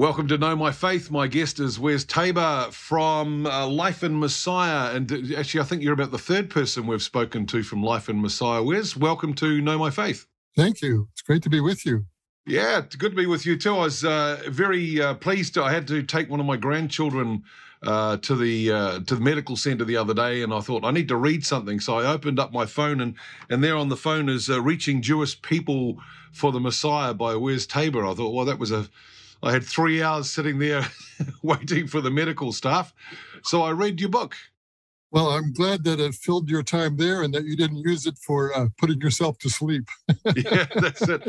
Welcome 0.00 0.28
to 0.28 0.38
Know 0.38 0.56
My 0.56 0.72
Faith. 0.72 1.10
My 1.10 1.26
guest 1.26 1.60
is 1.60 1.78
Wes 1.78 2.04
Taber 2.04 2.68
from 2.72 3.44
uh, 3.44 3.66
Life 3.66 4.02
in 4.02 4.18
Messiah. 4.18 4.96
And 4.96 5.12
uh, 5.12 5.38
actually, 5.38 5.60
I 5.60 5.64
think 5.64 5.82
you're 5.82 5.92
about 5.92 6.10
the 6.10 6.16
third 6.16 6.48
person 6.48 6.86
we've 6.86 7.02
spoken 7.02 7.44
to 7.48 7.62
from 7.62 7.82
Life 7.82 8.08
in 8.08 8.22
Messiah. 8.22 8.62
Wes, 8.62 8.96
welcome 8.96 9.34
to 9.34 9.60
Know 9.60 9.76
My 9.76 9.90
Faith. 9.90 10.26
Thank 10.56 10.80
you. 10.80 11.08
It's 11.12 11.20
great 11.20 11.42
to 11.42 11.50
be 11.50 11.60
with 11.60 11.84
you. 11.84 12.06
Yeah, 12.46 12.78
it's 12.78 12.96
good 12.96 13.10
to 13.10 13.16
be 13.16 13.26
with 13.26 13.44
you 13.44 13.58
too. 13.58 13.74
I 13.74 13.80
was 13.80 14.02
uh, 14.02 14.40
very 14.48 15.02
uh, 15.02 15.16
pleased. 15.16 15.52
To, 15.52 15.64
I 15.64 15.70
had 15.70 15.86
to 15.88 16.02
take 16.02 16.30
one 16.30 16.40
of 16.40 16.46
my 16.46 16.56
grandchildren 16.56 17.44
uh, 17.82 18.16
to 18.16 18.34
the 18.34 18.72
uh, 18.72 19.00
to 19.00 19.14
the 19.16 19.20
medical 19.20 19.54
centre 19.54 19.84
the 19.84 19.98
other 19.98 20.14
day, 20.14 20.40
and 20.40 20.54
I 20.54 20.60
thought 20.60 20.82
I 20.82 20.92
need 20.92 21.08
to 21.08 21.16
read 21.16 21.44
something. 21.44 21.78
So 21.78 21.98
I 21.98 22.10
opened 22.10 22.38
up 22.38 22.54
my 22.54 22.64
phone, 22.64 23.02
and 23.02 23.16
and 23.50 23.62
there 23.62 23.76
on 23.76 23.90
the 23.90 23.98
phone 23.98 24.30
is 24.30 24.48
"Reaching 24.48 25.02
Jewish 25.02 25.42
People 25.42 25.98
for 26.32 26.52
the 26.52 26.60
Messiah" 26.60 27.12
by 27.12 27.36
Wes 27.36 27.66
Taber. 27.66 28.06
I 28.06 28.14
thought, 28.14 28.32
well, 28.32 28.46
that 28.46 28.58
was 28.58 28.72
a 28.72 28.88
I 29.42 29.52
had 29.52 29.64
three 29.64 30.02
hours 30.02 30.30
sitting 30.30 30.58
there 30.58 30.86
waiting 31.42 31.86
for 31.86 32.00
the 32.00 32.10
medical 32.10 32.52
staff. 32.52 32.92
So 33.42 33.62
I 33.62 33.70
read 33.70 34.00
your 34.00 34.10
book. 34.10 34.36
Well, 35.12 35.30
I'm 35.30 35.52
glad 35.52 35.82
that 35.84 35.98
it 35.98 36.14
filled 36.14 36.48
your 36.48 36.62
time 36.62 36.96
there 36.96 37.22
and 37.22 37.34
that 37.34 37.44
you 37.44 37.56
didn't 37.56 37.78
use 37.78 38.06
it 38.06 38.16
for 38.18 38.56
uh, 38.56 38.68
putting 38.78 39.00
yourself 39.00 39.38
to 39.38 39.50
sleep. 39.50 39.88
yeah, 40.36 40.66
that's 40.76 41.02
it. 41.02 41.22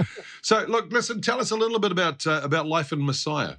So, 0.43 0.63
look, 0.67 0.91
listen, 0.91 1.19
tell 1.19 1.39
us 1.39 1.49
a 1.49 1.55
little 1.55 1.79
bit 1.79 1.91
about 1.91 2.27
uh, 2.27 2.41
about 2.43 2.67
Life 2.67 2.91
in 2.91 3.03
Messiah. 3.03 3.55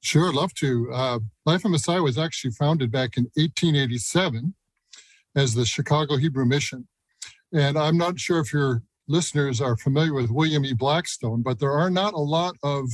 Sure, 0.00 0.32
love 0.32 0.54
to. 0.54 0.92
Uh, 0.92 1.18
Life 1.44 1.64
in 1.64 1.72
Messiah 1.72 2.02
was 2.02 2.18
actually 2.18 2.52
founded 2.52 2.92
back 2.92 3.16
in 3.16 3.24
1887 3.34 4.54
as 5.34 5.54
the 5.54 5.64
Chicago 5.64 6.16
Hebrew 6.16 6.44
Mission. 6.44 6.86
And 7.52 7.76
I'm 7.76 7.96
not 7.96 8.20
sure 8.20 8.38
if 8.38 8.52
your 8.52 8.82
listeners 9.08 9.60
are 9.60 9.76
familiar 9.76 10.14
with 10.14 10.30
William 10.30 10.64
E. 10.64 10.72
Blackstone, 10.72 11.42
but 11.42 11.58
there 11.58 11.72
are 11.72 11.90
not 11.90 12.14
a 12.14 12.18
lot 12.18 12.54
of 12.62 12.88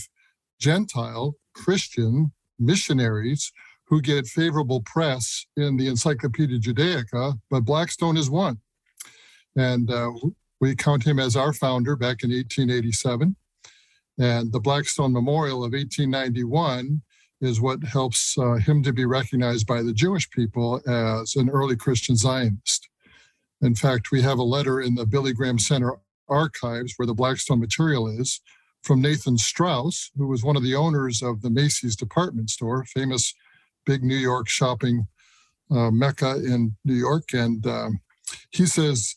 Gentile 0.58 1.36
Christian 1.54 2.32
missionaries 2.58 3.52
who 3.86 4.00
get 4.00 4.26
favorable 4.26 4.80
press 4.82 5.46
in 5.56 5.76
the 5.76 5.88
Encyclopedia 5.88 6.58
Judaica, 6.58 7.38
but 7.50 7.64
Blackstone 7.64 8.16
is 8.16 8.30
one. 8.30 8.58
And 9.56 9.90
uh, 9.90 10.10
we 10.60 10.74
count 10.74 11.04
him 11.04 11.18
as 11.18 11.36
our 11.36 11.52
founder 11.52 11.96
back 11.96 12.22
in 12.22 12.30
1887. 12.30 13.36
And 14.18 14.52
the 14.52 14.60
Blackstone 14.60 15.12
Memorial 15.12 15.64
of 15.64 15.72
1891 15.72 17.02
is 17.40 17.60
what 17.60 17.82
helps 17.84 18.38
uh, 18.38 18.54
him 18.54 18.82
to 18.82 18.92
be 18.92 19.04
recognized 19.04 19.66
by 19.66 19.82
the 19.82 19.92
Jewish 19.92 20.30
people 20.30 20.80
as 20.88 21.36
an 21.36 21.50
early 21.50 21.76
Christian 21.76 22.16
Zionist. 22.16 22.88
In 23.60 23.74
fact, 23.74 24.10
we 24.10 24.22
have 24.22 24.38
a 24.38 24.42
letter 24.42 24.80
in 24.80 24.94
the 24.94 25.06
Billy 25.06 25.32
Graham 25.32 25.58
Center 25.58 25.96
archives 26.28 26.94
where 26.96 27.06
the 27.06 27.14
Blackstone 27.14 27.60
material 27.60 28.08
is 28.08 28.40
from 28.84 29.00
Nathan 29.00 29.38
Straus, 29.38 30.10
who 30.16 30.28
was 30.28 30.44
one 30.44 30.56
of 30.56 30.62
the 30.62 30.74
owners 30.74 31.22
of 31.22 31.40
the 31.40 31.50
Macy's 31.50 31.96
department 31.96 32.50
store, 32.50 32.84
famous 32.84 33.34
big 33.86 34.04
New 34.04 34.16
York 34.16 34.48
shopping 34.48 35.06
uh, 35.70 35.90
mecca 35.90 36.36
in 36.36 36.76
New 36.84 36.94
York. 36.94 37.32
And 37.32 37.66
um, 37.66 38.00
he 38.50 38.66
says, 38.66 39.16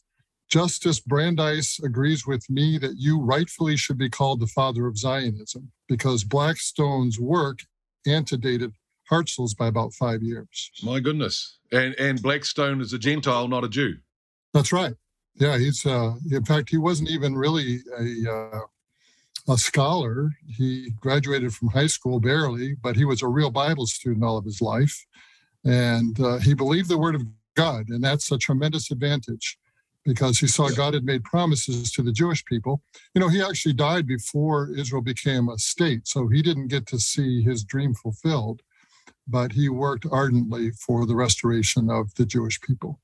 Justice 0.49 1.01
Brandeis 1.01 1.79
agrees 1.83 2.25
with 2.25 2.49
me 2.49 2.77
that 2.77 2.95
you 2.97 3.19
rightfully 3.19 3.75
should 3.75 3.97
be 3.97 4.09
called 4.09 4.39
the 4.39 4.47
father 4.47 4.87
of 4.87 4.97
Zionism 4.97 5.71
because 5.89 6.23
Blackstone's 6.23 7.19
work 7.19 7.59
antedated 8.05 8.71
Herzl's 9.09 9.53
by 9.53 9.67
about 9.67 9.93
five 9.93 10.23
years. 10.23 10.71
My 10.81 11.01
goodness. 11.01 11.59
And, 11.73 11.93
and 11.95 12.21
Blackstone 12.21 12.79
is 12.79 12.93
a 12.93 12.97
Gentile, 12.97 13.49
not 13.49 13.65
a 13.65 13.69
Jew. 13.69 13.95
That's 14.53 14.71
right. 14.71 14.93
Yeah, 15.35 15.57
he's, 15.57 15.85
uh, 15.85 16.15
in 16.31 16.45
fact, 16.45 16.69
he 16.69 16.77
wasn't 16.77 17.09
even 17.09 17.35
really 17.35 17.79
a, 17.99 18.31
uh, 18.31 18.59
a 19.47 19.57
scholar. 19.57 20.31
He 20.47 20.91
graduated 20.99 21.53
from 21.53 21.69
high 21.69 21.87
school 21.87 22.19
barely, 22.19 22.75
but 22.75 22.95
he 22.95 23.05
was 23.05 23.21
a 23.21 23.27
real 23.27 23.51
Bible 23.51 23.87
student 23.87 24.23
all 24.23 24.37
of 24.37 24.45
his 24.45 24.61
life. 24.61 25.05
And 25.63 26.19
uh, 26.19 26.37
he 26.39 26.53
believed 26.53 26.89
the 26.89 26.97
word 26.97 27.15
of 27.15 27.23
God. 27.55 27.89
And 27.89 28.03
that's 28.03 28.31
a 28.31 28.37
tremendous 28.37 28.91
advantage 28.91 29.57
because 30.05 30.39
he 30.39 30.47
saw 30.47 30.69
God 30.69 30.93
had 30.93 31.03
made 31.03 31.23
promises 31.25 31.91
to 31.91 32.01
the 32.01 32.13
Jewish 32.13 32.45
people. 32.45 32.81
You 33.13 33.19
know, 33.19 33.27
he 33.27 33.41
actually 33.41 33.73
died 33.73 34.07
before 34.07 34.69
Israel 34.75 35.01
became 35.01 35.49
a 35.49 35.57
state. 35.57 36.07
So 36.07 36.29
he 36.29 36.41
didn't 36.41 36.67
get 36.69 36.85
to 36.87 36.99
see 36.99 37.41
his 37.41 37.63
dream 37.63 37.93
fulfilled, 37.93 38.61
but 39.27 39.51
he 39.51 39.67
worked 39.67 40.05
ardently 40.09 40.71
for 40.71 41.05
the 41.05 41.15
restoration 41.15 41.89
of 41.89 42.15
the 42.15 42.25
Jewish 42.25 42.61
people. 42.61 43.01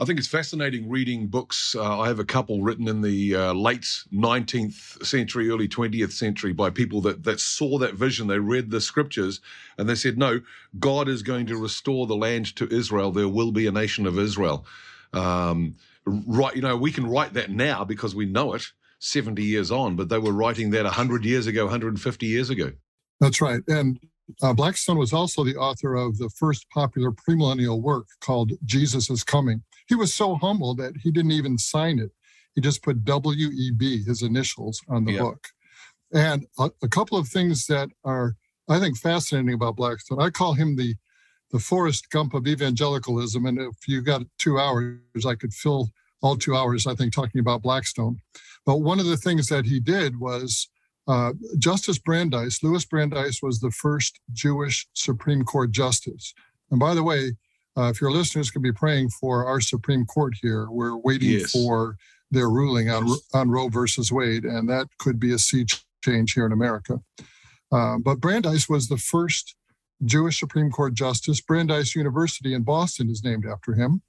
I 0.00 0.06
think 0.06 0.18
it's 0.18 0.28
fascinating 0.28 0.88
reading 0.88 1.26
books. 1.26 1.74
Uh, 1.74 2.00
I 2.00 2.08
have 2.08 2.20
a 2.20 2.24
couple 2.24 2.62
written 2.62 2.88
in 2.88 3.02
the 3.02 3.36
uh, 3.36 3.52
late 3.52 3.82
19th 4.10 5.04
century, 5.04 5.50
early 5.50 5.68
20th 5.68 6.12
century 6.12 6.54
by 6.54 6.70
people 6.70 7.02
that, 7.02 7.22
that 7.24 7.38
saw 7.38 7.76
that 7.78 7.96
vision. 7.96 8.26
They 8.26 8.38
read 8.38 8.70
the 8.70 8.80
scriptures 8.80 9.42
and 9.76 9.86
they 9.86 9.94
said, 9.94 10.16
no, 10.16 10.40
God 10.78 11.06
is 11.06 11.22
going 11.22 11.44
to 11.46 11.56
restore 11.58 12.06
the 12.06 12.16
land 12.16 12.56
to 12.56 12.66
Israel. 12.74 13.12
There 13.12 13.28
will 13.28 13.52
be 13.52 13.66
a 13.66 13.72
nation 13.72 14.06
of 14.06 14.18
Israel. 14.18 14.64
Um, 15.12 15.76
right, 16.06 16.56
you 16.56 16.62
know, 16.62 16.78
we 16.78 16.92
can 16.92 17.06
write 17.06 17.34
that 17.34 17.50
now 17.50 17.84
because 17.84 18.14
we 18.14 18.24
know 18.24 18.54
it 18.54 18.64
70 19.00 19.42
years 19.42 19.70
on, 19.70 19.96
but 19.96 20.08
they 20.08 20.18
were 20.18 20.32
writing 20.32 20.70
that 20.70 20.84
100 20.84 21.26
years 21.26 21.46
ago, 21.46 21.64
150 21.64 22.26
years 22.26 22.48
ago. 22.48 22.72
That's 23.20 23.42
right. 23.42 23.60
And 23.68 24.00
uh, 24.42 24.54
Blackstone 24.54 24.96
was 24.96 25.12
also 25.12 25.44
the 25.44 25.56
author 25.56 25.94
of 25.94 26.16
the 26.16 26.30
first 26.30 26.66
popular 26.70 27.12
premillennial 27.12 27.82
work 27.82 28.06
called 28.20 28.52
Jesus 28.64 29.10
is 29.10 29.22
Coming. 29.22 29.62
He 29.90 29.96
was 29.96 30.14
so 30.14 30.36
humble 30.36 30.76
that 30.76 30.92
he 31.02 31.10
didn't 31.10 31.32
even 31.32 31.58
sign 31.58 31.98
it. 31.98 32.12
He 32.54 32.60
just 32.60 32.80
put 32.80 33.04
WEB, 33.04 34.06
his 34.06 34.22
initials, 34.22 34.80
on 34.88 35.04
the 35.04 35.18
book. 35.18 35.48
And 36.14 36.46
a, 36.60 36.70
a, 36.80 36.88
couple 36.88 37.18
of 37.18 37.26
things 37.26 37.66
that 37.66 37.88
are, 38.04 38.36
I 38.68 38.78
think, 38.78 38.96
fascinating 38.96 39.52
about 39.52 39.74
Blackstone. 39.74 40.22
I 40.22 40.30
call 40.30 40.54
him 40.54 40.76
the 40.76 40.94
the 41.50 41.58
Forrest 41.58 42.08
Gump 42.10 42.34
of 42.34 42.46
evangelicalism. 42.46 43.44
And 43.44 43.58
if 43.58 43.88
you 43.88 44.00
got 44.02 44.22
two 44.38 44.60
hours, 44.60 45.26
I 45.26 45.34
could 45.34 45.52
fill 45.52 45.90
all 46.22 46.36
two 46.36 46.54
hours, 46.54 46.86
I 46.86 46.94
think, 46.94 47.12
talking 47.12 47.40
about 47.40 47.62
Blackstone. 47.62 48.20
But 48.64 48.78
one 48.82 49.00
of 49.00 49.06
the 49.06 49.16
things 49.16 49.48
that 49.48 49.64
he 49.64 49.80
did 49.80 50.20
was 50.20 50.68
uh, 51.08 51.32
Justice 51.58 51.98
Brandeis, 51.98 52.62
Louis 52.62 52.84
Brandeis, 52.84 53.40
was 53.42 53.58
the 53.58 53.72
first 53.72 54.20
Jewish 54.32 54.86
Supreme 54.94 55.44
Court 55.44 55.72
justice. 55.72 56.32
And 56.70 56.78
by 56.78 56.94
the 56.94 57.02
way, 57.02 57.32
uh, 57.76 57.90
if 57.90 58.00
your 58.00 58.10
listeners 58.10 58.50
could 58.50 58.62
be 58.62 58.72
praying 58.72 59.10
for 59.10 59.46
our 59.46 59.60
Supreme 59.60 60.04
Court 60.06 60.34
here, 60.40 60.68
we're 60.70 60.96
waiting 60.96 61.40
yes. 61.40 61.52
for 61.52 61.96
their 62.30 62.48
ruling 62.48 62.90
on 62.90 63.08
on 63.34 63.50
Roe 63.50 63.68
versus 63.68 64.12
Wade, 64.12 64.44
and 64.44 64.68
that 64.68 64.88
could 64.98 65.18
be 65.18 65.32
a 65.32 65.38
sea 65.38 65.66
change 66.04 66.32
here 66.32 66.46
in 66.46 66.52
America. 66.52 67.00
Uh, 67.72 67.98
but 68.02 68.20
Brandeis 68.20 68.68
was 68.68 68.88
the 68.88 68.96
first 68.96 69.54
Jewish 70.04 70.40
Supreme 70.40 70.70
Court 70.70 70.94
justice. 70.94 71.40
Brandeis 71.40 71.94
University 71.94 72.54
in 72.54 72.62
Boston 72.62 73.10
is 73.10 73.22
named 73.22 73.46
after 73.46 73.74
him. 73.74 74.02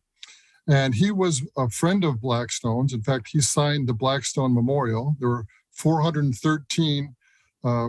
And 0.67 0.95
he 0.95 1.11
was 1.11 1.43
a 1.57 1.69
friend 1.69 2.03
of 2.03 2.21
Blackstone's. 2.21 2.93
In 2.93 3.01
fact, 3.01 3.29
he 3.31 3.41
signed 3.41 3.87
the 3.87 3.93
Blackstone 3.93 4.53
Memorial. 4.53 5.15
There 5.19 5.29
were 5.29 5.45
413 5.73 7.15
uh, 7.63 7.87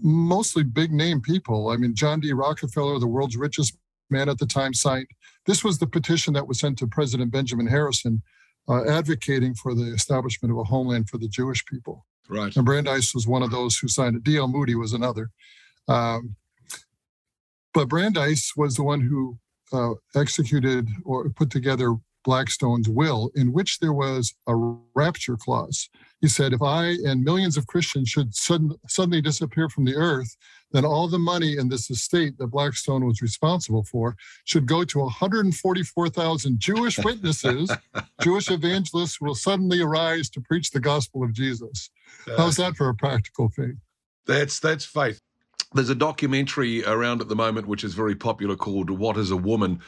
mostly 0.00 0.62
big 0.62 0.92
name 0.92 1.20
people. 1.20 1.68
I 1.70 1.76
mean, 1.76 1.94
John 1.94 2.20
D. 2.20 2.32
Rockefeller, 2.32 2.98
the 2.98 3.06
world's 3.06 3.36
richest 3.36 3.76
man 4.10 4.28
at 4.28 4.38
the 4.38 4.46
time, 4.46 4.74
signed. 4.74 5.06
This 5.46 5.62
was 5.62 5.78
the 5.78 5.86
petition 5.86 6.34
that 6.34 6.46
was 6.46 6.58
sent 6.58 6.78
to 6.78 6.86
President 6.86 7.30
Benjamin 7.30 7.66
Harrison, 7.66 8.22
uh, 8.68 8.84
advocating 8.88 9.54
for 9.54 9.74
the 9.74 9.92
establishment 9.92 10.52
of 10.52 10.58
a 10.58 10.64
homeland 10.64 11.08
for 11.08 11.18
the 11.18 11.28
Jewish 11.28 11.64
people. 11.66 12.04
Right. 12.28 12.54
And 12.56 12.66
Brandeis 12.66 13.14
was 13.14 13.26
one 13.26 13.42
of 13.42 13.50
those 13.50 13.78
who 13.78 13.88
signed 13.88 14.16
it. 14.16 14.24
D.L. 14.24 14.48
Moody 14.48 14.74
was 14.74 14.92
another. 14.92 15.30
Um, 15.88 16.34
but 17.72 17.88
Brandeis 17.88 18.52
was 18.56 18.74
the 18.74 18.82
one 18.82 19.00
who 19.00 19.38
uh, 19.72 19.94
executed 20.14 20.88
or 21.04 21.28
put 21.30 21.50
together 21.50 21.96
Blackstone's 22.24 22.88
will, 22.88 23.30
in 23.34 23.52
which 23.52 23.78
there 23.78 23.92
was 23.92 24.34
a 24.48 24.56
rapture 24.94 25.36
clause. 25.36 25.88
He 26.20 26.28
said, 26.28 26.52
if 26.52 26.62
I 26.62 26.96
and 27.04 27.22
millions 27.22 27.56
of 27.56 27.66
Christians 27.66 28.08
should 28.08 28.34
sudden, 28.34 28.72
suddenly 28.88 29.20
disappear 29.20 29.68
from 29.68 29.84
the 29.84 29.94
earth, 29.94 30.36
then 30.72 30.84
all 30.84 31.08
the 31.08 31.18
money 31.18 31.56
in 31.58 31.68
this 31.68 31.90
estate 31.90 32.38
that 32.38 32.48
Blackstone 32.48 33.06
was 33.06 33.20
responsible 33.20 33.84
for 33.84 34.16
should 34.44 34.66
go 34.66 34.82
to 34.84 34.98
144,000 35.00 36.58
Jewish 36.58 36.98
witnesses, 36.98 37.70
Jewish 38.22 38.50
evangelists 38.50 39.20
will 39.20 39.34
suddenly 39.34 39.82
arise 39.82 40.30
to 40.30 40.40
preach 40.40 40.70
the 40.70 40.80
gospel 40.80 41.22
of 41.22 41.32
Jesus. 41.32 41.90
How's 42.36 42.56
that 42.56 42.76
for 42.76 42.88
a 42.88 42.94
practical 42.94 43.48
faith? 43.50 43.76
That's 44.26 44.58
that's 44.58 44.84
faith. 44.84 45.20
There's 45.74 45.90
a 45.90 45.94
documentary 45.94 46.84
around 46.84 47.20
at 47.20 47.28
the 47.28 47.36
moment 47.36 47.68
which 47.68 47.84
is 47.84 47.94
very 47.94 48.14
popular 48.14 48.56
called 48.56 48.90
"What 48.90 49.16
Is 49.16 49.30
a 49.30 49.36
Woman." 49.36 49.80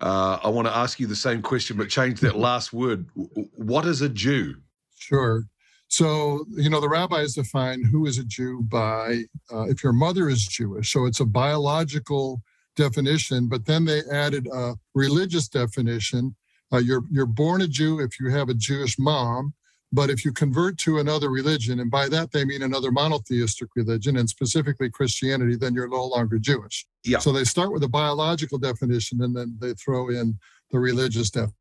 Uh, 0.00 0.38
I 0.42 0.48
want 0.48 0.66
to 0.66 0.76
ask 0.76 0.98
you 1.00 1.06
the 1.06 1.16
same 1.16 1.42
question, 1.42 1.76
but 1.76 1.88
change 1.88 2.20
that 2.20 2.36
last 2.48 2.72
word. 2.72 3.06
What 3.14 3.86
is 3.86 4.00
a 4.00 4.08
Jew? 4.08 4.56
Sure. 4.98 5.46
So, 5.92 6.46
you 6.64 6.70
know, 6.70 6.80
the 6.80 6.88
rabbis 6.88 7.34
define 7.34 7.84
who 7.84 8.06
is 8.06 8.16
a 8.16 8.24
Jew 8.24 8.62
by 8.62 9.24
uh, 9.52 9.64
if 9.72 9.84
your 9.84 9.92
mother 9.92 10.30
is 10.30 10.46
Jewish. 10.46 10.90
So 10.90 11.04
it's 11.04 11.20
a 11.20 11.26
biological 11.26 12.40
definition, 12.76 13.46
but 13.46 13.66
then 13.66 13.84
they 13.84 14.00
added 14.10 14.48
a 14.50 14.74
religious 14.94 15.48
definition. 15.48 16.34
Uh, 16.72 16.78
you're, 16.78 17.04
you're 17.10 17.26
born 17.26 17.60
a 17.60 17.68
Jew 17.68 18.00
if 18.00 18.18
you 18.18 18.30
have 18.30 18.48
a 18.48 18.54
Jewish 18.54 18.98
mom, 18.98 19.52
But 19.92 20.08
if 20.08 20.24
you 20.24 20.32
convert 20.32 20.78
to 20.78 20.98
another 20.98 21.28
religion, 21.28 21.78
and 21.80 21.90
by 21.90 22.08
that 22.08 22.32
they 22.32 22.44
mean 22.46 22.62
another 22.62 22.90
monotheistic 22.90 23.68
religion, 23.76 24.16
and 24.16 24.28
specifically 24.28 24.88
Christianity, 24.90 25.54
then 25.54 25.74
you're 25.74 25.88
no 25.88 26.06
longer 26.06 26.38
Jewish. 26.38 26.86
Yeah. 27.04 27.18
So 27.18 27.30
they 27.30 27.44
start 27.44 27.72
with 27.72 27.82
a 27.84 27.88
biological 27.88 28.58
definition 28.58 29.20
and 29.22 29.36
then 29.36 29.56
they 29.60 29.74
throw 29.74 30.08
in 30.08 30.38
the 30.70 30.80
religious 30.80 31.28
definition. 31.30 31.54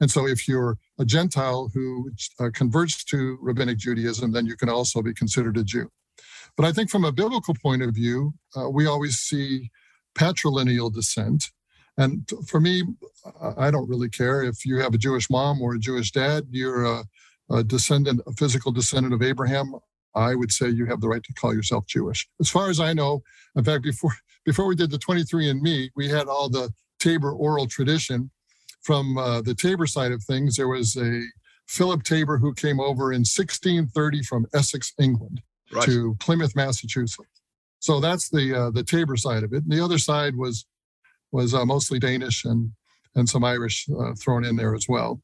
And 0.00 0.10
so 0.10 0.26
if 0.26 0.48
you're 0.48 0.76
a 0.98 1.04
Gentile 1.04 1.70
who 1.72 2.10
uh, 2.38 2.50
converts 2.52 3.04
to 3.04 3.38
rabbinic 3.40 3.78
Judaism, 3.78 4.32
then 4.32 4.46
you 4.46 4.56
can 4.56 4.68
also 4.68 5.02
be 5.02 5.14
considered 5.14 5.56
a 5.56 5.64
Jew. 5.64 5.90
But 6.56 6.66
I 6.66 6.72
think 6.72 6.90
from 6.90 7.04
a 7.04 7.12
biblical 7.12 7.54
point 7.54 7.82
of 7.82 7.94
view, 7.94 8.34
uh, 8.56 8.68
we 8.68 8.86
always 8.86 9.16
see 9.16 9.70
patrilineal 10.18 10.92
descent. 10.92 11.44
And 11.96 12.28
for 12.46 12.60
me, 12.60 12.82
I 13.56 13.70
don't 13.70 13.88
really 13.88 14.08
care 14.08 14.42
if 14.42 14.64
you 14.64 14.78
have 14.78 14.94
a 14.94 14.98
Jewish 14.98 15.30
mom 15.30 15.60
or 15.60 15.74
a 15.74 15.78
Jewish 15.78 16.12
dad, 16.12 16.46
you're 16.50 16.84
a 16.84 17.04
a 17.50 17.64
descendant, 17.64 18.20
a 18.26 18.32
physical 18.32 18.72
descendant 18.72 19.12
of 19.12 19.22
Abraham, 19.22 19.74
I 20.14 20.34
would 20.34 20.52
say 20.52 20.68
you 20.68 20.86
have 20.86 21.00
the 21.00 21.08
right 21.08 21.22
to 21.22 21.32
call 21.34 21.54
yourself 21.54 21.86
Jewish. 21.86 22.28
As 22.40 22.48
far 22.48 22.70
as 22.70 22.80
I 22.80 22.92
know, 22.92 23.22
in 23.56 23.64
fact, 23.64 23.82
before 23.82 24.12
before 24.44 24.66
we 24.66 24.74
did 24.74 24.90
the 24.90 24.98
23andMe, 24.98 25.90
we 25.94 26.08
had 26.08 26.26
all 26.26 26.48
the 26.48 26.72
Taber 26.98 27.32
oral 27.32 27.66
tradition. 27.66 28.30
From 28.82 29.18
uh, 29.18 29.42
the 29.42 29.54
Taber 29.54 29.86
side 29.86 30.12
of 30.12 30.22
things, 30.22 30.56
there 30.56 30.68
was 30.68 30.96
a 30.96 31.22
Philip 31.68 32.02
Taber 32.02 32.38
who 32.38 32.54
came 32.54 32.80
over 32.80 33.12
in 33.12 33.20
1630 33.20 34.22
from 34.22 34.46
Essex, 34.54 34.92
England, 34.98 35.42
right. 35.72 35.84
to 35.84 36.16
Plymouth, 36.18 36.56
Massachusetts. 36.56 37.42
So 37.78 38.00
that's 38.00 38.28
the 38.28 38.54
uh, 38.54 38.70
the 38.70 38.82
Taber 38.82 39.16
side 39.16 39.42
of 39.42 39.52
it. 39.52 39.62
And 39.62 39.72
the 39.72 39.82
other 39.84 39.98
side 39.98 40.36
was 40.36 40.66
was 41.32 41.54
uh, 41.54 41.64
mostly 41.64 41.98
Danish 41.98 42.44
and 42.44 42.72
and 43.14 43.28
some 43.28 43.44
Irish 43.44 43.86
uh, 43.88 44.14
thrown 44.14 44.44
in 44.44 44.56
there 44.56 44.74
as 44.74 44.86
well. 44.88 45.20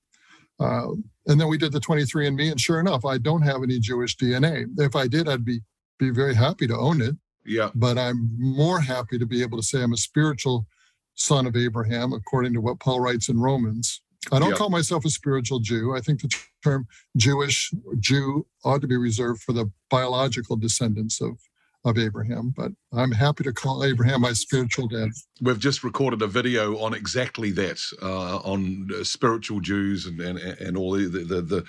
Uh, 0.58 0.88
and 1.26 1.40
then 1.40 1.48
we 1.48 1.58
did 1.58 1.72
the 1.72 1.80
23andMe, 1.80 2.50
and 2.50 2.60
sure 2.60 2.80
enough, 2.80 3.04
I 3.04 3.18
don't 3.18 3.42
have 3.42 3.62
any 3.62 3.78
Jewish 3.78 4.16
DNA. 4.16 4.66
If 4.78 4.96
I 4.96 5.06
did, 5.06 5.28
I'd 5.28 5.44
be 5.44 5.60
be 5.98 6.10
very 6.10 6.34
happy 6.34 6.66
to 6.66 6.76
own 6.76 7.00
it. 7.00 7.16
Yeah. 7.44 7.70
But 7.74 7.98
I'm 7.98 8.30
more 8.38 8.80
happy 8.80 9.18
to 9.18 9.26
be 9.26 9.42
able 9.42 9.58
to 9.58 9.64
say 9.64 9.82
I'm 9.82 9.92
a 9.92 9.96
spiritual 9.96 10.66
son 11.16 11.46
of 11.46 11.56
Abraham, 11.56 12.12
according 12.12 12.54
to 12.54 12.60
what 12.60 12.78
Paul 12.78 13.00
writes 13.00 13.28
in 13.28 13.38
Romans. 13.38 14.00
I 14.32 14.38
don't 14.38 14.56
call 14.56 14.70
myself 14.70 15.04
a 15.04 15.10
spiritual 15.10 15.60
Jew. 15.60 15.94
I 15.94 16.00
think 16.00 16.20
the 16.20 16.34
term 16.64 16.86
Jewish 17.16 17.72
Jew 18.00 18.46
ought 18.64 18.80
to 18.80 18.88
be 18.88 18.96
reserved 18.96 19.42
for 19.42 19.52
the 19.52 19.70
biological 19.88 20.56
descendants 20.56 21.20
of 21.20 21.38
of 21.86 21.98
Abraham, 21.98 22.52
but 22.56 22.72
I'm 22.92 23.12
happy 23.12 23.44
to 23.44 23.52
call 23.52 23.84
Abraham 23.84 24.22
my 24.22 24.32
spiritual 24.32 24.88
dad. 24.88 25.10
We've 25.40 25.58
just 25.58 25.84
recorded 25.84 26.20
a 26.20 26.26
video 26.26 26.78
on 26.78 26.94
exactly 26.94 27.52
that, 27.52 27.80
uh, 28.02 28.38
on 28.38 28.88
uh, 28.92 29.04
spiritual 29.04 29.60
Jews 29.60 30.06
and, 30.06 30.20
and, 30.20 30.38
and 30.38 30.76
all 30.76 30.92
the, 30.92 31.06
the, 31.06 31.40
the, 31.42 31.64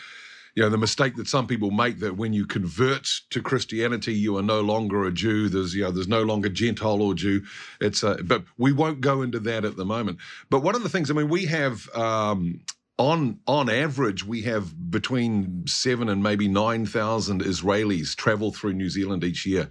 you 0.57 0.63
know, 0.63 0.69
the 0.69 0.77
mistake 0.79 1.15
that 1.17 1.27
some 1.27 1.45
people 1.45 1.69
make 1.69 1.99
that 1.99 2.17
when 2.17 2.33
you 2.33 2.47
convert 2.47 3.07
to 3.29 3.43
Christianity, 3.43 4.15
you 4.15 4.37
are 4.37 4.41
no 4.41 4.59
longer 4.61 5.05
a 5.05 5.11
Jew. 5.11 5.49
There's, 5.49 5.75
you 5.75 5.83
know, 5.83 5.91
there's 5.91 6.07
no 6.07 6.23
longer 6.23 6.49
Gentile 6.49 6.99
or 6.99 7.13
Jew. 7.13 7.43
It's, 7.79 8.03
uh, 8.03 8.17
but 8.23 8.43
we 8.57 8.71
won't 8.71 8.99
go 8.99 9.21
into 9.21 9.39
that 9.41 9.65
at 9.65 9.77
the 9.77 9.85
moment. 9.85 10.17
But 10.49 10.63
one 10.63 10.73
of 10.73 10.81
the 10.81 10.89
things, 10.89 11.11
I 11.11 11.13
mean, 11.13 11.29
we 11.29 11.45
have, 11.45 11.87
um, 11.95 12.61
on 12.97 13.39
on 13.45 13.69
average, 13.69 14.25
we 14.25 14.41
have 14.41 14.89
between 14.89 15.67
seven 15.67 16.09
and 16.09 16.23
maybe 16.23 16.47
nine 16.47 16.87
thousand 16.87 17.43
Israelis 17.43 18.15
travel 18.15 18.51
through 18.51 18.73
New 18.73 18.89
Zealand 18.89 19.23
each 19.23 19.45
year. 19.45 19.69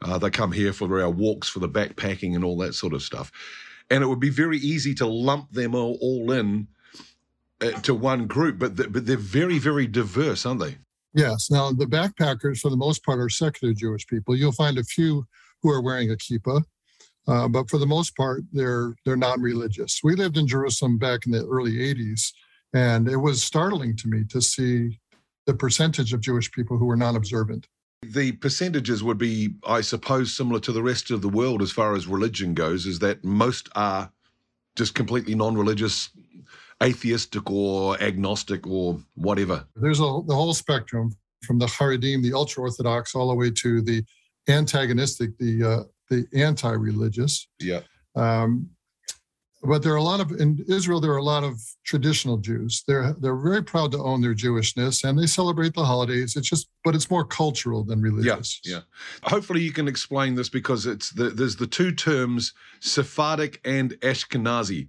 Uh, 0.00 0.16
they 0.16 0.30
come 0.30 0.52
here 0.52 0.72
for 0.72 1.02
our 1.02 1.10
walks, 1.10 1.48
for 1.48 1.58
the 1.58 1.68
backpacking, 1.68 2.36
and 2.36 2.44
all 2.44 2.56
that 2.58 2.76
sort 2.76 2.92
of 2.92 3.02
stuff. 3.02 3.32
And 3.90 4.04
it 4.04 4.06
would 4.06 4.20
be 4.20 4.30
very 4.30 4.58
easy 4.58 4.94
to 4.94 5.06
lump 5.06 5.50
them 5.50 5.74
all, 5.74 5.98
all 6.00 6.30
in 6.30 6.68
uh, 7.60 7.70
to 7.82 7.94
one 7.94 8.26
group, 8.26 8.58
but 8.58 8.76
the, 8.76 8.88
but 8.88 9.06
they're 9.06 9.16
very 9.16 9.58
very 9.58 9.86
diverse, 9.86 10.46
aren't 10.46 10.60
they? 10.60 10.76
Yes. 11.14 11.50
Now 11.50 11.72
the 11.72 11.86
backpackers, 11.86 12.60
for 12.60 12.70
the 12.70 12.76
most 12.76 13.04
part, 13.04 13.18
are 13.18 13.28
secular 13.28 13.74
Jewish 13.74 14.06
people. 14.06 14.36
You'll 14.36 14.52
find 14.52 14.78
a 14.78 14.84
few 14.84 15.26
who 15.62 15.70
are 15.70 15.82
wearing 15.82 16.10
a 16.10 16.14
kippah, 16.14 16.62
uh, 17.28 17.48
but 17.48 17.68
for 17.68 17.78
the 17.78 17.86
most 17.86 18.16
part, 18.16 18.42
they're 18.52 18.94
they're 19.04 19.16
non-religious. 19.16 20.00
We 20.02 20.14
lived 20.14 20.36
in 20.36 20.46
Jerusalem 20.46 20.98
back 20.98 21.26
in 21.26 21.32
the 21.32 21.46
early 21.46 21.76
'80s, 21.78 22.32
and 22.74 23.08
it 23.08 23.16
was 23.16 23.42
startling 23.42 23.96
to 23.96 24.08
me 24.08 24.24
to 24.30 24.40
see 24.40 24.98
the 25.46 25.54
percentage 25.54 26.12
of 26.12 26.20
Jewish 26.20 26.50
people 26.52 26.78
who 26.78 26.86
were 26.86 26.96
non-observant. 26.96 27.66
The 28.02 28.32
percentages 28.32 29.02
would 29.02 29.18
be, 29.18 29.54
I 29.66 29.82
suppose, 29.82 30.34
similar 30.34 30.60
to 30.60 30.72
the 30.72 30.82
rest 30.82 31.10
of 31.10 31.20
the 31.20 31.28
world 31.28 31.60
as 31.60 31.70
far 31.70 31.94
as 31.94 32.06
religion 32.06 32.54
goes, 32.54 32.86
is 32.86 32.98
that 33.00 33.22
most 33.24 33.68
are 33.74 34.10
just 34.76 34.94
completely 34.94 35.34
non 35.34 35.56
religious, 35.56 36.10
atheistic 36.82 37.50
or 37.50 38.00
agnostic 38.02 38.66
or 38.66 38.98
whatever. 39.14 39.64
There's 39.76 40.00
a, 40.00 40.20
the 40.26 40.34
whole 40.34 40.54
spectrum 40.54 41.14
from 41.44 41.58
the 41.58 41.66
Haredim, 41.66 42.22
the 42.22 42.32
ultra 42.32 42.62
Orthodox, 42.62 43.14
all 43.14 43.28
the 43.28 43.34
way 43.34 43.50
to 43.50 43.82
the 43.82 44.04
antagonistic, 44.48 45.36
the 45.38 45.64
uh, 45.64 45.82
the 46.08 46.26
anti 46.34 46.70
religious. 46.70 47.46
Yeah. 47.60 47.80
Um, 48.16 48.70
but 49.62 49.82
there 49.82 49.92
are 49.92 49.96
a 49.96 50.02
lot 50.02 50.20
of 50.20 50.32
in 50.32 50.64
Israel. 50.68 51.00
There 51.00 51.12
are 51.12 51.18
a 51.18 51.22
lot 51.22 51.44
of 51.44 51.60
traditional 51.84 52.38
Jews. 52.38 52.82
They're 52.88 53.12
they're 53.20 53.36
very 53.36 53.62
proud 53.62 53.92
to 53.92 53.98
own 53.98 54.22
their 54.22 54.34
Jewishness 54.34 55.06
and 55.06 55.18
they 55.18 55.26
celebrate 55.26 55.74
the 55.74 55.84
holidays. 55.84 56.34
It's 56.34 56.48
just, 56.48 56.68
but 56.82 56.94
it's 56.94 57.10
more 57.10 57.24
cultural 57.24 57.84
than 57.84 58.00
religious. 58.00 58.60
Yeah, 58.64 58.76
yeah. 58.76 58.80
Hopefully, 59.24 59.60
you 59.60 59.72
can 59.72 59.86
explain 59.86 60.34
this 60.34 60.48
because 60.48 60.86
it's 60.86 61.10
the, 61.10 61.28
there's 61.28 61.56
the 61.56 61.66
two 61.66 61.92
terms 61.92 62.54
Sephardic 62.80 63.60
and 63.66 63.92
Ashkenazi, 64.00 64.88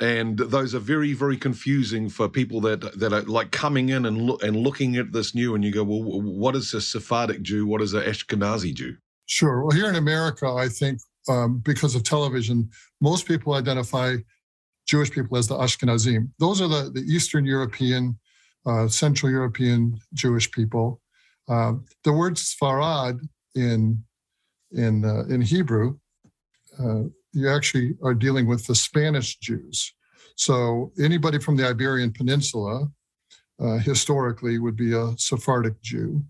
and 0.00 0.38
those 0.38 0.74
are 0.74 0.80
very 0.80 1.12
very 1.12 1.36
confusing 1.36 2.08
for 2.08 2.28
people 2.28 2.60
that 2.62 2.80
that 2.98 3.12
are 3.12 3.22
like 3.22 3.50
coming 3.50 3.90
in 3.90 4.06
and 4.06 4.22
look 4.22 4.42
and 4.42 4.56
looking 4.56 4.96
at 4.96 5.12
this 5.12 5.34
new 5.34 5.54
and 5.54 5.64
you 5.64 5.72
go, 5.72 5.84
well, 5.84 6.22
what 6.22 6.56
is 6.56 6.72
a 6.74 6.80
Sephardic 6.80 7.42
Jew? 7.42 7.66
What 7.66 7.82
is 7.82 7.92
an 7.94 8.02
Ashkenazi 8.02 8.74
Jew? 8.74 8.96
Sure. 9.26 9.62
Well, 9.62 9.76
here 9.76 9.88
in 9.88 9.96
America, 9.96 10.48
I 10.48 10.68
think 10.68 11.00
um, 11.28 11.58
because 11.58 11.94
of 11.94 12.02
television, 12.02 12.68
most 13.00 13.26
people 13.26 13.54
identify 13.54 14.16
Jewish 14.88 15.10
people 15.10 15.36
as 15.36 15.46
the 15.46 15.56
Ashkenazim. 15.56 16.30
Those 16.38 16.60
are 16.60 16.68
the, 16.68 16.90
the 16.90 17.02
Eastern 17.02 17.44
European, 17.44 18.18
uh, 18.66 18.88
Central 18.88 19.30
European 19.30 19.98
Jewish 20.14 20.50
people. 20.50 21.00
Uh, 21.48 21.74
the 22.04 22.12
word 22.12 22.34
Sfarad 22.34 23.20
in 23.54 24.02
in 24.72 25.04
uh, 25.04 25.24
in 25.28 25.42
Hebrew, 25.42 25.98
uh, 26.78 27.02
you 27.32 27.48
actually 27.48 27.94
are 28.02 28.14
dealing 28.14 28.46
with 28.46 28.66
the 28.66 28.74
Spanish 28.74 29.38
Jews. 29.38 29.92
So 30.36 30.92
anybody 31.02 31.38
from 31.38 31.56
the 31.56 31.68
Iberian 31.68 32.12
Peninsula, 32.12 32.88
uh, 33.58 33.78
historically, 33.78 34.58
would 34.58 34.76
be 34.76 34.94
a 34.94 35.12
Sephardic 35.18 35.80
Jew, 35.82 36.24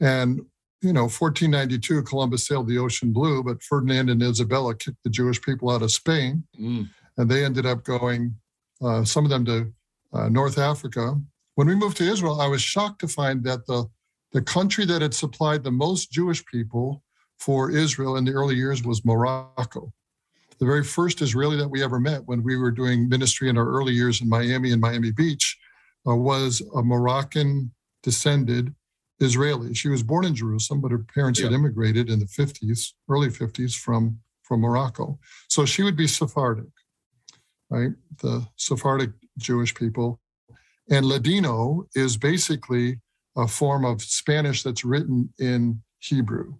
and 0.00 0.40
you 0.82 0.92
know, 0.92 1.04
1492, 1.04 2.02
Columbus 2.02 2.46
sailed 2.46 2.68
the 2.68 2.78
ocean 2.78 3.12
blue, 3.12 3.42
but 3.42 3.62
Ferdinand 3.62 4.10
and 4.10 4.22
Isabella 4.22 4.74
kicked 4.74 5.02
the 5.04 5.10
Jewish 5.10 5.40
people 5.40 5.70
out 5.70 5.82
of 5.82 5.90
Spain. 5.90 6.44
Mm. 6.60 6.88
And 7.16 7.30
they 7.30 7.44
ended 7.44 7.66
up 7.66 7.82
going, 7.82 8.36
uh, 8.82 9.04
some 9.04 9.24
of 9.24 9.30
them 9.30 9.44
to 9.46 9.72
uh, 10.12 10.28
North 10.28 10.58
Africa. 10.58 11.18
When 11.54 11.66
we 11.66 11.74
moved 11.74 11.96
to 11.96 12.04
Israel, 12.04 12.40
I 12.40 12.46
was 12.46 12.60
shocked 12.60 13.00
to 13.00 13.08
find 13.08 13.42
that 13.44 13.66
the, 13.66 13.86
the 14.32 14.42
country 14.42 14.84
that 14.84 15.00
had 15.02 15.14
supplied 15.14 15.64
the 15.64 15.70
most 15.70 16.12
Jewish 16.12 16.44
people 16.44 17.02
for 17.38 17.70
Israel 17.70 18.16
in 18.16 18.24
the 18.24 18.32
early 18.32 18.54
years 18.54 18.82
was 18.82 19.04
Morocco. 19.04 19.92
The 20.58 20.66
very 20.66 20.84
first 20.84 21.20
Israeli 21.20 21.56
that 21.56 21.68
we 21.68 21.82
ever 21.82 22.00
met 22.00 22.22
when 22.26 22.42
we 22.42 22.56
were 22.56 22.70
doing 22.70 23.08
ministry 23.08 23.48
in 23.48 23.58
our 23.58 23.68
early 23.68 23.92
years 23.92 24.22
in 24.22 24.28
Miami 24.28 24.72
and 24.72 24.80
Miami 24.80 25.10
Beach 25.10 25.56
uh, 26.06 26.16
was 26.16 26.62
a 26.74 26.82
Moroccan 26.82 27.72
descended 28.02 28.74
Israeli. 29.20 29.74
She 29.74 29.88
was 29.88 30.02
born 30.02 30.24
in 30.24 30.34
Jerusalem, 30.34 30.80
but 30.80 30.90
her 30.90 31.04
parents 31.14 31.40
yeah. 31.40 31.46
had 31.46 31.54
immigrated 31.54 32.10
in 32.10 32.18
the 32.18 32.26
50s, 32.26 32.92
early 33.08 33.28
50s 33.28 33.76
from, 33.76 34.18
from 34.42 34.60
Morocco. 34.60 35.18
So 35.48 35.64
she 35.64 35.82
would 35.82 35.96
be 35.96 36.06
Sephardic, 36.06 36.66
right? 37.70 37.92
The 38.22 38.46
Sephardic 38.56 39.10
Jewish 39.38 39.74
people. 39.74 40.20
And 40.90 41.04
Ladino 41.04 41.86
is 41.94 42.16
basically 42.16 43.00
a 43.36 43.48
form 43.48 43.84
of 43.84 44.02
Spanish 44.02 44.62
that's 44.62 44.84
written 44.84 45.32
in 45.38 45.82
Hebrew. 45.98 46.54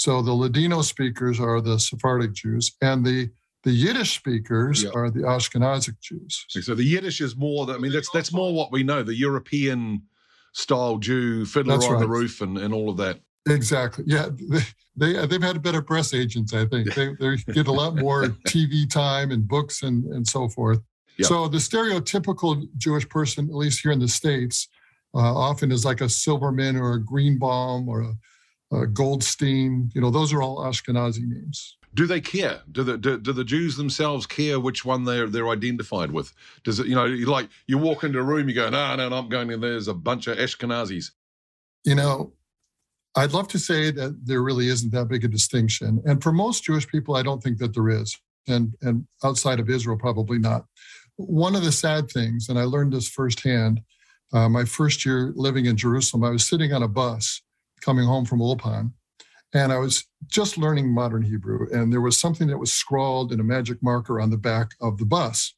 So 0.00 0.22
the 0.22 0.32
Ladino 0.32 0.80
speakers 0.80 1.38
are 1.40 1.60
the 1.60 1.78
Sephardic 1.78 2.32
Jews, 2.32 2.74
and 2.80 3.04
the 3.04 3.28
the 3.64 3.70
Yiddish 3.70 4.14
speakers 4.14 4.82
yeah. 4.82 4.90
are 4.94 5.10
the 5.10 5.20
Ashkenazic 5.20 6.00
Jews. 6.00 6.46
So 6.48 6.74
the 6.74 6.82
Yiddish 6.82 7.20
is 7.20 7.36
more. 7.36 7.70
I 7.70 7.76
mean, 7.76 7.92
that's 7.92 8.08
that's 8.08 8.32
more 8.32 8.54
what 8.54 8.72
we 8.72 8.82
know. 8.82 9.02
The 9.02 9.14
European 9.14 10.00
style 10.54 10.96
Jew, 10.96 11.44
Fiddler 11.44 11.74
That's 11.74 11.84
on 11.84 11.92
right. 11.92 12.00
the 12.00 12.08
Roof, 12.08 12.40
and, 12.40 12.56
and 12.56 12.72
all 12.72 12.88
of 12.88 12.96
that. 12.96 13.20
Exactly. 13.46 14.04
Yeah, 14.06 14.30
they, 14.48 14.60
they 14.96 15.26
they've 15.26 15.42
had 15.42 15.56
a 15.56 15.60
better 15.60 15.82
press 15.82 16.14
agents. 16.14 16.54
I 16.54 16.64
think 16.64 16.94
they 16.94 17.14
they 17.20 17.36
get 17.52 17.68
a 17.68 17.72
lot 17.72 17.94
more 17.94 18.28
TV 18.48 18.88
time 18.88 19.32
and 19.32 19.46
books 19.46 19.82
and 19.82 20.06
and 20.14 20.26
so 20.26 20.48
forth. 20.48 20.80
Yep. 21.18 21.28
So 21.28 21.46
the 21.46 21.58
stereotypical 21.58 22.66
Jewish 22.78 23.06
person, 23.06 23.50
at 23.50 23.54
least 23.54 23.82
here 23.82 23.92
in 23.92 23.98
the 23.98 24.08
states, 24.08 24.66
uh, 25.14 25.18
often 25.18 25.70
is 25.70 25.84
like 25.84 26.00
a 26.00 26.08
Silverman 26.08 26.76
or 26.76 26.94
a 26.94 27.04
Greenbaum 27.04 27.86
or 27.86 28.00
a, 28.00 28.14
a 28.72 28.86
Goldstein. 28.86 29.90
You 29.94 30.00
know, 30.00 30.10
those 30.10 30.32
are 30.32 30.42
all 30.42 30.58
Ashkenazi 30.58 31.26
names. 31.26 31.76
do 31.94 32.06
they 32.06 32.20
care? 32.20 32.60
Do 32.70 32.82
the 32.84 32.96
do, 32.96 33.18
do, 33.18 33.32
the 33.32 33.44
Jews 33.44 33.76
themselves 33.76 34.26
care 34.26 34.60
which 34.60 34.84
one 34.84 35.04
they're 35.04 35.26
they're 35.26 35.48
identified 35.48 36.10
with? 36.10 36.32
Does 36.64 36.78
it 36.78 36.86
you 36.86 36.94
know 36.94 37.04
you 37.04 37.26
like 37.26 37.48
you 37.66 37.78
walk 37.78 38.04
into 38.04 38.18
a 38.18 38.22
room 38.22 38.48
you 38.48 38.54
go 38.54 38.70
no 38.70 38.96
no, 38.96 39.08
no 39.08 39.16
I'm 39.16 39.28
going 39.28 39.50
in 39.50 39.60
there's 39.60 39.88
a 39.88 39.94
bunch 39.94 40.26
of 40.26 40.38
Ashkenazis. 40.38 41.10
You 41.84 41.94
know, 41.94 42.34
I'd 43.16 43.32
love 43.32 43.48
to 43.48 43.58
say 43.58 43.90
that 43.90 44.24
there 44.24 44.42
really 44.42 44.68
isn't 44.68 44.92
that 44.92 45.08
big 45.08 45.24
a 45.24 45.28
distinction, 45.28 46.02
and 46.04 46.22
for 46.22 46.32
most 46.32 46.64
Jewish 46.64 46.86
people, 46.86 47.16
I 47.16 47.22
don't 47.22 47.42
think 47.42 47.58
that 47.58 47.74
there 47.74 47.88
is, 47.88 48.16
and 48.46 48.74
and 48.82 49.06
outside 49.24 49.60
of 49.60 49.68
Israel, 49.68 49.96
probably 49.96 50.38
not. 50.38 50.66
One 51.16 51.56
of 51.56 51.64
the 51.64 51.72
sad 51.72 52.10
things, 52.10 52.48
and 52.48 52.58
I 52.58 52.64
learned 52.64 52.92
this 52.92 53.08
firsthand, 53.08 53.82
uh, 54.32 54.48
my 54.48 54.64
first 54.64 55.04
year 55.04 55.32
living 55.34 55.66
in 55.66 55.76
Jerusalem, 55.76 56.24
I 56.24 56.30
was 56.30 56.46
sitting 56.46 56.72
on 56.72 56.82
a 56.82 56.88
bus 56.88 57.42
coming 57.80 58.06
home 58.06 58.24
from 58.24 58.40
Ulpan 58.40 58.92
and 59.52 59.72
I 59.72 59.78
was 59.78 60.04
just 60.26 60.58
learning 60.58 60.92
modern 60.92 61.22
Hebrew, 61.22 61.66
and 61.72 61.92
there 61.92 62.00
was 62.00 62.18
something 62.18 62.48
that 62.48 62.58
was 62.58 62.72
scrawled 62.72 63.32
in 63.32 63.40
a 63.40 63.44
magic 63.44 63.82
marker 63.82 64.20
on 64.20 64.30
the 64.30 64.36
back 64.36 64.70
of 64.80 64.98
the 64.98 65.04
bus, 65.04 65.54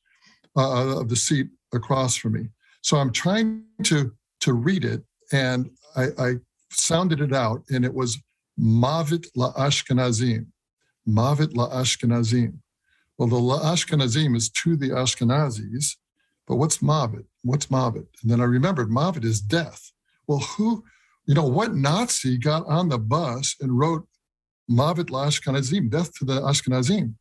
uh, 0.57 1.01
of 1.01 1.09
the 1.09 1.17
seat 1.17 1.49
across 1.75 2.17
from 2.17 2.33
me. 2.33 2.49
So 2.81 2.97
I'm 2.97 3.13
trying 3.13 3.65
to 3.85 4.13
to 4.41 4.55
read 4.55 4.85
it, 4.85 5.03
and 5.31 5.71
I, 5.95 6.07
I 6.19 6.35
sounded 6.71 7.21
it 7.21 7.33
out, 7.33 7.63
and 7.71 7.85
it 7.85 7.95
was 7.95 8.19
Mavit 8.59 9.27
la 9.37 9.53
Ashkenazim, 9.53 10.47
Mavit 11.07 11.55
la 11.55 11.69
Ashkenazim. 11.71 12.59
Well, 13.19 13.29
the 13.29 13.39
la 13.39 13.61
Ashkenazim 13.61 14.35
is 14.35 14.49
to 14.51 14.75
the 14.77 14.91
Ashkenazis, 14.91 15.97
but 16.49 16.57
what's 16.57 16.79
Mavit? 16.79 17.27
What's 17.43 17.67
Mavit? 17.67 18.07
And 18.23 18.31
then 18.31 18.41
I 18.41 18.45
remembered 18.45 18.89
Mavit 18.89 19.25
is 19.25 19.41
death. 19.41 19.93
Well, 20.27 20.39
who 20.39 20.85
you 21.27 21.35
know, 21.35 21.47
what 21.47 21.75
Nazi 21.75 22.39
got 22.39 22.67
on 22.67 22.89
the 22.89 22.99
bus 22.99 23.57
and 23.61 23.79
wrote 23.79 24.07
Mavet 24.71 25.11
Ashkenazim, 25.11 25.91
death 25.91 26.13
to 26.19 26.25
the 26.25 26.41
Ashkenazim? 26.41 27.15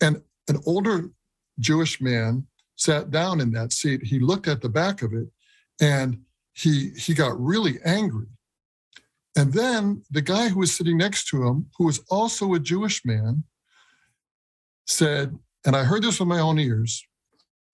And 0.00 0.22
an 0.48 0.58
older 0.66 1.10
Jewish 1.58 2.00
man 2.00 2.46
sat 2.76 3.10
down 3.10 3.40
in 3.40 3.52
that 3.52 3.72
seat. 3.72 4.02
He 4.04 4.18
looked 4.18 4.48
at 4.48 4.60
the 4.60 4.68
back 4.68 5.02
of 5.02 5.12
it 5.12 5.28
and 5.80 6.20
he 6.52 6.90
he 6.90 7.14
got 7.14 7.38
really 7.40 7.78
angry. 7.84 8.26
And 9.36 9.52
then 9.52 10.02
the 10.10 10.22
guy 10.22 10.48
who 10.48 10.60
was 10.60 10.76
sitting 10.76 10.98
next 10.98 11.28
to 11.28 11.46
him, 11.46 11.66
who 11.76 11.86
was 11.86 12.00
also 12.10 12.54
a 12.54 12.58
Jewish 12.58 13.04
man, 13.04 13.44
said, 14.86 15.38
and 15.64 15.76
I 15.76 15.84
heard 15.84 16.02
this 16.02 16.18
with 16.18 16.28
my 16.28 16.40
own 16.40 16.58
ears, 16.58 17.06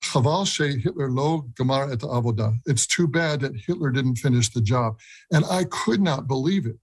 Chaval 0.04 0.46
she 0.46 0.78
Hitler 0.80 1.10
lo 1.10 1.46
gamar 1.54 1.92
et 1.92 2.00
avoda. 2.00 2.56
It's 2.66 2.86
too 2.86 3.08
bad 3.08 3.40
that 3.40 3.56
Hitler 3.56 3.90
didn't 3.90 4.16
finish 4.16 4.50
the 4.50 4.60
job. 4.60 4.98
And 5.32 5.44
I 5.50 5.64
could 5.64 6.00
not 6.00 6.28
believe 6.28 6.66
it. 6.66 6.76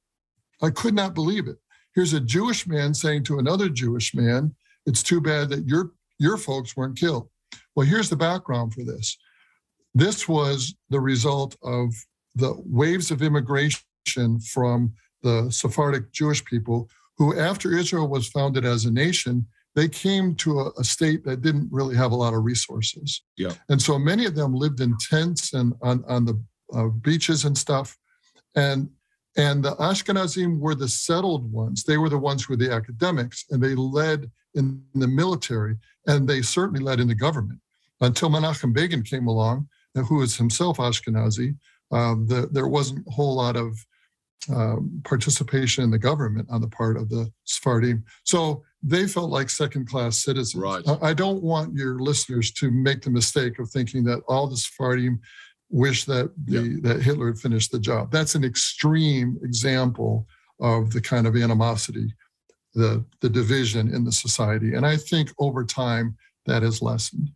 I 0.61 0.69
could 0.69 0.93
not 0.93 1.13
believe 1.13 1.47
it. 1.47 1.57
Here's 1.93 2.13
a 2.13 2.19
Jewish 2.19 2.67
man 2.67 2.93
saying 2.93 3.23
to 3.25 3.39
another 3.39 3.69
Jewish 3.69 4.15
man, 4.15 4.55
it's 4.85 5.03
too 5.03 5.21
bad 5.21 5.49
that 5.49 5.67
your 5.67 5.91
your 6.19 6.37
folks 6.37 6.75
weren't 6.75 6.97
killed. 6.99 7.29
Well, 7.75 7.87
here's 7.87 8.09
the 8.09 8.15
background 8.15 8.73
for 8.73 8.83
this. 8.83 9.17
This 9.93 10.27
was 10.27 10.73
the 10.89 10.99
result 10.99 11.55
of 11.63 11.93
the 12.35 12.53
waves 12.65 13.11
of 13.11 13.21
immigration 13.21 14.39
from 14.39 14.93
the 15.21 15.49
Sephardic 15.51 16.11
Jewish 16.11 16.43
people 16.45 16.89
who, 17.17 17.37
after 17.37 17.77
Israel 17.77 18.07
was 18.07 18.29
founded 18.29 18.65
as 18.65 18.85
a 18.85 18.91
nation, 18.91 19.45
they 19.75 19.87
came 19.87 20.35
to 20.35 20.59
a, 20.59 20.71
a, 20.77 20.83
state 20.83 21.23
that 21.23 21.41
didn't 21.41 21.69
really 21.71 21.95
have 21.95 22.11
a 22.11 22.15
lot 22.15 22.33
of 22.33 22.43
resources. 22.43 23.23
Yeah. 23.37 23.53
And 23.69 23.81
so 23.81 23.97
many 23.97 24.25
of 24.25 24.35
them 24.35 24.53
lived 24.53 24.81
in 24.81 24.97
tents 25.09 25.53
and 25.53 25.73
on, 25.81 26.03
on 26.07 26.25
the 26.25 26.41
uh, 26.73 26.87
beaches 26.87 27.45
and 27.45 27.57
stuff. 27.57 27.97
And 28.55 28.89
and 29.37 29.63
the 29.63 29.75
Ashkenazim 29.77 30.59
were 30.59 30.75
the 30.75 30.89
settled 30.89 31.49
ones. 31.51 31.85
They 31.85 31.97
were 31.97 32.09
the 32.09 32.17
ones 32.17 32.43
who 32.43 32.53
were 32.53 32.57
the 32.57 32.73
academics, 32.73 33.45
and 33.49 33.63
they 33.63 33.75
led 33.75 34.29
in 34.55 34.83
the 34.93 35.07
military, 35.07 35.77
and 36.05 36.27
they 36.27 36.41
certainly 36.41 36.83
led 36.83 36.99
in 36.99 37.07
the 37.07 37.15
government. 37.15 37.61
Until 38.01 38.29
Menachem 38.29 38.73
Begin 38.73 39.03
came 39.03 39.27
along, 39.27 39.69
who 39.95 40.15
was 40.15 40.35
himself 40.35 40.77
Ashkenazi, 40.77 41.55
um, 41.91 42.27
the, 42.27 42.49
there 42.51 42.67
wasn't 42.67 43.07
a 43.07 43.11
whole 43.11 43.35
lot 43.35 43.55
of 43.55 43.85
um, 44.53 45.01
participation 45.05 45.83
in 45.83 45.91
the 45.91 45.99
government 45.99 46.47
on 46.49 46.61
the 46.61 46.67
part 46.67 46.97
of 46.97 47.09
the 47.09 47.31
Sephardim. 47.45 48.03
So 48.23 48.63
they 48.83 49.07
felt 49.07 49.29
like 49.29 49.49
second 49.49 49.87
class 49.87 50.17
citizens. 50.17 50.61
Right. 50.61 50.83
I 51.01 51.13
don't 51.13 51.43
want 51.43 51.75
your 51.75 51.99
listeners 51.99 52.51
to 52.53 52.71
make 52.71 53.01
the 53.01 53.09
mistake 53.09 53.59
of 53.59 53.69
thinking 53.69 54.03
that 54.05 54.21
all 54.27 54.47
the 54.47 54.57
Sephardim 54.57 55.19
wish 55.69 56.05
that 56.05 56.31
the 56.45 56.61
yeah. 56.61 56.79
that 56.81 57.01
Hitler 57.01 57.27
had 57.27 57.39
finished 57.39 57.71
the 57.71 57.79
job. 57.79 58.11
That's 58.11 58.35
an 58.35 58.43
extreme 58.43 59.39
example 59.43 60.27
of 60.59 60.91
the 60.91 61.01
kind 61.01 61.27
of 61.27 61.35
animosity, 61.35 62.13
the 62.73 63.05
the 63.21 63.29
division 63.29 63.93
in 63.93 64.03
the 64.03 64.11
society. 64.11 64.73
And 64.75 64.85
I 64.85 64.97
think 64.97 65.31
over 65.39 65.63
time 65.63 66.17
that 66.45 66.63
has 66.63 66.81
lessened. 66.81 67.29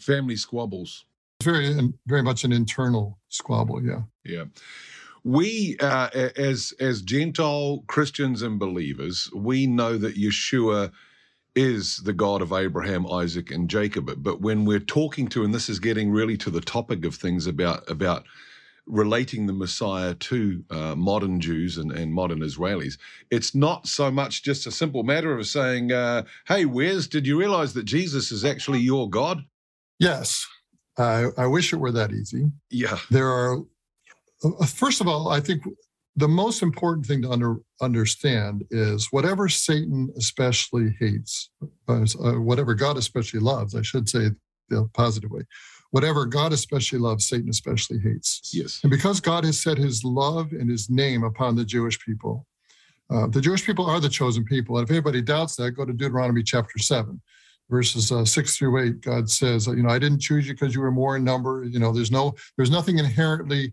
Family 0.00 0.36
squabbles. 0.36 1.04
Very 1.42 1.92
very 2.06 2.22
much 2.22 2.44
an 2.44 2.52
internal 2.52 3.18
squabble, 3.28 3.84
yeah. 3.84 4.02
Yeah 4.24 4.44
we 5.26 5.76
uh, 5.80 6.08
as 6.36 6.72
as 6.78 7.02
gentile 7.02 7.82
christians 7.88 8.42
and 8.42 8.60
believers 8.60 9.28
we 9.34 9.66
know 9.66 9.98
that 9.98 10.14
yeshua 10.14 10.92
is 11.56 11.96
the 12.04 12.12
god 12.12 12.40
of 12.40 12.52
abraham 12.52 13.10
isaac 13.10 13.50
and 13.50 13.68
jacob 13.68 14.08
but 14.22 14.40
when 14.40 14.64
we're 14.64 14.78
talking 14.78 15.26
to 15.26 15.42
and 15.42 15.52
this 15.52 15.68
is 15.68 15.80
getting 15.80 16.12
really 16.12 16.36
to 16.36 16.48
the 16.48 16.60
topic 16.60 17.04
of 17.04 17.16
things 17.16 17.48
about 17.48 17.90
about 17.90 18.24
relating 18.86 19.48
the 19.48 19.52
messiah 19.52 20.14
to 20.14 20.62
uh, 20.70 20.94
modern 20.94 21.40
jews 21.40 21.76
and, 21.76 21.90
and 21.90 22.14
modern 22.14 22.38
israelis 22.38 22.96
it's 23.28 23.52
not 23.52 23.88
so 23.88 24.12
much 24.12 24.44
just 24.44 24.64
a 24.64 24.70
simple 24.70 25.02
matter 25.02 25.36
of 25.36 25.44
saying 25.44 25.90
uh, 25.90 26.22
hey 26.46 26.64
where's 26.64 27.08
did 27.08 27.26
you 27.26 27.36
realize 27.36 27.74
that 27.74 27.84
jesus 27.84 28.30
is 28.30 28.44
actually 28.44 28.78
your 28.78 29.10
god 29.10 29.44
yes 29.98 30.46
I, 30.98 31.26
I 31.36 31.46
wish 31.46 31.74
it 31.74 31.76
were 31.76 31.92
that 31.92 32.10
easy. 32.10 32.46
Yeah. 32.70 32.96
There 33.10 33.28
are 33.28 33.58
first 34.66 35.00
of 35.00 35.08
all, 35.08 35.28
I 35.28 35.40
think 35.40 35.62
the 36.16 36.28
most 36.28 36.62
important 36.62 37.06
thing 37.06 37.22
to 37.22 37.30
under, 37.30 37.56
understand 37.80 38.64
is 38.70 39.08
whatever 39.10 39.48
Satan 39.48 40.10
especially 40.16 40.94
hates, 40.98 41.50
uh, 41.88 42.06
uh, 42.22 42.40
whatever 42.40 42.74
God 42.74 42.96
especially 42.96 43.40
loves, 43.40 43.74
I 43.74 43.82
should 43.82 44.08
say 44.08 44.30
the 44.70 44.88
positive 44.94 45.30
way, 45.30 45.42
whatever 45.90 46.24
God 46.24 46.52
especially 46.52 46.98
loves, 46.98 47.28
Satan 47.28 47.50
especially 47.50 47.98
hates. 47.98 48.50
Yes. 48.52 48.80
And 48.82 48.90
because 48.90 49.20
God 49.20 49.44
has 49.44 49.60
set 49.60 49.76
his 49.76 50.02
love 50.04 50.52
and 50.52 50.70
his 50.70 50.88
name 50.88 51.22
upon 51.22 51.54
the 51.54 51.64
Jewish 51.64 52.00
people, 52.00 52.46
uh, 53.10 53.28
the 53.28 53.40
Jewish 53.40 53.64
people 53.64 53.86
are 53.86 54.00
the 54.00 54.08
chosen 54.08 54.44
people. 54.44 54.78
And 54.78 54.84
if 54.84 54.90
anybody 54.90 55.22
doubts 55.22 55.54
that, 55.56 55.72
go 55.72 55.84
to 55.84 55.92
Deuteronomy 55.92 56.42
chapter 56.42 56.78
7 56.78 57.20
verses 57.68 58.12
uh, 58.12 58.24
six 58.24 58.56
through 58.56 58.78
eight, 58.80 59.00
God 59.00 59.28
says, 59.28 59.66
you 59.66 59.82
know, 59.82 59.88
I 59.88 59.98
didn't 59.98 60.20
choose 60.20 60.46
you 60.46 60.54
because 60.54 60.74
you 60.74 60.80
were 60.80 60.92
more 60.92 61.16
in 61.16 61.24
number. 61.24 61.64
You 61.64 61.78
know, 61.78 61.92
there's 61.92 62.10
no, 62.10 62.34
there's 62.56 62.70
nothing 62.70 62.98
inherently 62.98 63.72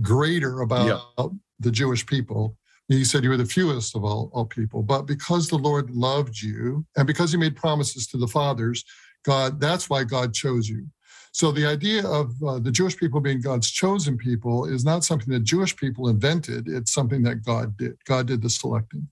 greater 0.00 0.60
about 0.60 0.86
yeah. 1.18 1.26
the 1.58 1.70
Jewish 1.70 2.04
people. 2.06 2.56
He 2.88 3.04
said 3.04 3.22
you 3.22 3.30
were 3.30 3.36
the 3.36 3.44
fewest 3.44 3.94
of 3.94 4.04
all, 4.04 4.30
all 4.32 4.46
people. 4.46 4.82
But 4.82 5.02
because 5.02 5.48
the 5.48 5.58
Lord 5.58 5.90
loved 5.90 6.40
you 6.40 6.84
and 6.96 7.06
because 7.06 7.30
he 7.30 7.38
made 7.38 7.54
promises 7.54 8.06
to 8.08 8.18
the 8.18 8.26
fathers, 8.26 8.84
God, 9.24 9.60
that's 9.60 9.88
why 9.88 10.04
God 10.04 10.34
chose 10.34 10.68
you. 10.68 10.86
So 11.32 11.52
the 11.52 11.66
idea 11.66 12.04
of 12.06 12.32
uh, 12.42 12.58
the 12.58 12.72
Jewish 12.72 12.96
people 12.96 13.20
being 13.20 13.40
God's 13.40 13.70
chosen 13.70 14.16
people 14.16 14.64
is 14.64 14.84
not 14.84 15.04
something 15.04 15.32
that 15.32 15.44
Jewish 15.44 15.76
people 15.76 16.08
invented. 16.08 16.66
It's 16.66 16.92
something 16.92 17.22
that 17.22 17.44
God 17.44 17.76
did. 17.76 17.96
God 18.04 18.26
did 18.26 18.42
the 18.42 18.50
selecting. 18.50 19.06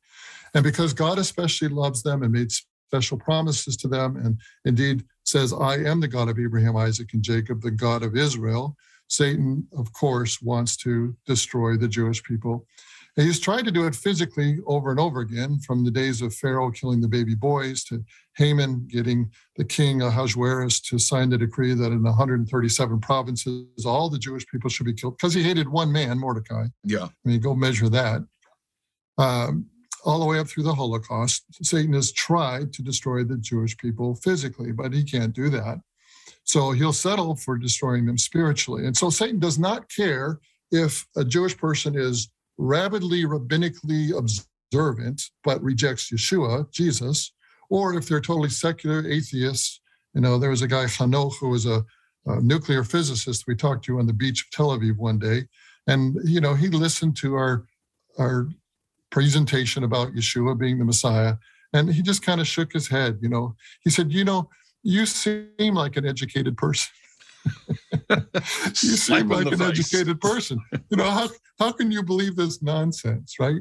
And 0.54 0.64
because 0.64 0.92
God 0.92 1.18
especially 1.18 1.68
loves 1.68 2.02
them 2.02 2.24
and 2.24 2.32
made 2.32 2.50
special 2.50 3.18
promises 3.18 3.76
to 3.76 3.88
them, 3.88 4.16
and 4.16 4.40
indeed 4.64 5.04
says, 5.24 5.52
I 5.52 5.76
am 5.76 6.00
the 6.00 6.08
God 6.08 6.28
of 6.28 6.38
Abraham, 6.38 6.76
Isaac, 6.76 7.10
and 7.12 7.22
Jacob, 7.22 7.60
the 7.60 7.70
God 7.70 8.02
of 8.02 8.16
Israel, 8.16 8.76
Satan, 9.08 9.66
of 9.76 9.92
course, 9.92 10.40
wants 10.40 10.76
to 10.78 11.16
destroy 11.26 11.76
the 11.76 11.88
Jewish 11.88 12.22
people. 12.22 12.66
And 13.16 13.26
he's 13.26 13.40
tried 13.40 13.64
to 13.64 13.72
do 13.72 13.86
it 13.86 13.96
physically 13.96 14.58
over 14.66 14.90
and 14.90 15.00
over 15.00 15.20
again, 15.20 15.58
from 15.58 15.84
the 15.84 15.90
days 15.90 16.22
of 16.22 16.32
Pharaoh 16.34 16.70
killing 16.70 17.00
the 17.00 17.08
baby 17.08 17.34
boys 17.34 17.82
to 17.84 18.04
Haman 18.36 18.86
getting 18.86 19.28
the 19.56 19.64
king 19.64 20.02
Ahasuerus 20.02 20.80
to 20.82 21.00
sign 21.00 21.30
the 21.30 21.38
decree 21.38 21.74
that 21.74 21.90
in 21.90 22.04
137 22.04 23.00
provinces 23.00 23.84
all 23.84 24.08
the 24.08 24.20
Jewish 24.20 24.46
people 24.46 24.70
should 24.70 24.86
be 24.86 24.92
killed 24.92 25.16
because 25.16 25.34
he 25.34 25.42
hated 25.42 25.68
one 25.68 25.90
man, 25.90 26.16
Mordecai. 26.16 26.66
Yeah. 26.84 27.06
I 27.06 27.28
mean, 27.28 27.40
go 27.40 27.56
measure 27.56 27.88
that. 27.88 28.24
Um, 29.16 29.66
all 30.04 30.20
the 30.20 30.26
way 30.26 30.38
up 30.38 30.46
through 30.46 30.62
the 30.62 30.74
Holocaust, 30.74 31.44
Satan 31.62 31.94
has 31.94 32.12
tried 32.12 32.72
to 32.74 32.82
destroy 32.82 33.24
the 33.24 33.36
Jewish 33.36 33.76
people 33.76 34.14
physically, 34.14 34.70
but 34.70 34.92
he 34.92 35.02
can't 35.02 35.32
do 35.32 35.50
that. 35.50 35.80
So 36.48 36.70
he'll 36.70 36.94
settle 36.94 37.36
for 37.36 37.58
destroying 37.58 38.06
them 38.06 38.16
spiritually. 38.16 38.86
And 38.86 38.96
so 38.96 39.10
Satan 39.10 39.38
does 39.38 39.58
not 39.58 39.94
care 39.94 40.40
if 40.70 41.06
a 41.14 41.22
Jewish 41.22 41.54
person 41.54 41.94
is 41.94 42.30
rabidly 42.56 43.24
rabbinically 43.24 44.16
observant 44.16 45.22
but 45.44 45.62
rejects 45.62 46.10
Yeshua, 46.10 46.70
Jesus, 46.72 47.34
or 47.68 47.94
if 47.98 48.08
they're 48.08 48.22
totally 48.22 48.48
secular 48.48 49.06
atheists. 49.06 49.82
You 50.14 50.22
know, 50.22 50.38
there 50.38 50.48
was 50.48 50.62
a 50.62 50.68
guy, 50.68 50.86
Hanoch, 50.86 51.34
who 51.38 51.50
was 51.50 51.66
a, 51.66 51.84
a 52.24 52.40
nuclear 52.40 52.82
physicist 52.82 53.44
we 53.46 53.54
talked 53.54 53.84
to 53.84 53.98
on 53.98 54.06
the 54.06 54.14
beach 54.14 54.46
of 54.46 54.50
Tel 54.50 54.70
Aviv 54.70 54.96
one 54.96 55.18
day. 55.18 55.44
And, 55.86 56.16
you 56.24 56.40
know, 56.40 56.54
he 56.54 56.68
listened 56.68 57.14
to 57.18 57.34
our, 57.34 57.66
our 58.18 58.48
presentation 59.10 59.84
about 59.84 60.14
Yeshua 60.14 60.58
being 60.58 60.78
the 60.78 60.86
Messiah. 60.86 61.34
And 61.74 61.92
he 61.92 62.00
just 62.00 62.22
kind 62.22 62.40
of 62.40 62.46
shook 62.46 62.72
his 62.72 62.88
head. 62.88 63.18
You 63.20 63.28
know, 63.28 63.54
he 63.82 63.90
said, 63.90 64.10
You 64.10 64.24
know, 64.24 64.48
you 64.82 65.06
seem 65.06 65.74
like 65.74 65.96
an 65.96 66.06
educated 66.06 66.56
person. 66.56 66.90
you 68.10 68.96
seem 68.96 69.28
like 69.28 69.46
an 69.46 69.58
face. 69.58 69.90
educated 69.90 70.20
person. 70.20 70.58
You 70.90 70.96
know, 70.96 71.10
how, 71.10 71.28
how 71.58 71.72
can 71.72 71.90
you 71.90 72.02
believe 72.02 72.36
this 72.36 72.62
nonsense, 72.62 73.36
right? 73.38 73.60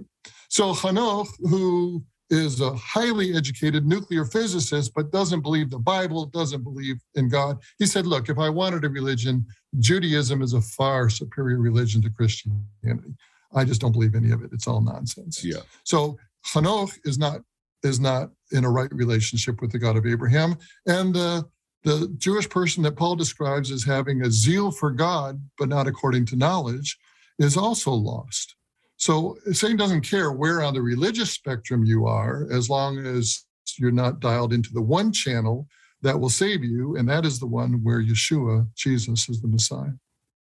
So 0.49 0.73
Hanoch, 0.73 1.27
who 1.39 2.03
is 2.29 2.59
a 2.59 2.73
highly 2.73 3.35
educated 3.35 3.85
nuclear 3.85 4.25
physicist, 4.25 4.91
but 4.93 5.11
doesn't 5.11 5.41
believe 5.41 5.69
the 5.69 5.79
Bible, 5.79 6.25
doesn't 6.25 6.63
believe 6.63 6.97
in 7.15 7.29
God. 7.29 7.57
He 7.79 7.85
said, 7.85 8.05
Look, 8.05 8.29
if 8.29 8.37
I 8.37 8.49
wanted 8.49 8.83
a 8.83 8.89
religion, 8.89 9.45
Judaism 9.79 10.41
is 10.41 10.53
a 10.53 10.61
far 10.61 11.09
superior 11.09 11.59
religion 11.59 12.01
to 12.01 12.09
Christianity. 12.09 13.15
I 13.53 13.63
just 13.63 13.79
don't 13.79 13.93
believe 13.93 14.15
any 14.15 14.31
of 14.31 14.43
it. 14.43 14.49
It's 14.51 14.67
all 14.67 14.81
nonsense. 14.81 15.43
Yeah. 15.43 15.61
So 15.83 16.17
Hanoch 16.45 16.97
is 17.05 17.17
not 17.17 17.41
is 17.83 17.99
not 17.99 18.29
in 18.51 18.63
a 18.63 18.69
right 18.69 18.93
relationship 18.93 19.61
with 19.61 19.71
the 19.71 19.79
God 19.79 19.97
of 19.97 20.05
Abraham. 20.05 20.55
And 20.85 21.15
uh, 21.15 21.43
the 21.83 22.13
Jewish 22.17 22.49
person 22.49 22.83
that 22.83 22.95
Paul 22.95 23.15
describes 23.15 23.71
as 23.71 23.83
having 23.83 24.21
a 24.21 24.31
zeal 24.31 24.71
for 24.71 24.91
God, 24.91 25.41
but 25.57 25.69
not 25.69 25.87
according 25.87 26.25
to 26.27 26.35
knowledge, 26.35 26.97
is 27.39 27.57
also 27.57 27.91
lost. 27.91 28.55
So 28.97 29.37
Satan 29.51 29.77
doesn't 29.77 30.01
care 30.01 30.31
where 30.31 30.63
on 30.63 30.73
the 30.73 30.81
religious 30.81 31.31
spectrum 31.31 31.85
you 31.85 32.07
are, 32.07 32.47
as 32.51 32.69
long 32.69 32.97
as 32.97 33.45
you're 33.77 33.91
not 33.91 34.19
dialed 34.19 34.53
into 34.53 34.73
the 34.73 34.81
one 34.81 35.11
channel 35.11 35.67
that 36.01 36.19
will 36.19 36.29
save 36.29 36.63
you, 36.63 36.95
and 36.95 37.07
that 37.09 37.25
is 37.25 37.39
the 37.39 37.47
one 37.47 37.83
where 37.83 38.01
Yeshua, 38.01 38.67
Jesus, 38.75 39.29
is 39.29 39.41
the 39.41 39.47
Messiah. 39.47 39.91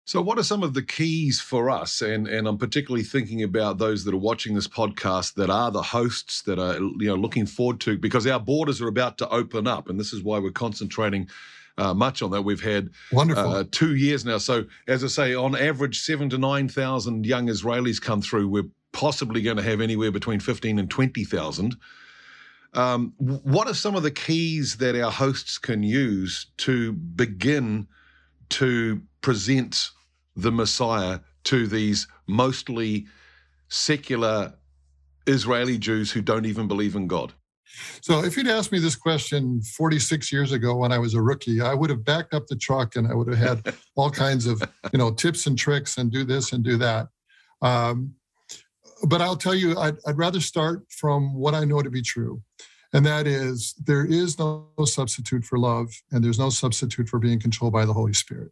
So, 0.05 0.21
what 0.21 0.37
are 0.37 0.43
some 0.43 0.63
of 0.63 0.73
the 0.73 0.81
keys 0.81 1.39
for 1.39 1.69
us? 1.69 2.01
And 2.01 2.27
and 2.27 2.47
I'm 2.47 2.57
particularly 2.57 3.03
thinking 3.03 3.41
about 3.41 3.77
those 3.77 4.03
that 4.03 4.13
are 4.13 4.17
watching 4.17 4.53
this 4.53 4.67
podcast 4.67 5.35
that 5.35 5.49
are 5.49 5.71
the 5.71 5.81
hosts 5.81 6.41
that 6.43 6.59
are 6.59 6.75
you 6.75 7.07
know 7.07 7.15
looking 7.15 7.45
forward 7.45 7.79
to 7.81 7.97
because 7.97 8.27
our 8.27 8.39
borders 8.39 8.81
are 8.81 8.89
about 8.89 9.17
to 9.19 9.29
open 9.29 9.65
up, 9.67 9.89
and 9.89 9.99
this 9.99 10.11
is 10.11 10.21
why 10.21 10.39
we're 10.39 10.51
concentrating 10.51 11.29
uh, 11.77 11.93
much 11.93 12.21
on 12.21 12.31
that. 12.31 12.41
We've 12.41 12.61
had 12.61 12.89
uh, 13.37 13.63
two 13.71 13.95
years 13.95 14.25
now. 14.25 14.39
So, 14.39 14.65
as 14.87 15.03
I 15.03 15.07
say, 15.07 15.35
on 15.35 15.55
average, 15.55 16.01
seven 16.01 16.29
to 16.31 16.37
9,000 16.37 17.25
young 17.25 17.47
Israelis 17.47 18.01
come 18.01 18.21
through. 18.21 18.49
We're 18.49 18.69
possibly 18.91 19.41
going 19.41 19.57
to 19.57 19.63
have 19.63 19.81
anywhere 19.81 20.11
between 20.11 20.39
15 20.39 20.79
and 20.79 20.89
20,000. 20.89 21.75
Um, 22.75 23.13
what 23.17 23.67
are 23.67 23.73
some 23.73 23.95
of 23.95 24.03
the 24.03 24.11
keys 24.11 24.77
that 24.77 24.99
our 25.01 25.11
hosts 25.11 25.57
can 25.57 25.83
use 25.83 26.47
to 26.57 26.93
begin 26.93 27.87
to 28.49 29.01
present 29.21 29.89
the 30.35 30.51
Messiah 30.51 31.19
to 31.45 31.67
these 31.67 32.07
mostly 32.27 33.05
secular 33.69 34.53
Israeli 35.27 35.77
Jews 35.77 36.11
who 36.11 36.21
don't 36.21 36.45
even 36.45 36.67
believe 36.67 36.95
in 36.95 37.07
God? 37.07 37.33
So 38.01 38.23
if 38.23 38.37
you'd 38.37 38.47
asked 38.47 38.71
me 38.71 38.79
this 38.79 38.95
question 38.95 39.61
46 39.61 40.31
years 40.31 40.51
ago 40.51 40.75
when 40.75 40.91
I 40.91 40.99
was 40.99 41.15
a 41.15 41.21
rookie, 41.21 41.61
I 41.61 41.73
would 41.73 41.89
have 41.89 42.05
backed 42.05 42.33
up 42.33 42.45
the 42.47 42.55
truck 42.55 42.95
and 42.95 43.07
I 43.07 43.15
would 43.15 43.27
have 43.33 43.37
had 43.65 43.75
all 43.95 44.11
kinds 44.11 44.45
of, 44.45 44.61
you 44.91 44.99
know, 44.99 45.11
tips 45.11 45.47
and 45.47 45.57
tricks 45.57 45.97
and 45.97 46.11
do 46.11 46.23
this 46.23 46.53
and 46.53 46.63
do 46.63 46.77
that. 46.77 47.07
Um, 47.61 48.13
but 49.07 49.21
I'll 49.21 49.35
tell 49.35 49.55
you, 49.55 49.77
I'd, 49.77 49.97
I'd 50.05 50.17
rather 50.17 50.39
start 50.39 50.85
from 50.89 51.33
what 51.33 51.55
I 51.55 51.65
know 51.65 51.81
to 51.81 51.89
be 51.89 52.01
true. 52.01 52.41
And 52.93 53.05
that 53.05 53.25
is, 53.25 53.73
there 53.83 54.05
is 54.05 54.37
no 54.37 54.67
substitute 54.85 55.43
for 55.43 55.57
love, 55.57 55.89
and 56.11 56.23
there's 56.23 56.39
no 56.39 56.49
substitute 56.49 57.09
for 57.09 57.19
being 57.19 57.39
controlled 57.39 57.73
by 57.73 57.85
the 57.85 57.93
Holy 57.93 58.13
Spirit. 58.13 58.51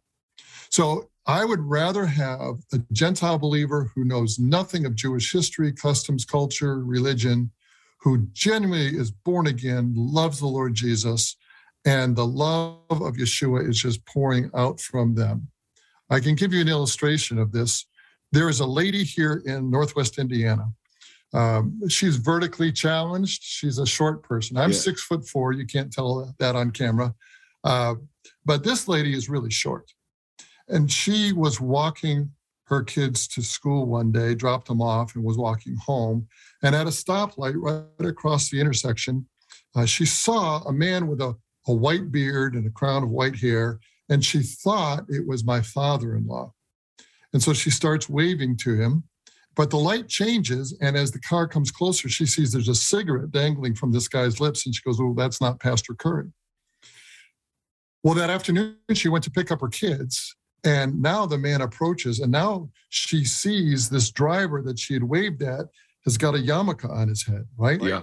So 0.68 1.10
I 1.26 1.44
would 1.44 1.60
rather 1.60 2.06
have 2.06 2.56
a 2.72 2.78
Gentile 2.90 3.38
believer 3.38 3.90
who 3.94 4.04
knows 4.04 4.40
nothing 4.40 4.84
of 4.84 4.96
Jewish 4.96 5.32
history, 5.32 5.72
customs, 5.72 6.24
culture, 6.24 6.84
religion, 6.84 7.52
who 8.00 8.26
genuinely 8.32 8.98
is 8.98 9.12
born 9.12 9.46
again, 9.46 9.92
loves 9.96 10.40
the 10.40 10.46
Lord 10.46 10.74
Jesus, 10.74 11.36
and 11.84 12.16
the 12.16 12.26
love 12.26 12.80
of 12.90 13.14
Yeshua 13.14 13.68
is 13.68 13.78
just 13.78 14.04
pouring 14.06 14.50
out 14.54 14.80
from 14.80 15.14
them. 15.14 15.48
I 16.10 16.18
can 16.18 16.34
give 16.34 16.52
you 16.52 16.60
an 16.60 16.68
illustration 16.68 17.38
of 17.38 17.52
this. 17.52 17.86
There 18.32 18.48
is 18.48 18.60
a 18.60 18.66
lady 18.66 19.04
here 19.04 19.42
in 19.46 19.70
Northwest 19.70 20.18
Indiana. 20.18 20.72
Um, 21.34 21.80
she's 21.88 22.16
vertically 22.16 22.72
challenged. 22.72 23.42
She's 23.42 23.78
a 23.78 23.86
short 23.86 24.22
person. 24.22 24.56
I'm 24.56 24.70
yeah. 24.70 24.76
six 24.76 25.02
foot 25.02 25.26
four. 25.26 25.52
You 25.52 25.66
can't 25.66 25.92
tell 25.92 26.34
that 26.38 26.56
on 26.56 26.70
camera. 26.70 27.14
Uh, 27.64 27.94
but 28.44 28.64
this 28.64 28.88
lady 28.88 29.14
is 29.14 29.28
really 29.28 29.50
short. 29.50 29.92
And 30.68 30.90
she 30.90 31.32
was 31.32 31.60
walking 31.60 32.30
her 32.64 32.82
kids 32.82 33.28
to 33.28 33.42
school 33.42 33.86
one 33.86 34.12
day, 34.12 34.34
dropped 34.34 34.68
them 34.68 34.80
off, 34.80 35.14
and 35.14 35.24
was 35.24 35.36
walking 35.36 35.76
home. 35.76 36.26
And 36.62 36.74
at 36.74 36.86
a 36.86 36.90
stoplight 36.90 37.54
right 37.56 38.08
across 38.08 38.50
the 38.50 38.60
intersection, 38.60 39.26
uh, 39.74 39.86
she 39.86 40.06
saw 40.06 40.62
a 40.62 40.72
man 40.72 41.06
with 41.06 41.20
a, 41.20 41.36
a 41.66 41.74
white 41.74 42.10
beard 42.10 42.54
and 42.54 42.66
a 42.66 42.70
crown 42.70 43.02
of 43.02 43.10
white 43.10 43.36
hair, 43.36 43.78
and 44.08 44.24
she 44.24 44.42
thought 44.42 45.04
it 45.08 45.26
was 45.26 45.44
my 45.44 45.60
father 45.60 46.14
in 46.16 46.26
law. 46.26 46.52
And 47.32 47.42
so 47.42 47.52
she 47.52 47.70
starts 47.70 48.08
waving 48.08 48.56
to 48.58 48.74
him. 48.74 49.04
But 49.54 49.70
the 49.70 49.78
light 49.78 50.08
changes, 50.08 50.76
and 50.80 50.96
as 50.96 51.10
the 51.10 51.20
car 51.20 51.46
comes 51.46 51.70
closer, 51.70 52.08
she 52.08 52.24
sees 52.24 52.52
there's 52.52 52.68
a 52.68 52.74
cigarette 52.74 53.30
dangling 53.30 53.74
from 53.74 53.92
this 53.92 54.08
guy's 54.08 54.40
lips, 54.40 54.64
and 54.64 54.74
she 54.74 54.82
goes, 54.82 54.98
Oh, 55.00 55.14
that's 55.16 55.40
not 55.40 55.60
Pastor 55.60 55.94
Curry. 55.94 56.32
Well, 58.02 58.14
that 58.14 58.30
afternoon, 58.30 58.76
she 58.94 59.08
went 59.08 59.24
to 59.24 59.30
pick 59.30 59.52
up 59.52 59.60
her 59.60 59.68
kids, 59.68 60.34
and 60.64 61.00
now 61.00 61.26
the 61.26 61.38
man 61.38 61.60
approaches, 61.60 62.20
and 62.20 62.32
now 62.32 62.70
she 62.88 63.24
sees 63.24 63.88
this 63.88 64.10
driver 64.10 64.62
that 64.62 64.78
she 64.78 64.94
had 64.94 65.04
waved 65.04 65.42
at 65.42 65.66
has 66.04 66.16
got 66.16 66.34
a 66.34 66.38
yarmulke 66.38 66.88
on 66.90 67.08
his 67.08 67.24
head, 67.24 67.46
right? 67.56 67.80
Yeah. 67.80 68.02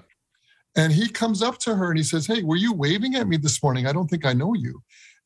And 0.75 0.93
he 0.93 1.09
comes 1.09 1.41
up 1.41 1.57
to 1.59 1.75
her 1.75 1.89
and 1.89 1.97
he 1.97 2.03
says, 2.03 2.27
Hey, 2.27 2.43
were 2.43 2.55
you 2.55 2.73
waving 2.73 3.15
at 3.15 3.27
me 3.27 3.37
this 3.37 3.61
morning? 3.61 3.87
I 3.87 3.91
don't 3.91 4.07
think 4.07 4.25
I 4.25 4.33
know 4.33 4.53
you. 4.53 4.81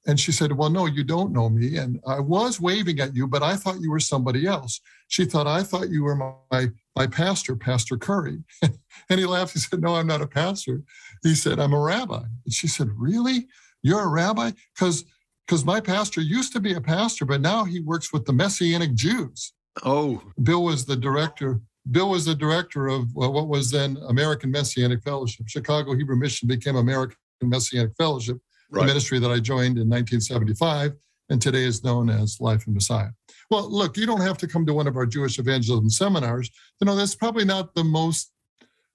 And 0.06 0.20
she 0.20 0.32
said, 0.32 0.52
Well, 0.52 0.70
no, 0.70 0.86
you 0.86 1.04
don't 1.04 1.32
know 1.32 1.50
me. 1.50 1.78
And 1.78 2.00
I 2.06 2.20
was 2.20 2.60
waving 2.60 3.00
at 3.00 3.16
you, 3.16 3.28
but 3.28 3.44
I 3.44 3.56
thought 3.56 3.82
you 3.82 3.92
were 3.92 4.00
somebody 4.00 4.46
else. 4.46 4.82
She 5.08 5.26
thought, 5.26 5.48
I 5.48 5.64
thought 5.64 5.90
you 5.90 6.04
were 6.04 6.16
my, 6.52 6.68
my 6.96 7.08
pastor, 7.08 7.56
Pastor 7.56 7.98
Curry. 7.98 8.44
and 8.62 9.20
he 9.20 9.26
laughed. 9.26 9.54
He 9.54 9.60
said, 9.60 9.82
No, 9.82 9.96
I'm 9.96 10.08
not 10.08 10.22
a 10.22 10.28
pastor. 10.28 10.82
He 11.22 11.36
said, 11.36 11.60
I'm 11.60 11.74
a 11.74 11.80
rabbi. 11.80 12.24
And 12.46 12.54
she 12.54 12.68
said, 12.68 12.90
Really? 12.96 13.48
You're 13.82 14.04
a 14.04 14.10
rabbi? 14.10 14.52
Because 14.74 15.06
because 15.46 15.66
my 15.66 15.80
pastor 15.80 16.22
used 16.22 16.54
to 16.54 16.60
be 16.60 16.74
a 16.74 16.82
pastor, 16.82 17.26
but 17.26 17.42
now 17.42 17.66
he 17.66 17.82
works 17.82 18.14
with 18.14 18.26
the 18.26 18.34
Messianic 18.34 18.94
Jews. 18.94 19.54
Oh, 19.84 20.22
Bill 20.42 20.64
was 20.64 20.86
the 20.86 20.96
director. 20.96 21.60
Bill 21.92 22.10
was 22.10 22.26
the 22.26 22.36
director 22.36 22.88
of 22.88 23.04
uh, 23.18 23.30
what 23.30 23.50
was 23.50 23.70
then 23.70 23.98
American 24.08 24.52
Messianic 24.52 25.04
Fellowship. 25.04 25.50
Chicago 25.50 25.96
Hebrew 25.96 26.16
Mission 26.16 26.48
became 26.48 26.78
American 26.78 27.18
Messianic 27.42 27.94
Fellowship, 27.98 28.38
right. 28.74 28.82
the 28.82 28.88
ministry 28.88 29.20
that 29.20 29.32
I 29.32 29.40
joined 29.40 29.78
in 29.78 29.90
1975, 29.90 30.94
and 31.30 31.42
today 31.42 31.64
is 31.64 31.84
known 31.84 32.10
as 32.10 32.42
Life 32.42 32.68
in 32.68 32.74
Messiah. 32.74 33.10
Well, 33.50 33.70
look, 33.70 33.98
you 33.98 34.06
don't 34.06 34.22
have 34.22 34.38
to 34.40 34.48
come 34.48 34.66
to 34.66 34.74
one 34.74 34.88
of 34.88 34.98
our 34.98 35.06
Jewish 35.06 35.40
evangelism 35.40 35.90
seminars. 35.90 36.50
You 36.82 36.86
know, 36.86 36.96
that's 36.96 37.16
probably 37.16 37.46
not 37.46 37.74
the 37.76 37.84
most 37.84 38.32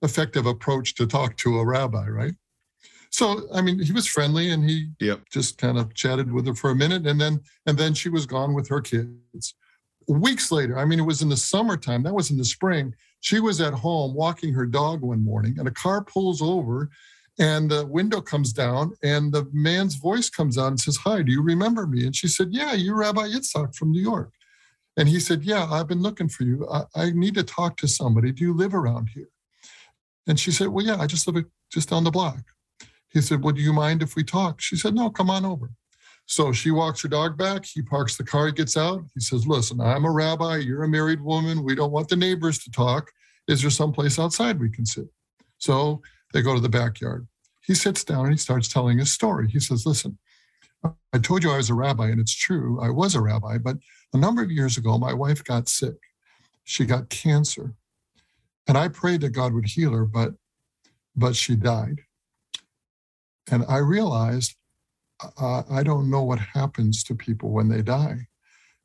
effective 0.03 0.47
approach 0.47 0.95
to 0.97 1.07
talk 1.07 1.37
to 1.39 1.59
a 1.59 1.67
rabbi, 1.67 2.07
right? 2.07 2.35
So 3.11 3.49
I 3.55 3.63
mean, 3.63 3.79
he 3.79 3.93
was 3.93 4.07
friendly 4.07 4.51
and 4.51 4.69
he 4.69 4.89
yep. 5.01 5.23
just 5.33 5.59
kind 5.59 5.79
of 5.79 5.95
chatted 5.95 6.31
with 6.31 6.47
her 6.47 6.55
for 6.55 6.71
a 6.71 6.75
minute, 6.75 7.07
and 7.07 7.21
then 7.21 7.41
and 7.67 7.79
then 7.79 7.95
she 7.95 8.09
was 8.09 8.27
gone 8.27 8.55
with 8.55 8.69
her 8.69 8.81
kids. 8.81 9.55
Weeks 10.09 10.51
later, 10.51 10.79
I 10.79 10.85
mean, 10.85 10.99
it 10.99 11.07
was 11.07 11.23
in 11.23 11.29
the 11.29 11.37
summertime. 11.37 12.03
That 12.03 12.15
was 12.15 12.31
in 12.31 12.39
the 12.39 12.45
spring. 12.45 12.95
She 13.21 13.41
was 13.41 13.61
at 13.61 13.75
home 13.75 14.15
walking 14.15 14.53
her 14.55 14.67
dog 14.67 15.01
one 15.01 15.25
morning, 15.25 15.57
and 15.59 15.69
a 15.69 15.73
car 15.73 16.03
pulls 16.03 16.41
over, 16.43 16.91
and 17.39 17.71
the 17.71 17.87
window 17.87 18.21
comes 18.21 18.53
down, 18.53 18.93
and 19.03 19.33
the 19.33 19.49
man's 19.53 19.95
voice 19.95 20.29
comes 20.29 20.59
out 20.59 20.69
and 20.69 20.81
says, 20.81 20.97
"Hi, 20.99 21.23
do 21.23 21.33
you 21.33 21.43
remember 21.43 21.87
me?" 21.87 22.05
And 22.05 22.15
she 22.15 22.29
said, 22.29 22.49
"Yeah, 22.53 22.73
you're 22.75 22.97
Rabbi 22.99 23.29
Yitzhak 23.29 23.75
from 23.75 23.93
New 23.93 24.03
York." 24.03 24.33
And 24.97 25.09
he 25.09 25.21
said, 25.21 25.45
"Yeah, 25.45 25.67
I've 25.71 25.89
been 25.89 26.03
looking 26.03 26.29
for 26.29 26.45
you. 26.45 26.69
I, 26.71 26.85
I 26.95 27.11
need 27.11 27.35
to 27.35 27.45
talk 27.45 27.77
to 27.79 27.89
somebody. 27.89 28.33
Do 28.33 28.45
you 28.45 28.55
live 28.55 28.75
around 28.75 29.11
here?" 29.15 29.29
And 30.27 30.39
she 30.39 30.51
said, 30.51 30.69
"Well, 30.69 30.85
yeah, 30.85 30.97
I 30.99 31.07
just 31.07 31.27
live 31.27 31.45
just 31.71 31.89
down 31.91 32.05
the 32.05 32.11
block." 32.11 32.45
He 33.11 33.21
said, 33.21 33.43
Well, 33.43 33.55
do 33.55 33.63
you 33.63 33.73
mind 33.73 34.03
if 34.03 34.17
we 34.17 34.25
talk? 34.25 34.61
She 34.61 34.77
said, 34.77 34.95
No, 34.95 35.11
come 35.11 35.31
on 35.31 35.45
over. 35.45 35.71
So 36.27 36.53
she 36.53 36.71
walks 36.71 37.03
her 37.03 37.09
dog 37.09 37.39
back. 37.39 37.65
He 37.65 37.81
parks 37.81 38.17
the 38.17 38.25
car, 38.25 38.47
he 38.47 38.53
gets 38.53 38.77
out. 38.77 39.03
He 39.15 39.21
says, 39.21 39.47
Listen, 39.47 39.81
I'm 39.81 40.05
a 40.05 40.11
rabbi. 40.11 40.59
You're 40.59 40.85
a 40.85 40.89
married 40.89 41.21
woman. 41.21 41.65
We 41.65 41.75
don't 41.75 41.93
want 41.93 42.09
the 42.09 42.17
neighbors 42.17 42.59
to 42.61 42.71
talk. 42.71 43.11
Is 43.47 43.63
there 43.63 43.71
some 43.71 43.93
place 43.93 44.19
outside 44.19 44.61
we 44.61 44.71
can 44.71 44.85
sit? 44.85 45.07
So 45.59 46.03
they 46.33 46.43
go 46.43 46.55
to 46.55 46.61
the 46.61 46.69
backyard. 46.69 47.27
He 47.63 47.75
sits 47.75 48.05
down 48.05 48.25
and 48.25 48.33
he 48.33 48.39
starts 48.39 48.69
telling 48.69 48.99
his 48.99 49.13
story. 49.13 49.49
He 49.49 49.61
says, 49.61 49.85
Listen, 49.87 50.19
I 51.13 51.19
told 51.19 51.43
you 51.43 51.51
I 51.51 51.57
was 51.57 51.71
a 51.71 51.75
rabbi, 51.75 52.09
and 52.09 52.21
it's 52.21 52.35
true. 52.35 52.81
I 52.81 52.91
was 52.91 53.15
a 53.15 53.21
rabbi, 53.21 53.59
but 53.59 53.77
a 54.13 54.19
number 54.19 54.43
of 54.43 54.51
years 54.51 54.77
ago, 54.77 54.99
my 54.99 55.13
wife 55.13 55.45
got 55.45 55.69
sick. 55.69 55.97
She 56.65 56.85
got 56.85 57.09
cancer. 57.09 57.75
And 58.67 58.77
I 58.77 58.89
prayed 58.89 59.23
that 59.23 59.31
God 59.31 59.53
would 59.55 59.67
heal 59.67 59.93
her, 59.93 60.05
but 60.05 60.35
but 61.17 61.35
she 61.35 61.57
died. 61.57 62.03
And 63.51 63.65
I 63.69 63.79
realized 63.79 64.55
uh, 65.41 65.63
I 65.71 65.83
don't 65.83 66.11
know 66.11 66.23
what 66.23 66.39
happens 66.39 67.03
to 67.05 67.15
people 67.15 67.51
when 67.51 67.69
they 67.69 67.83
die. 67.83 68.29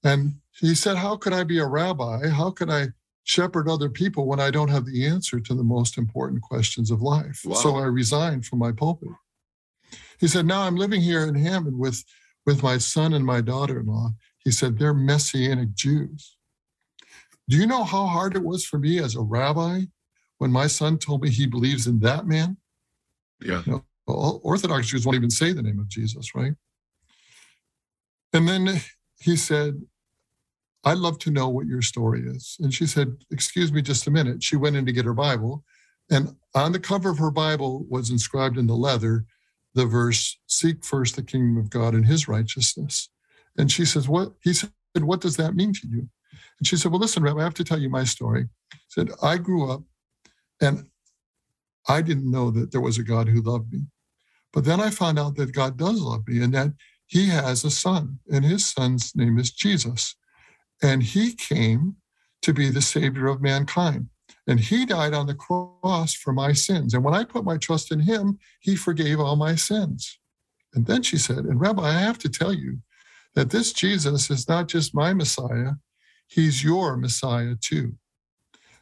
And 0.04 0.36
he 0.52 0.76
said, 0.76 0.98
How 0.98 1.16
could 1.16 1.34
I 1.34 1.44
be 1.44 1.60
a 1.60 1.68
rabbi? 1.68 2.28
How 2.30 2.52
could 2.52 2.70
I 2.70 2.88
shepherd 3.24 3.70
other 3.70 3.90
people 3.90 4.28
when 4.28 4.40
I 4.40 4.52
don't 4.52 4.70
have 4.70 4.86
the 4.86 5.06
answer 5.06 5.40
to 5.40 5.54
the 5.54 5.64
most 5.64 5.98
important 5.98 6.42
questions 6.42 6.92
of 6.92 7.02
life. 7.02 7.42
Wow. 7.46 7.56
So 7.56 7.76
I 7.78 7.84
resigned 7.84 8.46
from 8.46 8.60
my 8.60 8.72
pulpit. 8.72 9.10
He 10.20 10.28
said, 10.28 10.46
Now 10.46 10.64
I'm 10.64 10.76
living 10.76 11.02
here 11.02 11.24
in 11.24 11.36
Hammond 11.36 11.78
with, 11.78 12.04
with 12.46 12.64
my 12.64 12.78
son 12.78 13.14
and 13.14 13.26
my 13.26 13.42
daughter 13.42 13.80
in 13.80 13.88
law. 13.88 14.12
He 14.40 14.52
said, 14.52 14.78
They're 14.78 14.94
Messianic 14.94 15.74
Jews. 15.74 16.38
Do 17.50 17.58
you 17.58 17.68
know 17.68 17.84
how 17.84 18.06
hard 18.06 18.36
it 18.36 18.44
was 18.44 18.66
for 18.66 18.80
me 18.80 19.00
as 19.00 19.16
a 19.16 19.22
rabbi 19.22 19.82
when 20.38 20.52
my 20.52 20.68
son 20.68 20.98
told 20.98 21.22
me 21.24 21.30
he 21.30 21.46
believes 21.46 21.88
in 21.88 22.00
that 22.00 22.26
man? 22.26 22.58
Yeah. 23.42 23.64
You 23.66 23.72
know, 23.74 23.86
Orthodox 24.08 24.88
Jews 24.88 25.06
won't 25.06 25.16
even 25.16 25.30
say 25.30 25.54
the 25.54 25.62
name 25.62 25.80
of 25.80 25.88
Jesus, 25.88 26.36
right? 26.36 26.54
And 28.34 28.48
then 28.48 28.82
he 29.20 29.36
said, 29.36 29.82
I'd 30.86 30.98
love 30.98 31.18
to 31.20 31.32
know 31.32 31.50
what 31.50 31.68
your 31.68 31.82
story 31.82 32.24
is. 32.28 32.58
And 32.60 32.74
she 32.74 32.86
said, 32.86 33.16
Excuse 33.32 33.72
me 33.72 33.82
just 33.82 34.08
a 34.08 34.12
minute. 34.12 34.44
She 34.44 34.56
went 34.56 34.76
in 34.76 34.86
to 34.86 34.92
get 34.92 35.06
her 35.06 35.14
Bible. 35.14 35.64
And 36.12 36.36
on 36.56 36.72
the 36.72 36.80
cover 36.80 37.10
of 37.10 37.18
her 37.20 37.32
Bible 37.32 37.86
was 37.90 38.10
inscribed 38.10 38.58
in 38.58 38.68
the 38.68 38.76
leather 38.76 39.26
the 39.76 39.86
verse, 39.86 40.38
Seek 40.48 40.84
first 40.86 41.16
the 41.16 41.24
kingdom 41.24 41.58
of 41.58 41.70
God 41.70 41.94
and 41.94 42.06
his 42.06 42.28
righteousness. 42.28 43.10
And 43.58 43.72
she 43.72 43.86
says, 43.86 44.10
What? 44.10 44.34
He 44.44 44.54
said, 44.54 44.72
What 45.00 45.22
does 45.22 45.38
that 45.38 45.56
mean 45.56 45.74
to 45.74 45.88
you? 45.88 46.10
And 46.60 46.68
she 46.68 46.78
said, 46.78 46.92
Well, 46.92 47.02
listen, 47.02 47.24
Rabbi, 47.24 47.40
I 47.40 47.44
have 47.44 47.54
to 47.56 47.64
tell 47.64 47.80
you 47.80 47.90
my 47.90 48.04
story. 48.04 48.48
He 48.72 48.80
said, 48.90 49.10
I 49.22 49.38
grew 49.38 49.72
up 49.72 49.84
and 50.62 50.86
I 51.88 52.02
didn't 52.02 52.30
know 52.30 52.52
that 52.52 52.72
there 52.72 52.82
was 52.82 52.98
a 52.98 53.04
God 53.04 53.28
who 53.28 53.42
loved 53.42 53.72
me. 53.72 53.82
But 54.54 54.66
then 54.66 54.80
I 54.80 54.90
found 54.90 55.20
out 55.20 55.36
that 55.36 55.54
God 55.54 55.78
does 55.78 56.00
love 56.02 56.28
me 56.28 56.42
and 56.42 56.54
that 56.54 56.74
he 57.08 57.28
has 57.28 57.64
a 57.64 57.72
son, 57.72 58.20
and 58.32 58.46
his 58.46 58.66
son's 58.66 59.16
name 59.16 59.38
is 59.38 59.52
Jesus. 59.52 60.16
And 60.82 61.04
he 61.04 61.34
came 61.34 61.98
to 62.42 62.54
be 62.54 62.70
the 62.70 62.82
savior 62.82 63.28
of 63.28 63.42
mankind. 63.42 64.10
And 64.48 64.60
he 64.60 64.86
died 64.86 65.14
on 65.14 65.28
the 65.28 65.36
cross 65.36 66.14
for 66.14 66.34
my 66.34 66.52
sins. 66.52 66.94
And 66.94 67.04
when 67.04 67.14
I 67.14 67.24
put 67.24 67.46
my 67.46 67.58
trust 67.58 67.92
in 67.92 68.02
him, 68.02 68.38
he 68.60 68.76
forgave 68.76 69.20
all 69.20 69.38
my 69.38 69.56
sins. 69.56 70.20
And 70.74 70.86
then 70.86 71.02
she 71.04 71.18
said, 71.18 71.40
And 71.46 71.62
Rabbi, 71.62 71.84
I 71.84 72.00
have 72.00 72.18
to 72.20 72.30
tell 72.30 72.52
you 72.54 72.80
that 73.36 73.50
this 73.52 73.72
Jesus 73.72 74.30
is 74.30 74.50
not 74.50 74.68
just 74.68 74.94
my 74.94 75.14
Messiah, 75.14 75.74
he's 76.28 76.64
your 76.64 76.98
Messiah 76.98 77.56
too. 77.62 77.94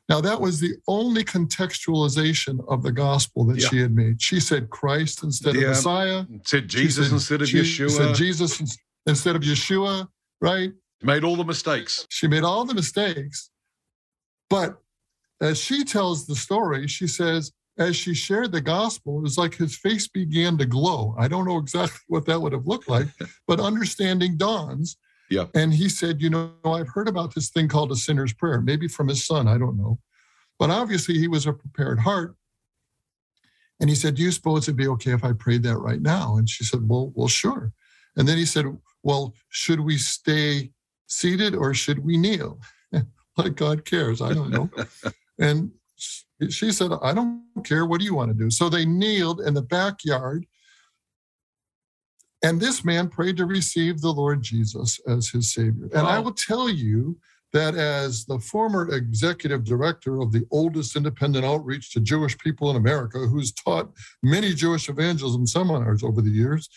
Now, 0.09 0.19
that 0.21 0.41
was 0.41 0.59
the 0.59 0.75
only 0.87 1.23
contextualization 1.23 2.59
of 2.67 2.83
the 2.83 2.91
gospel 2.91 3.45
that 3.45 3.59
Yeah. 3.61 3.67
she 3.69 3.77
had 3.79 3.95
made. 3.95 4.21
She 4.21 4.39
said 4.39 4.69
Christ 4.69 5.23
instead 5.23 5.55
Yeah. 5.55 5.61
of 5.63 5.67
Messiah. 5.69 6.25
Said 6.45 6.67
Jesus 6.67 7.07
said- 7.07 7.13
instead 7.13 7.41
of 7.41 7.47
Yeshua. 7.47 7.91
Said 7.91 8.15
Jesus 8.15 8.77
instead 9.05 9.35
of 9.35 9.43
Yeshua, 9.43 10.07
right? 10.41 10.73
Made 11.03 11.23
all 11.23 11.35
the 11.35 11.43
mistakes. 11.43 12.05
She 12.09 12.27
made 12.27 12.43
all 12.43 12.65
the 12.65 12.73
mistakes. 12.73 13.49
But 14.49 14.77
as 15.41 15.59
she 15.59 15.83
tells 15.83 16.27
the 16.27 16.35
story, 16.35 16.87
she 16.87 17.07
says, 17.07 17.51
as 17.77 17.95
she 17.95 18.13
shared 18.13 18.51
the 18.51 18.61
gospel, 18.61 19.17
it 19.17 19.23
was 19.23 19.37
like 19.37 19.55
his 19.55 19.77
face 19.77 20.07
began 20.07 20.57
to 20.57 20.65
glow. 20.65 21.15
I 21.17 21.27
don't 21.27 21.45
know 21.45 21.57
exactly 21.57 22.01
what 22.07 22.25
that 22.25 22.39
would 22.39 22.53
have 22.53 22.67
looked 22.67 22.89
like, 22.89 23.07
but 23.47 23.59
understanding 23.59 24.37
dawns. 24.37 24.97
Yeah. 25.29 25.45
And 25.55 25.73
he 25.73 25.87
said, 25.87 26.21
You 26.21 26.29
know, 26.29 26.51
I've 26.65 26.89
heard 26.89 27.07
about 27.07 27.33
this 27.33 27.49
thing 27.49 27.67
called 27.67 27.91
a 27.91 27.95
sinner's 27.95 28.33
prayer, 28.33 28.61
maybe 28.61 28.87
from 28.87 29.07
his 29.07 29.25
son, 29.25 29.47
I 29.47 29.57
don't 29.57 29.77
know. 29.77 29.99
But 30.59 30.69
obviously, 30.69 31.17
he 31.17 31.27
was 31.27 31.47
a 31.47 31.53
prepared 31.53 31.99
heart. 31.99 32.35
And 33.79 33.89
he 33.89 33.95
said, 33.95 34.15
Do 34.15 34.21
you 34.21 34.31
suppose 34.31 34.67
it'd 34.67 34.75
be 34.77 34.89
okay 34.89 35.11
if 35.11 35.23
I 35.23 35.33
prayed 35.33 35.63
that 35.63 35.77
right 35.77 36.01
now? 36.01 36.35
And 36.35 36.47
she 36.47 36.65
said, 36.65 36.87
Well, 36.87 37.11
well, 37.15 37.29
sure. 37.29 37.71
And 38.17 38.27
then 38.27 38.37
he 38.37 38.45
said, 38.45 38.65
Well, 39.01 39.33
should 39.49 39.79
we 39.79 39.97
stay 39.97 40.71
seated 41.11 41.53
or 41.53 41.73
should 41.73 41.99
we 41.99 42.17
kneel? 42.17 42.59
like 43.37 43.55
God 43.55 43.85
cares. 43.85 44.21
I 44.21 44.33
don't 44.33 44.49
know. 44.49 44.69
and 45.39 45.71
she 46.49 46.71
said, 46.71 46.91
I 47.01 47.13
don't 47.13 47.43
care. 47.63 47.85
What 47.85 47.99
do 47.99 48.05
you 48.05 48.15
want 48.15 48.31
to 48.31 48.43
do? 48.43 48.49
So 48.49 48.69
they 48.69 48.85
kneeled 48.85 49.41
in 49.41 49.53
the 49.53 49.61
backyard. 49.61 50.45
And 52.43 52.59
this 52.59 52.83
man 52.83 53.09
prayed 53.09 53.37
to 53.37 53.45
receive 53.45 54.01
the 54.01 54.11
Lord 54.11 54.41
Jesus 54.41 54.99
as 55.07 55.29
his 55.29 55.53
Savior. 55.53 55.89
And 55.93 56.07
I 56.07 56.17
will 56.17 56.33
tell 56.33 56.67
you 56.69 57.19
that 57.53 57.75
as 57.75 58.25
the 58.25 58.39
former 58.39 58.89
executive 58.89 59.63
director 59.63 60.21
of 60.21 60.31
the 60.31 60.43
oldest 60.49 60.95
independent 60.95 61.45
outreach 61.45 61.91
to 61.91 61.99
Jewish 61.99 62.35
people 62.39 62.71
in 62.71 62.77
America, 62.77 63.19
who's 63.19 63.51
taught 63.51 63.91
many 64.23 64.53
Jewish 64.53 64.89
evangelism 64.89 65.45
seminars 65.45 66.01
over 66.01 66.21
the 66.21 66.31
years, 66.31 66.69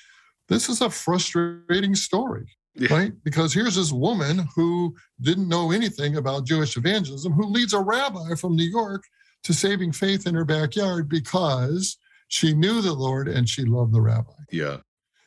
this 0.48 0.68
is 0.68 0.82
a 0.82 0.90
frustrating 0.90 1.94
story 1.94 2.46
Yeah. 2.76 2.92
right? 2.92 3.12
Because 3.22 3.54
here's 3.54 3.76
this 3.76 3.92
woman 3.92 4.48
who 4.54 4.96
didn't 5.20 5.48
know 5.48 5.70
anything 5.70 6.16
about 6.16 6.46
Jewish 6.46 6.76
evangelism, 6.76 7.32
who 7.32 7.46
leads 7.46 7.72
a 7.72 7.80
rabbi 7.80 8.34
from 8.34 8.56
New 8.56 8.68
York 8.68 9.04
to 9.44 9.54
saving 9.54 9.92
faith 9.92 10.26
in 10.26 10.34
her 10.34 10.44
backyard 10.44 11.08
because 11.08 11.96
she 12.28 12.52
knew 12.52 12.80
the 12.80 12.92
Lord 12.92 13.28
and 13.28 13.48
she 13.48 13.64
loved 13.64 13.92
the 13.92 14.00
rabbi. 14.00 14.32
Yeah. 14.50 14.78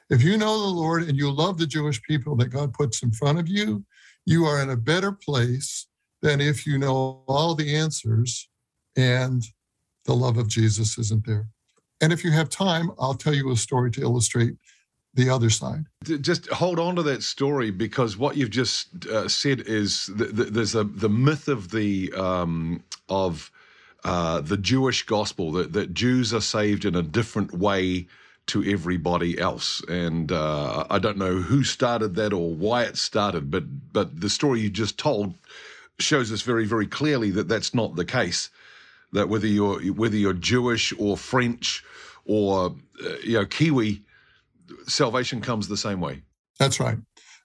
If 0.10 0.24
you 0.24 0.38
know 0.38 0.60
the 0.60 0.68
Lord 0.68 1.04
and 1.04 1.18
you 1.18 1.32
love 1.32 1.58
the 1.58 1.68
Jewish 1.68 2.02
people 2.04 2.36
that 2.38 2.48
God 2.50 2.74
puts 2.74 3.04
in 3.04 3.12
front 3.12 3.40
of 3.40 3.48
you, 3.48 3.86
you 4.26 4.46
are 4.46 4.62
in 4.62 4.70
a 4.70 4.78
better 4.78 5.12
place 5.12 5.88
than 6.22 6.42
if 6.42 6.66
you 6.66 6.78
know 6.78 7.24
all 7.28 7.56
the 7.56 7.76
answers 7.76 8.50
and 8.96 9.44
the 10.06 10.16
love 10.16 10.38
of 10.38 10.48
Jesus 10.48 10.98
isn't 10.98 11.26
there. 11.26 11.48
And 12.02 12.12
if 12.12 12.24
you 12.24 12.32
have 12.32 12.50
time, 12.50 12.92
I'll 13.00 13.14
tell 13.14 13.34
you 13.34 13.52
a 13.52 13.56
story 13.56 13.92
to 13.92 14.02
illustrate 14.02 14.56
the 15.18 15.30
other 15.30 15.50
side. 15.50 15.86
Just 16.22 16.48
hold 16.50 16.80
on 16.80 16.96
to 16.96 17.04
that 17.04 17.24
story 17.24 17.72
because 17.72 18.18
what 18.18 18.38
you've 18.38 18.52
just 18.52 19.06
uh, 19.08 19.28
said 19.28 19.62
is 19.62 20.12
th- 20.18 20.36
th- 20.36 20.50
there's 20.50 20.76
a 20.76 20.84
the 20.84 21.10
myth 21.10 21.48
of 21.48 21.72
the 21.72 22.14
um, 22.14 22.84
of 23.10 23.52
uh, 24.06 24.40
the 24.42 24.58
Jewish 24.58 25.04
gospel 25.04 25.52
that 25.54 25.74
that 25.74 25.94
Jews 25.94 26.34
are 26.34 26.42
saved 26.42 26.86
in 26.86 26.96
a 26.96 27.02
different 27.02 27.52
way 27.54 28.08
to 28.46 28.64
everybody 28.64 29.38
else, 29.40 29.84
and 29.90 30.32
uh, 30.32 30.86
I 30.90 31.00
don't 31.00 31.18
know 31.18 31.38
who 31.42 31.64
started 31.64 32.16
that 32.16 32.32
or 32.32 32.54
why 32.54 32.84
it 32.84 32.96
started, 32.96 33.52
but 33.52 33.64
but 33.92 34.22
the 34.22 34.30
story 34.30 34.62
you 34.62 34.70
just 34.70 34.98
told 35.00 35.34
shows 36.00 36.32
us 36.32 36.44
very 36.44 36.66
very 36.66 36.88
clearly 36.88 37.32
that 37.32 37.48
that's 37.48 37.74
not 37.74 37.96
the 37.96 38.06
case. 38.06 38.50
That 39.14 39.30
whether 39.30 39.48
you're 39.48 39.82
whether 39.94 40.16
you're 40.16 40.34
Jewish 40.34 40.94
or 41.00 41.18
French 41.18 41.84
or 42.26 42.76
uh, 43.04 43.16
you 43.24 43.40
know 43.40 43.46
Kiwi, 43.46 44.04
salvation 44.88 45.42
comes 45.42 45.68
the 45.68 45.78
same 45.78 46.00
way. 46.00 46.22
That's 46.60 46.80
right. 46.80 46.98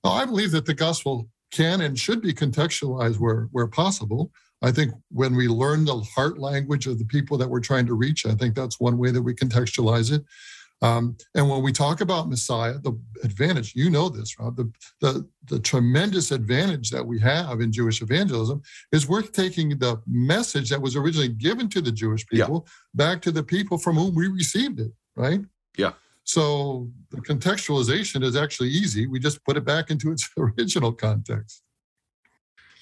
Now, 0.05 0.11
I 0.13 0.25
believe 0.25 0.51
that 0.53 0.67
the 0.67 0.75
gospel 0.75 1.29
can 1.53 1.83
and 1.83 1.99
should 1.99 2.23
be 2.23 2.33
contextualized 2.33 3.19
where, 3.19 3.49
where 3.53 3.67
possible. 3.67 4.33
I 4.63 4.73
think 4.73 4.93
when 5.11 5.35
we 5.35 5.49
learn 5.49 5.85
the 5.85 5.99
heart 6.01 6.39
language 6.39 6.87
of 6.87 6.99
the 6.99 7.05
people 7.05 7.37
that 7.39 7.49
we're 7.49 7.61
trying 7.61 7.87
to 7.87 7.95
reach, 7.95 8.25
I 8.27 8.35
think 8.35 8.55
that's 8.55 8.81
one 8.81 8.97
way 8.97 9.11
that 9.11 9.23
we 9.23 9.35
contextualize 9.35 10.13
it. 10.13 10.25
Um, 10.83 11.17
and 11.37 11.49
when 11.49 11.63
we 11.63 11.71
talk 11.71 12.01
about 12.01 12.29
Messiah, 12.29 12.75
the 12.79 12.99
advantage, 13.23 13.73
you 13.77 13.89
know 13.89 14.09
this, 14.09 14.37
Rob, 14.39 14.57
the, 14.57 14.73
the, 15.01 15.29
the 15.47 15.61
tremendous 15.61 16.33
advantage 16.33 16.91
that 16.91 17.07
we 17.07 17.21
have 17.21 17.61
in 17.61 17.71
Jewish 17.71 18.03
evangelism 18.03 18.63
is 18.91 19.09
we're 19.09 19.23
taking 19.23 19.79
the 19.79 20.03
message 20.09 20.71
that 20.71 20.83
was 20.83 20.97
originally 20.97 21.29
given 21.29 21.69
to 21.69 21.81
the 21.81 21.93
Jewish 21.93 22.25
Yeah. 22.33 22.47
people 22.47 22.67
back 22.95 23.23
to 23.23 23.31
the 23.31 23.45
people 23.45 23.79
from 23.79 23.95
whom 23.95 24.15
we 24.17 24.27
received 24.27 24.81
it, 24.81 24.91
right? 25.15 25.41
Yeah. 25.79 25.93
So 26.25 26.89
the 27.11 27.21
contextualization 27.21 28.23
is 28.23 28.37
actually 28.37 28.69
easy. 28.69 29.07
We 29.07 29.19
just 29.19 29.45
put 29.45 29.57
it 29.57 29.65
back 29.65 29.91
into 29.91 30.13
its 30.13 30.29
original 30.39 30.93
context. 30.93 31.63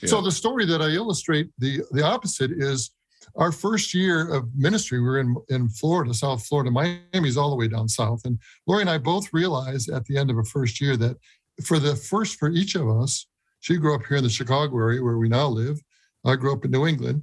So 0.06 0.22
the 0.22 0.32
story 0.32 0.64
that 0.64 0.80
I 0.80 0.88
illustrate, 0.88 1.50
the 1.58 1.82
the 1.90 2.02
opposite 2.02 2.52
is 2.52 2.90
our 3.36 3.52
first 3.52 3.92
year 3.92 4.32
of 4.32 4.48
ministry. 4.56 4.98
We 4.98 5.06
were 5.06 5.20
in 5.20 5.36
in 5.50 5.68
Florida, 5.68 6.14
South 6.14 6.46
Florida. 6.46 6.70
Miami's 6.70 7.36
all 7.36 7.50
the 7.50 7.56
way 7.56 7.68
down 7.68 7.86
south, 7.88 8.22
and 8.24 8.38
Lori 8.66 8.80
and 8.80 8.90
I 8.90 8.96
both 8.96 9.32
realized 9.32 9.90
at 9.90 10.06
the 10.06 10.16
end 10.16 10.30
of 10.30 10.38
a 10.38 10.44
first 10.44 10.80
year 10.80 10.96
that 10.96 11.16
for 11.62 11.78
the 11.78 11.94
first 11.94 12.38
for 12.38 12.48
each 12.48 12.74
of 12.74 12.88
us, 12.88 13.26
she 13.60 13.76
grew 13.76 13.94
up 13.94 14.06
here 14.06 14.16
in 14.16 14.24
the 14.24 14.30
Chicago 14.30 14.76
area 14.78 15.02
where 15.02 15.18
we 15.18 15.28
now 15.28 15.48
live. 15.48 15.80
I 16.24 16.36
grew 16.36 16.52
up 16.52 16.64
in 16.64 16.70
New 16.70 16.86
England. 16.86 17.22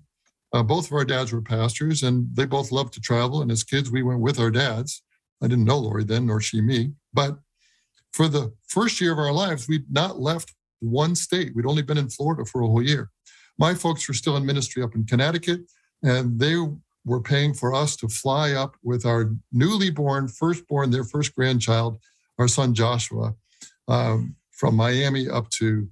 Uh, 0.53 0.63
both 0.63 0.87
of 0.87 0.93
our 0.93 1.05
dads 1.05 1.33
were 1.33 1.41
pastors, 1.41 2.03
and 2.03 2.27
they 2.33 2.45
both 2.45 2.71
loved 2.71 2.93
to 2.93 3.01
travel. 3.01 3.41
And 3.41 3.51
as 3.51 3.63
kids, 3.63 3.91
we 3.91 4.03
went 4.03 4.21
with 4.21 4.39
our 4.39 4.51
dads. 4.51 5.03
I 5.41 5.47
didn't 5.47 5.65
know 5.65 5.77
Lori 5.77 6.03
then, 6.03 6.25
nor 6.25 6.41
she 6.41 6.61
me. 6.61 6.93
But 7.13 7.37
for 8.13 8.27
the 8.27 8.53
first 8.67 8.99
year 8.99 9.11
of 9.11 9.19
our 9.19 9.31
lives, 9.31 9.67
we'd 9.67 9.91
not 9.91 10.19
left 10.19 10.53
one 10.79 11.15
state. 11.15 11.55
We'd 11.55 11.65
only 11.65 11.81
been 11.81 11.97
in 11.97 12.09
Florida 12.09 12.45
for 12.45 12.61
a 12.61 12.67
whole 12.67 12.81
year. 12.81 13.09
My 13.59 13.73
folks 13.73 14.07
were 14.07 14.13
still 14.13 14.37
in 14.37 14.45
ministry 14.45 14.83
up 14.83 14.95
in 14.95 15.05
Connecticut, 15.05 15.61
and 16.03 16.39
they 16.39 16.55
were 17.05 17.21
paying 17.21 17.53
for 17.53 17.73
us 17.73 17.95
to 17.97 18.07
fly 18.07 18.51
up 18.51 18.75
with 18.83 19.05
our 19.05 19.31
newly 19.51 19.89
born, 19.89 20.27
firstborn, 20.27 20.91
their 20.91 21.03
first 21.03 21.33
grandchild, 21.33 21.97
our 22.37 22.47
son 22.47 22.73
Joshua, 22.73 23.33
um, 23.87 24.35
from 24.51 24.75
Miami 24.75 25.27
up 25.29 25.49
to 25.51 25.87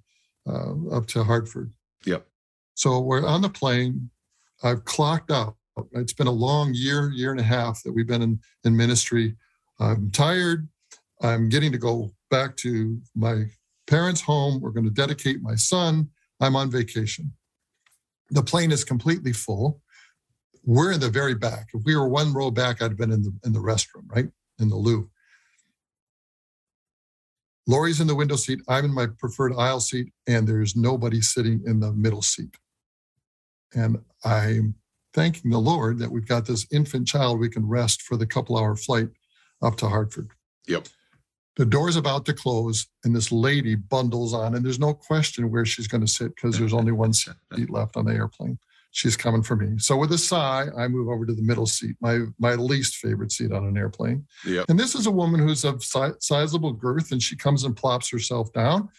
uh, 0.47 0.73
up 0.91 1.07
to 1.07 1.23
Hartford. 1.23 1.71
Yep. 2.05 2.27
So 2.75 2.99
we're 2.99 3.25
on 3.25 3.41
the 3.41 3.49
plane. 3.49 4.09
I've 4.63 4.85
clocked 4.85 5.31
out. 5.31 5.55
It's 5.93 6.13
been 6.13 6.27
a 6.27 6.31
long 6.31 6.71
year, 6.73 7.11
year 7.11 7.31
and 7.31 7.39
a 7.39 7.43
half 7.43 7.83
that 7.83 7.91
we've 7.91 8.07
been 8.07 8.21
in, 8.21 8.39
in 8.63 8.75
ministry. 8.75 9.35
I'm 9.79 10.09
tired. 10.11 10.67
I'm 11.21 11.49
getting 11.49 11.71
to 11.71 11.77
go 11.77 12.11
back 12.29 12.55
to 12.57 12.99
my 13.15 13.45
parents' 13.87 14.21
home. 14.21 14.61
We're 14.61 14.71
going 14.71 14.85
to 14.85 14.91
dedicate 14.91 15.41
my 15.41 15.55
son. 15.55 16.09
I'm 16.39 16.55
on 16.55 16.71
vacation. 16.71 17.33
The 18.29 18.43
plane 18.43 18.71
is 18.71 18.83
completely 18.83 19.33
full. 19.33 19.81
We're 20.63 20.91
in 20.91 20.99
the 20.99 21.09
very 21.09 21.35
back. 21.35 21.67
If 21.73 21.83
we 21.85 21.95
were 21.95 22.07
one 22.07 22.33
row 22.33 22.51
back, 22.51 22.81
I'd 22.81 22.91
have 22.91 22.97
been 22.97 23.11
in 23.11 23.21
the 23.21 23.33
in 23.45 23.53
the 23.53 23.59
restroom, 23.59 24.05
right? 24.07 24.27
In 24.59 24.69
the 24.69 24.75
loo. 24.75 25.09
Lori's 27.67 28.01
in 28.01 28.07
the 28.07 28.15
window 28.15 28.35
seat. 28.35 28.61
I'm 28.67 28.85
in 28.85 28.93
my 28.93 29.07
preferred 29.19 29.55
aisle 29.55 29.79
seat, 29.79 30.11
and 30.27 30.47
there's 30.47 30.75
nobody 30.75 31.21
sitting 31.21 31.61
in 31.65 31.79
the 31.79 31.91
middle 31.93 32.21
seat. 32.21 32.55
And 33.73 33.99
I'm 34.23 34.75
thanking 35.15 35.49
the 35.49 35.57
Lord 35.57 35.97
that 35.99 36.11
we've 36.11 36.27
got 36.27 36.45
this 36.45 36.67
infant 36.71 37.07
child 37.07 37.39
we 37.39 37.49
can 37.49 37.67
rest 37.67 38.01
for 38.01 38.17
the 38.17 38.27
couple 38.27 38.57
hour 38.57 38.75
flight 38.75 39.07
up 39.63 39.77
to 39.77 39.87
Hartford. 39.87 40.29
Yep. 40.67 40.89
The 41.55 41.65
door's 41.65 41.95
about 41.95 42.25
to 42.25 42.33
close, 42.33 42.87
and 43.05 43.15
this 43.15 43.31
lady 43.31 43.75
bundles 43.75 44.33
on, 44.33 44.55
and 44.55 44.65
there's 44.65 44.79
no 44.79 44.93
question 44.93 45.49
where 45.49 45.65
she's 45.65 45.87
going 45.87 46.05
to 46.05 46.11
sit 46.11 46.35
because 46.35 46.59
there's 46.59 46.73
only 46.73 46.91
one 46.91 47.13
seat 47.13 47.33
left 47.69 47.95
on 47.95 48.05
the 48.05 48.13
airplane. 48.13 48.59
She's 48.91 49.15
coming 49.15 49.41
for 49.41 49.55
me. 49.55 49.77
So 49.77 49.95
with 49.95 50.11
a 50.11 50.17
sigh, 50.17 50.67
I 50.77 50.87
move 50.89 51.07
over 51.07 51.25
to 51.25 51.33
the 51.33 51.41
middle 51.41 51.65
seat, 51.65 51.95
my 52.01 52.21
my 52.39 52.55
least 52.55 52.95
favorite 52.95 53.31
seat 53.31 53.53
on 53.53 53.65
an 53.65 53.77
airplane. 53.77 54.25
Yep. 54.45 54.65
And 54.69 54.79
this 54.79 54.95
is 54.95 55.05
a 55.05 55.11
woman 55.11 55.39
who's 55.39 55.63
of 55.63 55.83
si- 55.83 56.19
sizable 56.19 56.73
girth, 56.73 57.11
and 57.11 57.21
she 57.23 57.37
comes 57.37 57.63
and 57.63 57.75
plops 57.75 58.09
herself 58.09 58.51
down, 58.51 58.89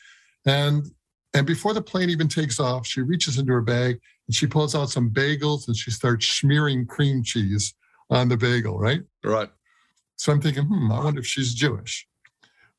and 0.46 0.86
and 1.34 1.46
before 1.46 1.74
the 1.74 1.82
plane 1.82 2.10
even 2.10 2.28
takes 2.28 2.58
off, 2.58 2.86
she 2.86 3.02
reaches 3.02 3.38
into 3.38 3.52
her 3.52 3.60
bag 3.60 4.00
and 4.26 4.34
she 4.34 4.46
pulls 4.46 4.74
out 4.74 4.90
some 4.90 5.10
bagels 5.10 5.66
and 5.66 5.76
she 5.76 5.90
starts 5.90 6.26
smearing 6.26 6.86
cream 6.86 7.22
cheese 7.22 7.74
on 8.10 8.28
the 8.28 8.36
bagel, 8.36 8.78
right? 8.78 9.02
Right. 9.24 9.50
So 10.16 10.32
I'm 10.32 10.40
thinking, 10.40 10.64
hmm, 10.64 10.90
I 10.90 11.04
wonder 11.04 11.20
if 11.20 11.26
she's 11.26 11.54
Jewish. 11.54 12.06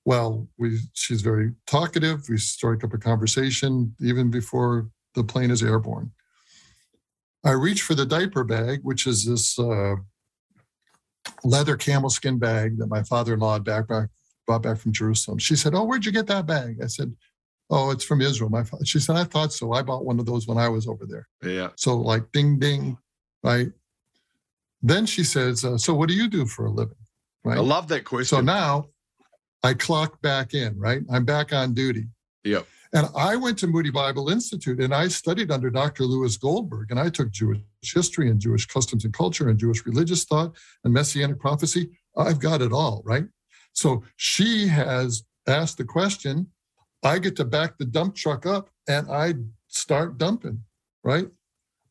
Well, 0.06 0.48
we 0.58 0.80
she's 0.94 1.22
very 1.22 1.52
talkative. 1.68 2.30
We 2.30 2.38
strike 2.38 2.84
up 2.84 2.94
a 2.94 2.98
conversation 2.98 3.94
even 4.02 4.32
before 4.32 4.90
the 5.14 5.24
plane 5.24 5.52
is 5.52 5.62
airborne. 5.62 6.12
I 7.44 7.52
reach 7.52 7.82
for 7.82 7.94
the 7.94 8.06
diaper 8.06 8.44
bag, 8.44 8.80
which 8.84 9.06
is 9.06 9.26
this 9.26 9.60
uh, 9.60 9.96
leather 11.44 11.78
camel 11.78 12.10
skin 12.10 12.40
bag 12.40 12.78
that 12.80 12.88
my 12.88 13.04
father-in-law 13.04 13.60
back, 13.60 13.88
back 13.88 14.10
brought 14.46 14.64
back 14.64 14.78
from 14.78 14.94
Jerusalem. 14.94 15.38
She 15.38 15.56
said, 15.56 15.76
"Oh, 15.76 15.84
where'd 15.84 16.06
you 16.06 16.12
get 16.12 16.28
that 16.28 16.48
bag?" 16.48 16.78
I 16.82 16.88
said, 16.88 17.14
"Oh, 17.70 17.92
it's 17.92 18.04
from 18.04 18.22
Israel." 18.22 18.50
My 18.50 18.64
fa-. 18.64 18.84
she 18.86 19.00
said, 19.00 19.16
"I 19.16 19.24
thought 19.24 19.54
so. 19.54 19.74
I 19.74 19.82
bought 19.82 20.06
one 20.06 20.20
of 20.20 20.26
those 20.26 20.48
when 20.48 20.58
I 20.58 20.70
was 20.70 20.88
over 20.88 21.06
there." 21.06 21.28
Yeah. 21.44 21.70
So 21.76 21.98
like, 21.98 22.32
ding, 22.32 22.60
ding, 22.60 22.98
right? 23.44 23.68
Then 24.82 25.06
she 25.06 25.24
says, 25.24 25.66
uh, 25.66 25.78
"So 25.78 25.94
what 25.94 26.10
do 26.10 26.16
you 26.16 26.30
do 26.30 26.46
for 26.46 26.66
a 26.66 26.72
living?" 26.72 26.96
Right. 27.44 27.58
I 27.58 27.62
love 27.62 27.88
that 27.90 28.04
question. 28.04 28.26
So 28.26 28.42
now 28.42 28.90
I 29.64 29.74
clock 29.74 30.22
back 30.22 30.54
in, 30.54 30.78
right? 30.78 31.02
I'm 31.12 31.26
back 31.26 31.54
on 31.54 31.74
duty. 31.74 32.06
Yep. 32.44 32.68
And 32.94 33.08
I 33.16 33.36
went 33.36 33.58
to 33.60 33.68
Moody 33.68 33.90
Bible 33.90 34.30
Institute 34.30 34.80
and 34.80 34.94
I 34.94 35.08
studied 35.10 35.52
under 35.52 35.70
Dr. 35.70 36.04
Louis 36.04 36.36
Goldberg 36.38 36.92
and 36.92 37.00
I 37.00 37.10
took 37.10 37.32
Jewish 37.32 37.60
history 37.82 38.30
and 38.30 38.40
Jewish 38.40 38.66
customs 38.66 39.04
and 39.04 39.14
culture 39.14 39.50
and 39.50 39.60
Jewish 39.60 39.86
religious 39.86 40.24
thought 40.24 40.56
and 40.84 40.94
messianic 40.94 41.40
prophecy. 41.40 41.90
I've 42.18 42.40
got 42.40 42.62
it 42.62 42.72
all, 42.72 43.02
right? 43.06 43.26
So 43.74 44.04
she 44.16 44.68
has 44.68 45.24
asked 45.48 45.78
the 45.78 45.84
question. 45.84 46.48
I 47.04 47.20
get 47.20 47.36
to 47.38 47.46
back 47.46 47.78
the 47.78 47.86
dump 47.86 48.16
truck 48.16 48.46
up 48.46 48.70
and 48.88 49.10
I 49.10 49.36
start 49.68 50.18
dumping, 50.18 50.64
right? 51.04 51.28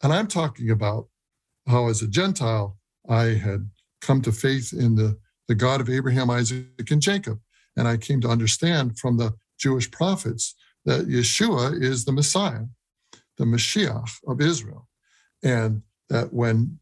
And 0.02 0.12
I'm 0.12 0.26
talking 0.26 0.70
about 0.70 1.08
how, 1.66 1.88
as 1.88 2.02
a 2.02 2.08
Gentile, 2.08 2.76
I 3.08 3.24
had 3.24 3.68
come 4.00 4.20
to 4.22 4.32
faith 4.32 4.72
in 4.72 4.96
the, 4.96 5.18
the 5.48 5.54
God 5.54 5.80
of 5.80 5.88
Abraham, 5.88 6.30
Isaac, 6.30 6.90
and 6.90 7.00
Jacob. 7.00 7.40
And 7.76 7.86
I 7.86 7.96
came 7.96 8.20
to 8.22 8.28
understand 8.28 8.98
from 8.98 9.16
the 9.16 9.34
Jewish 9.58 9.90
prophets 9.90 10.54
that 10.84 11.08
Yeshua 11.08 11.82
is 11.82 12.04
the 12.04 12.12
Messiah, 12.12 12.64
the 13.38 13.44
Mashiach 13.44 14.10
of 14.26 14.40
Israel, 14.40 14.88
and 15.42 15.82
that 16.08 16.32
when 16.32 16.78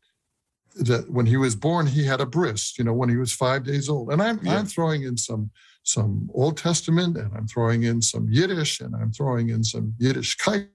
that 0.76 1.08
when 1.10 1.26
he 1.26 1.37
was 1.37 1.54
born, 1.54 1.87
he 1.87 2.04
had 2.04 2.20
a 2.20 2.26
bris, 2.26 2.76
you 2.78 2.84
know, 2.84 2.92
when 2.92 3.08
he 3.08 3.16
was 3.16 3.32
five 3.32 3.64
days 3.64 3.88
old. 3.88 4.10
And 4.10 4.20
I'm 4.20 4.40
Yeah. 4.42 4.58
I'm 4.58 4.66
throwing 4.66 5.04
in 5.04 5.16
some 5.16 5.50
some 5.84 6.30
Old 6.34 6.56
Testament, 6.56 7.16
and 7.16 7.30
I'm 7.36 7.46
throwing 7.46 7.84
in 7.84 8.02
some 8.02 8.26
Yiddish, 8.28 8.80
and 8.80 8.94
I'm 8.96 9.12
throwing 9.12 9.50
in 9.50 9.62
some 9.62 9.94
Yiddishkeit, 10.00 10.68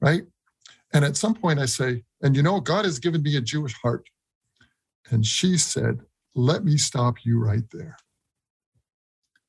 right? 0.00 0.22
And 0.92 1.04
at 1.04 1.16
some 1.16 1.34
point, 1.34 1.58
I 1.58 1.66
say, 1.66 2.04
and 2.22 2.34
you 2.34 2.42
know, 2.42 2.60
God 2.60 2.84
has 2.84 2.98
given 2.98 3.22
me 3.22 3.36
a 3.36 3.40
Jewish 3.40 3.74
heart. 3.74 4.08
And 5.10 5.26
she 5.26 5.58
said, 5.58 6.00
Let 6.34 6.64
me 6.64 6.76
stop 6.76 7.16
you 7.24 7.38
right 7.38 7.64
there. 7.72 7.96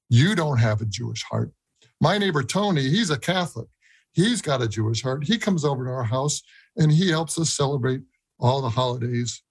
You 0.09 0.35
don't 0.35 0.57
have 0.57 0.81
a 0.81 0.85
Jewish 0.85 1.23
heart. 1.23 1.51
My 1.99 2.17
neighbor 2.17 2.43
Tony, 2.43 2.81
he's 2.81 3.11
a 3.11 3.19
Catholic. 3.19 3.67
He's 4.11 4.41
got 4.41 4.61
a 4.61 4.67
Jewish 4.67 5.01
heart. 5.03 5.23
He 5.23 5.37
comes 5.37 5.63
over 5.63 5.85
to 5.85 5.91
our 5.91 6.03
house 6.03 6.41
and 6.75 6.91
he 6.91 7.09
helps 7.09 7.39
us 7.39 7.53
celebrate 7.53 8.01
all 8.39 8.61
the 8.61 8.69
holidays. 8.69 9.41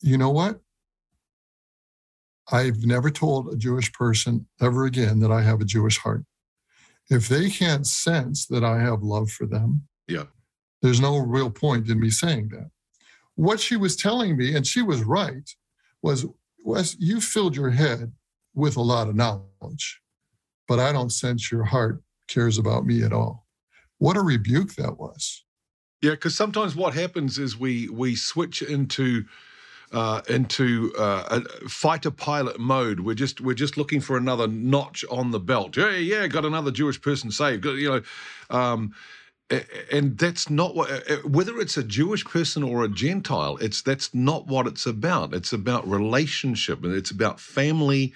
You 0.00 0.16
know 0.18 0.30
what? 0.30 0.60
I've 2.52 2.84
never 2.84 3.10
told 3.10 3.52
a 3.52 3.56
Jewish 3.56 3.92
person 3.92 4.46
ever 4.60 4.84
again 4.84 5.20
that 5.20 5.30
I 5.30 5.42
have 5.42 5.60
a 5.60 5.64
Jewish 5.64 5.98
heart. 5.98 6.24
If 7.08 7.28
they 7.28 7.50
can't 7.50 7.86
sense 7.86 8.46
that 8.46 8.64
I 8.64 8.80
have 8.80 9.02
love 9.02 9.30
for 9.30 9.46
them, 9.46 9.86
Yeah. 10.08 10.26
there's 10.82 11.00
no 11.00 11.18
real 11.18 11.50
point 11.50 11.88
in 11.88 12.00
me 12.00 12.10
saying 12.10 12.48
that. 12.48 12.70
What 13.34 13.60
she 13.60 13.76
was 13.76 13.96
telling 13.96 14.36
me, 14.36 14.54
and 14.54 14.66
she 14.66 14.82
was 14.82 15.02
right, 15.02 15.48
was 16.02 16.26
Wes, 16.64 16.96
you 16.98 17.20
filled 17.20 17.56
your 17.56 17.70
head 17.70 18.12
with 18.54 18.76
a 18.76 18.82
lot 18.82 19.08
of 19.08 19.14
knowledge, 19.16 20.00
but 20.68 20.78
I 20.78 20.92
don't 20.92 21.10
sense 21.10 21.50
your 21.50 21.64
heart 21.64 22.02
cares 22.28 22.58
about 22.58 22.84
me 22.84 23.02
at 23.02 23.12
all. 23.12 23.46
What 23.98 24.16
a 24.16 24.22
rebuke 24.22 24.74
that 24.74 24.98
was. 24.98 25.44
Yeah, 26.02 26.12
because 26.12 26.34
sometimes 26.34 26.74
what 26.74 26.94
happens 26.94 27.38
is 27.38 27.58
we 27.58 27.88
we 27.90 28.16
switch 28.16 28.62
into 28.62 29.24
uh, 29.92 30.22
into 30.28 30.92
uh, 30.98 31.40
a 31.40 31.68
fighter 31.68 32.10
pilot 32.10 32.58
mode. 32.58 33.00
We're 33.00 33.14
just 33.14 33.40
we're 33.40 33.54
just 33.54 33.76
looking 33.76 34.00
for 34.00 34.16
another 34.16 34.46
notch 34.46 35.04
on 35.10 35.30
the 35.30 35.40
belt. 35.40 35.76
Yeah, 35.76 35.96
yeah, 35.96 36.26
got 36.28 36.44
another 36.44 36.70
Jewish 36.70 37.00
person 37.00 37.30
saved. 37.30 37.62
Got, 37.62 37.72
you 37.72 37.90
know, 37.90 38.02
um, 38.56 38.94
and 39.90 40.16
that's 40.16 40.48
not 40.48 40.76
what. 40.76 40.88
Whether 41.24 41.58
it's 41.58 41.76
a 41.76 41.82
Jewish 41.82 42.24
person 42.24 42.62
or 42.62 42.84
a 42.84 42.88
Gentile, 42.88 43.56
it's 43.60 43.82
that's 43.82 44.14
not 44.14 44.46
what 44.46 44.66
it's 44.66 44.86
about. 44.86 45.34
It's 45.34 45.52
about 45.52 45.88
relationship 45.88 46.84
and 46.84 46.94
it's 46.94 47.10
about 47.10 47.40
family. 47.40 48.14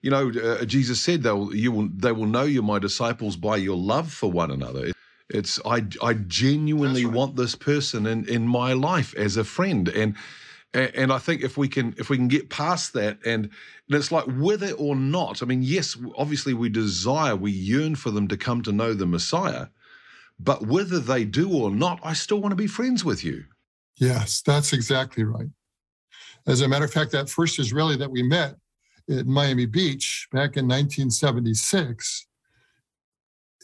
You 0.00 0.10
know, 0.10 0.30
uh, 0.30 0.64
Jesus 0.64 1.00
said 1.00 1.22
they'll 1.22 1.54
you 1.54 1.70
will 1.70 1.88
they 1.94 2.10
will 2.10 2.26
know 2.26 2.42
you're 2.42 2.64
my 2.64 2.80
disciples 2.80 3.36
by 3.36 3.56
your 3.58 3.76
love 3.76 4.12
for 4.12 4.30
one 4.30 4.50
another. 4.50 4.90
It's 5.28 5.60
I 5.64 5.86
I 6.02 6.14
genuinely 6.14 7.04
right. 7.04 7.14
want 7.14 7.36
this 7.36 7.54
person 7.54 8.06
in 8.06 8.24
in 8.28 8.48
my 8.48 8.72
life 8.72 9.14
as 9.14 9.36
a 9.36 9.44
friend 9.44 9.88
and 9.88 10.16
a- 10.74 10.96
and 10.98 11.12
I 11.12 11.18
think 11.18 11.42
if 11.42 11.56
we 11.56 11.68
can 11.68 11.94
if 11.98 12.10
we 12.10 12.16
can 12.16 12.28
get 12.28 12.50
past 12.50 12.92
that 12.94 13.18
and, 13.24 13.44
and 13.44 13.50
it's 13.88 14.12
like 14.12 14.24
whether 14.26 14.72
or 14.72 14.96
not 14.96 15.42
I 15.42 15.46
mean 15.46 15.62
yes 15.62 15.96
obviously 16.16 16.54
we 16.54 16.68
desire 16.68 17.36
we 17.36 17.50
yearn 17.52 17.94
for 17.94 18.10
them 18.10 18.28
to 18.28 18.36
come 18.36 18.62
to 18.62 18.72
know 18.72 18.94
the 18.94 19.06
Messiah 19.06 19.66
but 20.40 20.66
whether 20.66 20.98
they 20.98 21.24
do 21.24 21.52
or 21.52 21.70
not 21.70 22.00
I 22.02 22.14
still 22.14 22.40
want 22.40 22.52
to 22.52 22.56
be 22.56 22.66
friends 22.66 23.04
with 23.04 23.24
you 23.24 23.44
Yes, 23.96 24.42
that's 24.42 24.72
exactly 24.72 25.24
right. 25.24 25.48
As 26.46 26.60
a 26.60 26.68
matter 26.68 26.84
of 26.84 26.92
fact, 26.92 27.12
that 27.12 27.28
first 27.28 27.58
Israeli 27.58 27.96
that 27.96 28.10
we 28.10 28.22
met 28.22 28.56
in 29.08 29.30
Miami 29.30 29.66
Beach 29.66 30.26
back 30.32 30.56
in 30.56 30.66
1976 30.66 32.26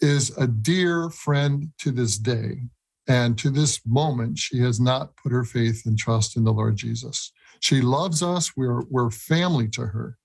is 0.01 0.37
a 0.39 0.47
dear 0.47 1.11
friend 1.11 1.73
to 1.79 1.91
this 1.91 2.19
day. 2.19 2.61
And 3.09 3.39
to 3.39 3.51
this 3.51 3.81
moment, 3.87 4.39
she 4.39 4.61
has 4.61 4.79
not 4.79 5.17
put 5.17 5.33
her 5.33 5.45
faith 5.45 5.83
and 5.87 5.99
trust 5.99 6.37
in 6.37 6.45
the 6.45 6.53
Lord 6.53 6.77
Jesus. 6.77 7.33
She 7.61 7.81
loves 7.81 8.23
us. 8.23 8.57
We're, 8.57 8.83
we're 8.91 9.11
family 9.11 9.67
to 9.69 9.87
her. 9.87 10.19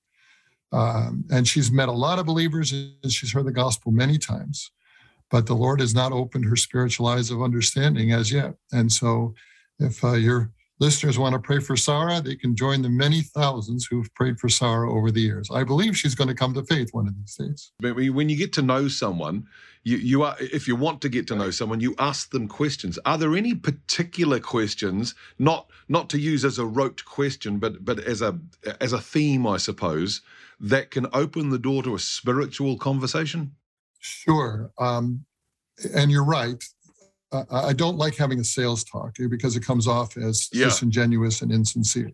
Um, 0.74 1.24
and 1.32 1.48
she's 1.48 1.72
met 1.72 1.88
a 1.88 1.94
lot 1.94 2.20
of 2.20 2.26
believers 2.26 2.74
and 2.74 3.12
she's 3.12 3.32
heard 3.32 3.46
the 3.46 3.52
gospel 3.52 3.92
many 3.92 4.18
times. 4.18 4.72
But 5.32 5.46
the 5.46 5.56
Lord 5.56 5.80
has 5.80 5.96
not 5.96 6.12
opened 6.12 6.46
her 6.46 6.56
spiritual 6.56 7.08
eyes 7.08 7.32
of 7.32 7.42
understanding 7.42 8.12
as 8.12 8.32
yet. 8.32 8.56
And 8.72 8.92
so, 8.92 9.34
if 9.80 10.04
uh, 10.04 10.14
your 10.14 10.52
listeners 10.84 11.18
want 11.18 11.34
to 11.34 11.40
pray 11.40 11.60
for 11.60 11.78
Sarah, 11.78 12.20
they 12.20 12.36
can 12.36 12.56
join 12.56 12.82
the 12.82 12.90
many 12.90 13.22
thousands 13.22 13.88
who've 13.90 14.14
prayed 14.16 14.38
for 14.38 14.50
Sarah 14.50 14.92
over 14.92 15.12
the 15.12 15.22
years. 15.22 15.50
I 15.50 15.64
believe 15.64 15.96
she's 15.96 16.14
going 16.14 16.28
to 16.28 16.36
come 16.36 16.54
to 16.56 16.64
faith 16.64 16.90
one 16.92 17.08
of 17.08 17.16
these 17.18 17.36
days. 17.36 17.72
But 17.80 17.96
when 17.96 18.14
when 18.14 18.30
you 18.30 18.36
get 18.36 18.52
to 18.54 18.62
know 18.62 18.90
someone, 18.90 19.48
you, 19.84 19.98
you 19.98 20.24
are 20.24 20.36
if 20.40 20.68
you 20.68 20.76
want 20.76 21.02
to 21.02 21.10
get 21.10 21.26
to 21.28 21.36
know 21.36 21.52
someone, 21.52 21.80
you 21.80 21.96
ask 22.00 22.32
them 22.32 22.48
questions. 22.48 23.00
Are 23.06 23.18
there 23.18 23.36
any 23.36 23.56
particular 23.56 24.40
questions, 24.42 25.16
not 25.40 25.70
not 25.88 26.10
to 26.10 26.20
use 26.20 26.44
as 26.44 26.60
a 26.60 26.66
rote 26.66 27.04
question, 27.06 27.60
but 27.60 27.86
but 27.86 28.00
as 28.00 28.22
a 28.22 28.38
as 28.82 28.92
a 28.92 29.02
theme, 29.02 29.48
I 29.48 29.58
suppose, 29.58 30.22
that 30.60 30.92
can 30.92 31.08
open 31.14 31.50
the 31.50 31.60
door 31.60 31.82
to 31.84 31.96
a 31.96 32.00
spiritual 32.00 32.78
conversation? 32.78 33.56
Sure. 34.00 34.72
Um, 34.78 35.26
and 35.96 36.12
you're 36.12 36.26
right. 36.26 36.62
I, 37.34 37.44
I 37.70 37.74
don't 37.74 37.98
like 37.98 38.16
having 38.16 38.40
a 38.40 38.44
sales 38.44 38.84
talk 38.84 39.16
eh, 39.20 39.28
because 39.30 39.56
it 39.56 39.66
comes 39.66 39.88
off 39.88 40.18
as 40.18 40.50
Yeah. 40.54 40.66
disingenuous 40.66 41.42
and 41.42 41.52
insincere. 41.52 42.12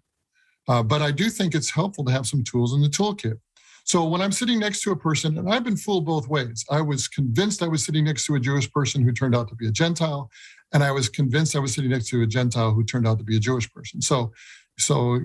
Uh, 0.67 0.83
but 0.83 1.01
I 1.01 1.11
do 1.11 1.29
think 1.29 1.55
it's 1.55 1.71
helpful 1.71 2.05
to 2.05 2.11
have 2.11 2.27
some 2.27 2.43
tools 2.43 2.73
in 2.73 2.81
the 2.81 2.89
toolkit. 2.89 3.39
So 3.85 4.07
when 4.07 4.21
I'm 4.21 4.31
sitting 4.31 4.59
next 4.59 4.81
to 4.83 4.91
a 4.91 4.95
person, 4.95 5.37
and 5.39 5.51
I've 5.51 5.63
been 5.63 5.77
fooled 5.77 6.05
both 6.05 6.27
ways, 6.27 6.63
I 6.69 6.81
was 6.81 7.07
convinced 7.07 7.63
I 7.63 7.67
was 7.67 7.83
sitting 7.83 8.05
next 8.05 8.25
to 8.27 8.35
a 8.35 8.39
Jewish 8.39 8.71
person 8.71 9.01
who 9.01 9.11
turned 9.11 9.35
out 9.35 9.47
to 9.49 9.55
be 9.55 9.67
a 9.67 9.71
Gentile, 9.71 10.29
and 10.73 10.83
I 10.83 10.91
was 10.91 11.09
convinced 11.09 11.55
I 11.55 11.59
was 11.59 11.73
sitting 11.73 11.89
next 11.89 12.09
to 12.09 12.21
a 12.21 12.27
Gentile 12.27 12.71
who 12.71 12.83
turned 12.83 13.07
out 13.07 13.17
to 13.17 13.23
be 13.23 13.35
a 13.37 13.39
Jewish 13.39 13.71
person. 13.71 13.99
So, 14.01 14.31
so 14.77 15.19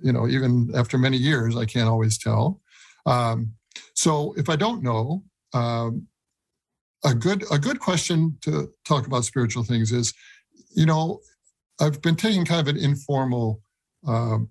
you 0.00 0.12
know, 0.12 0.28
even 0.28 0.70
after 0.76 0.96
many 0.98 1.16
years, 1.16 1.56
I 1.56 1.64
can't 1.64 1.88
always 1.88 2.18
tell. 2.18 2.60
Um, 3.06 3.52
so 3.94 4.34
if 4.36 4.48
I 4.48 4.54
don't 4.56 4.82
know, 4.82 5.24
um, 5.52 6.06
a 7.04 7.14
good 7.14 7.44
a 7.50 7.58
good 7.58 7.80
question 7.80 8.36
to 8.42 8.70
talk 8.84 9.06
about 9.06 9.24
spiritual 9.24 9.62
things 9.62 9.92
is, 9.92 10.12
you 10.74 10.86
know, 10.86 11.20
I've 11.80 12.00
been 12.02 12.16
taking 12.16 12.44
kind 12.44 12.66
of 12.66 12.74
an 12.74 12.82
informal. 12.82 13.60
Um, 14.06 14.50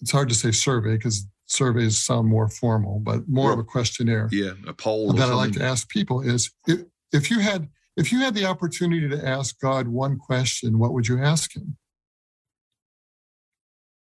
it's 0.00 0.10
hard 0.10 0.28
to 0.30 0.34
say 0.34 0.50
survey 0.50 0.96
because 0.96 1.26
surveys 1.46 1.98
sound 1.98 2.28
more 2.28 2.48
formal, 2.48 3.00
but 3.00 3.28
more 3.28 3.52
of 3.52 3.58
a 3.58 3.64
questionnaire. 3.64 4.28
Yeah, 4.32 4.52
a 4.66 4.72
poll. 4.72 5.12
That 5.12 5.28
I 5.28 5.34
like 5.34 5.52
to 5.52 5.62
ask 5.62 5.88
people 5.88 6.20
is 6.20 6.50
if, 6.66 6.84
if 7.12 7.30
you 7.30 7.40
had 7.40 7.68
if 7.96 8.12
you 8.12 8.20
had 8.20 8.34
the 8.34 8.46
opportunity 8.46 9.08
to 9.08 9.28
ask 9.28 9.60
God 9.60 9.88
one 9.88 10.18
question, 10.18 10.78
what 10.78 10.92
would 10.92 11.06
you 11.06 11.22
ask 11.22 11.54
him? 11.54 11.76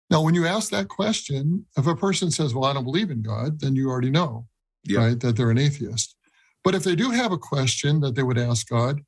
Now, 0.10 0.22
when 0.22 0.34
you 0.34 0.46
ask 0.46 0.72
that 0.72 0.88
question, 0.88 1.66
if 1.78 1.86
a 1.88 1.96
person 1.96 2.32
says, 2.32 2.54
Well, 2.54 2.66
I 2.66 2.74
don't 2.74 2.84
believe 2.84 3.12
in 3.12 3.22
God, 3.22 3.60
then 3.60 3.76
you 3.76 3.90
already 3.90 4.10
know, 4.10 4.48
yeah. 4.84 5.00
right, 5.00 5.20
that 5.20 5.36
they're 5.36 5.52
an 5.52 5.58
atheist. 5.58 6.17
But 6.68 6.76
if 6.76 6.84
they 6.84 6.98
do 6.98 7.12
have 7.12 7.32
a 7.32 7.38
question 7.38 8.02
that 8.02 8.16
they 8.16 8.24
would 8.24 8.38
ask 8.38 8.68
God, 8.68 9.00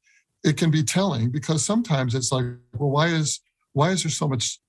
it 0.46 0.56
can 0.56 0.72
be 0.72 0.82
telling 0.82 1.30
because 1.30 1.66
sometimes 1.66 2.16
it's 2.16 2.32
like, 2.32 2.46
well, 2.78 2.90
why 2.90 3.08
is 3.08 3.42
why 3.74 3.92
is 3.92 4.02
there 4.02 4.10
so 4.10 4.30
much 4.30 4.62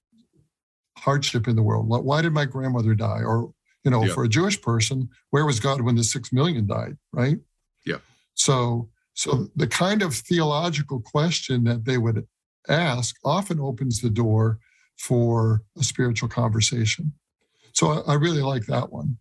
hardship 0.99 1.47
in 1.47 1.55
the 1.55 1.63
world? 1.63 1.87
Why 1.87 2.21
did 2.21 2.33
my 2.33 2.47
grandmother 2.47 2.97
die? 2.97 3.23
Or, 3.25 3.53
you 3.85 3.93
know, 3.93 4.05
yeah. 4.05 4.13
for 4.13 4.25
a 4.25 4.29
Jewish 4.29 4.61
person, 4.61 5.09
where 5.31 5.47
was 5.47 5.61
God 5.61 5.83
when 5.83 5.95
the 5.95 6.03
six 6.03 6.33
million 6.33 6.67
died? 6.67 6.99
Right. 7.13 7.39
Yeah. 7.87 7.99
So 8.35 8.89
so 9.15 9.47
the 9.55 9.69
kind 9.69 10.03
of 10.03 10.13
theological 10.13 11.01
question 11.01 11.63
that 11.63 11.85
they 11.85 11.97
would 11.97 12.27
ask 12.69 13.15
often 13.25 13.61
opens 13.61 14.01
the 14.01 14.11
door 14.11 14.59
for 14.99 15.63
a 15.79 15.85
spiritual 15.85 16.29
conversation. 16.29 17.13
So 17.73 17.87
I, 17.87 18.15
I 18.15 18.15
really 18.15 18.43
like 18.43 18.67
that 18.67 18.91
one. 18.91 19.17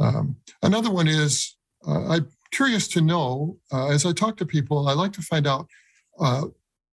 Um, 0.00 0.38
another 0.60 0.90
one 0.90 1.06
is 1.06 1.56
uh, 1.86 2.08
I'm 2.08 2.26
curious 2.52 2.88
to 2.88 3.00
know, 3.00 3.56
uh, 3.72 3.88
as 3.88 4.04
I 4.04 4.12
talk 4.12 4.36
to 4.38 4.46
people, 4.46 4.88
I 4.88 4.94
like 4.94 5.12
to 5.14 5.22
find 5.22 5.46
out 5.46 5.66
uh, 6.18 6.46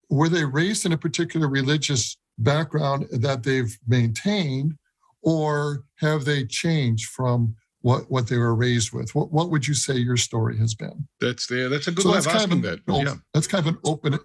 were 0.09 0.29
they 0.29 0.45
raised 0.45 0.85
in 0.85 0.93
a 0.93 0.97
particular 0.97 1.47
religious 1.47 2.17
background 2.37 3.07
that 3.11 3.43
they've 3.43 3.77
maintained, 3.87 4.75
or 5.21 5.83
have 5.95 6.25
they 6.25 6.45
changed 6.45 7.09
from 7.09 7.55
what, 7.81 8.09
what 8.09 8.27
they 8.27 8.37
were 8.37 8.55
raised 8.55 8.91
with? 8.91 9.13
What, 9.15 9.31
what 9.31 9.49
would 9.49 9.67
you 9.67 9.73
say 9.73 9.95
your 9.95 10.17
story 10.17 10.57
has 10.57 10.75
been? 10.75 11.07
That's 11.19 11.47
there. 11.47 11.69
That's 11.69 11.87
a 11.87 11.91
good 11.91 12.03
so 12.03 12.11
way 12.11 12.17
of 12.17 12.27
asking 12.27 12.61
that. 12.61 12.79
yeah. 12.87 13.15
That's 13.33 13.47
kind 13.47 13.67
of 13.67 13.73
an 13.73 13.79
open, 13.83 14.19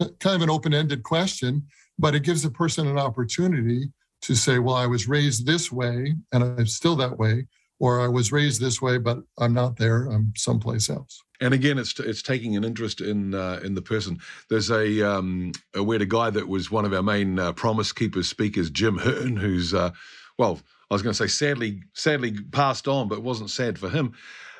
kind 0.00 0.36
of 0.36 0.42
an 0.42 0.50
open-ended 0.50 1.02
question, 1.02 1.66
but 1.98 2.14
it 2.14 2.22
gives 2.22 2.42
the 2.42 2.50
person 2.50 2.86
an 2.86 2.98
opportunity 2.98 3.90
to 4.22 4.34
say, 4.34 4.58
well, 4.58 4.74
I 4.74 4.86
was 4.86 5.08
raised 5.08 5.46
this 5.46 5.70
way 5.70 6.14
and 6.32 6.42
I'm 6.42 6.66
still 6.66 6.96
that 6.96 7.18
way, 7.18 7.46
or 7.80 8.00
I 8.00 8.08
was 8.08 8.32
raised 8.32 8.60
this 8.60 8.82
way, 8.82 8.98
but 8.98 9.18
I'm 9.38 9.54
not 9.54 9.76
there. 9.76 10.06
I'm 10.06 10.32
someplace 10.36 10.90
else. 10.90 11.22
And 11.40 11.54
again, 11.54 11.78
it's 11.78 11.98
it's 12.00 12.22
taking 12.22 12.56
an 12.56 12.64
interest 12.64 13.00
in 13.00 13.34
uh, 13.34 13.60
in 13.62 13.74
the 13.74 13.82
person. 13.82 14.18
There's 14.50 14.70
a 14.70 15.08
um, 15.08 15.52
we 15.80 15.94
had 15.94 16.02
a 16.02 16.06
guy 16.06 16.30
that 16.30 16.48
was 16.48 16.70
one 16.70 16.84
of 16.84 16.92
our 16.92 17.02
main 17.02 17.38
uh, 17.38 17.52
Promise 17.52 17.92
Keepers 17.92 18.28
speakers, 18.28 18.70
Jim 18.70 18.98
Hearn, 18.98 19.36
who's 19.36 19.72
uh, 19.72 19.90
well, 20.36 20.60
I 20.90 20.94
was 20.94 21.02
going 21.02 21.12
to 21.12 21.16
say 21.16 21.28
sadly 21.28 21.82
sadly 21.94 22.32
passed 22.50 22.88
on, 22.88 23.08
but 23.08 23.18
it 23.18 23.24
wasn't 23.24 23.50
sad 23.50 23.78
for 23.78 23.88
him. 23.88 24.14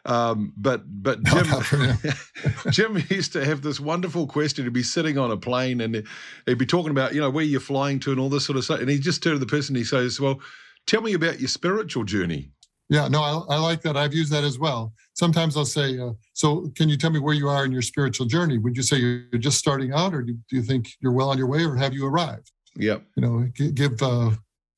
Um, 0.05 0.53
but 0.57 0.83
but 0.87 1.23
Jim 1.25 1.99
Jim 2.71 3.05
used 3.11 3.33
to 3.33 3.45
have 3.45 3.63
this 3.63 3.81
wonderful 3.81 4.29
question. 4.29 4.65
He'd 4.65 4.73
be 4.73 4.85
sitting 4.85 5.19
on 5.19 5.33
a 5.33 5.37
plane 5.37 5.81
and 5.81 6.07
he'd 6.47 6.59
be 6.59 6.67
talking 6.67 6.91
about 6.91 7.13
you 7.13 7.21
know 7.21 7.31
where 7.31 7.45
you're 7.45 7.61
flying 7.61 7.99
to 8.01 8.13
and 8.13 8.21
all 8.21 8.29
this 8.29 8.47
sort 8.47 8.57
of 8.57 8.65
stuff. 8.65 8.81
And 8.81 8.89
he 8.89 9.01
just 9.01 9.23
turned 9.23 9.35
to 9.35 9.41
the 9.41 9.47
person. 9.47 9.75
He 9.75 9.85
says, 9.85 10.21
"Well, 10.21 10.41
tell 10.87 11.03
me 11.03 11.15
about 11.15 11.41
your 11.41 11.49
spiritual 11.49 12.05
journey." 12.05 12.51
Yeah, 12.91 13.09
no, 13.09 13.21
I, 13.23 13.57
I 13.57 13.59
like 13.59 13.83
that. 13.83 13.97
I've 13.97 14.15
used 14.15 14.33
that 14.33 14.45
as 14.45 14.59
well. 14.59 14.95
Sometimes 15.13 15.57
I'll 15.57 15.67
say, 15.67 15.99
uh, 15.99 16.13
"So, 16.33 16.71
can 16.75 16.89
you 16.89 16.97
tell 16.97 17.11
me 17.11 17.19
where 17.19 17.35
you 17.35 17.49
are 17.49 17.65
in 17.65 17.73
your 17.73 17.83
spiritual 17.83 18.27
journey?" 18.27 18.57
Would 18.59 18.77
you 18.77 18.83
say 18.83 18.97
you're 18.97 19.39
just 19.39 19.59
starting 19.59 19.93
out, 19.93 20.15
or 20.15 20.23
do, 20.23 20.33
do 20.33 20.57
you 20.57 20.63
think 20.63 20.89
you're 21.01 21.13
well 21.13 21.31
on 21.31 21.39
your 21.39 21.49
way, 21.49 21.65
or 21.65 21.77
have 21.77 21.93
you 21.93 22.07
arrived? 22.07 22.51
Yeah, 22.77 22.99
you 23.17 23.23
know, 23.23 23.47
give 23.75 24.03
uh, 24.03 24.31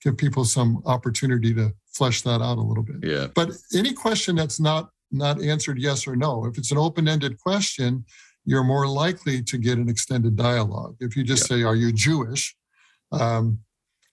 give 0.03 0.16
people 0.16 0.44
some 0.44 0.83
opportunity 0.87 1.55
to 1.55 1.73
flesh 1.92 2.23
that 2.23 2.40
out 2.40 2.59
a 2.59 2.62
little 2.62 2.83
bit. 2.83 2.96
Yeah. 3.03 3.29
But 3.35 3.51
any 3.75 3.92
question 3.92 4.37
that's 4.37 4.59
not 4.59 4.90
not 5.12 5.42
answered 5.42 5.79
yes 5.79 6.07
or 6.07 6.16
no. 6.16 6.46
If 6.46 6.57
it's 6.57 6.70
an 6.70 6.79
open-ended 6.79 7.38
question, 7.38 8.05
you're 8.44 8.64
more 8.64 8.87
likely 8.87 9.42
to 9.42 9.59
get 9.59 9.79
an 9.79 9.88
extended 9.88 10.37
dialogue. 10.37 10.96
If 11.01 11.16
you 11.16 11.23
just 11.23 11.51
yeah. 11.51 11.57
say, 11.57 11.62
"Are 11.62 11.77
you 11.77 11.92
Jewish?" 11.92 12.57
Um, 13.12 13.61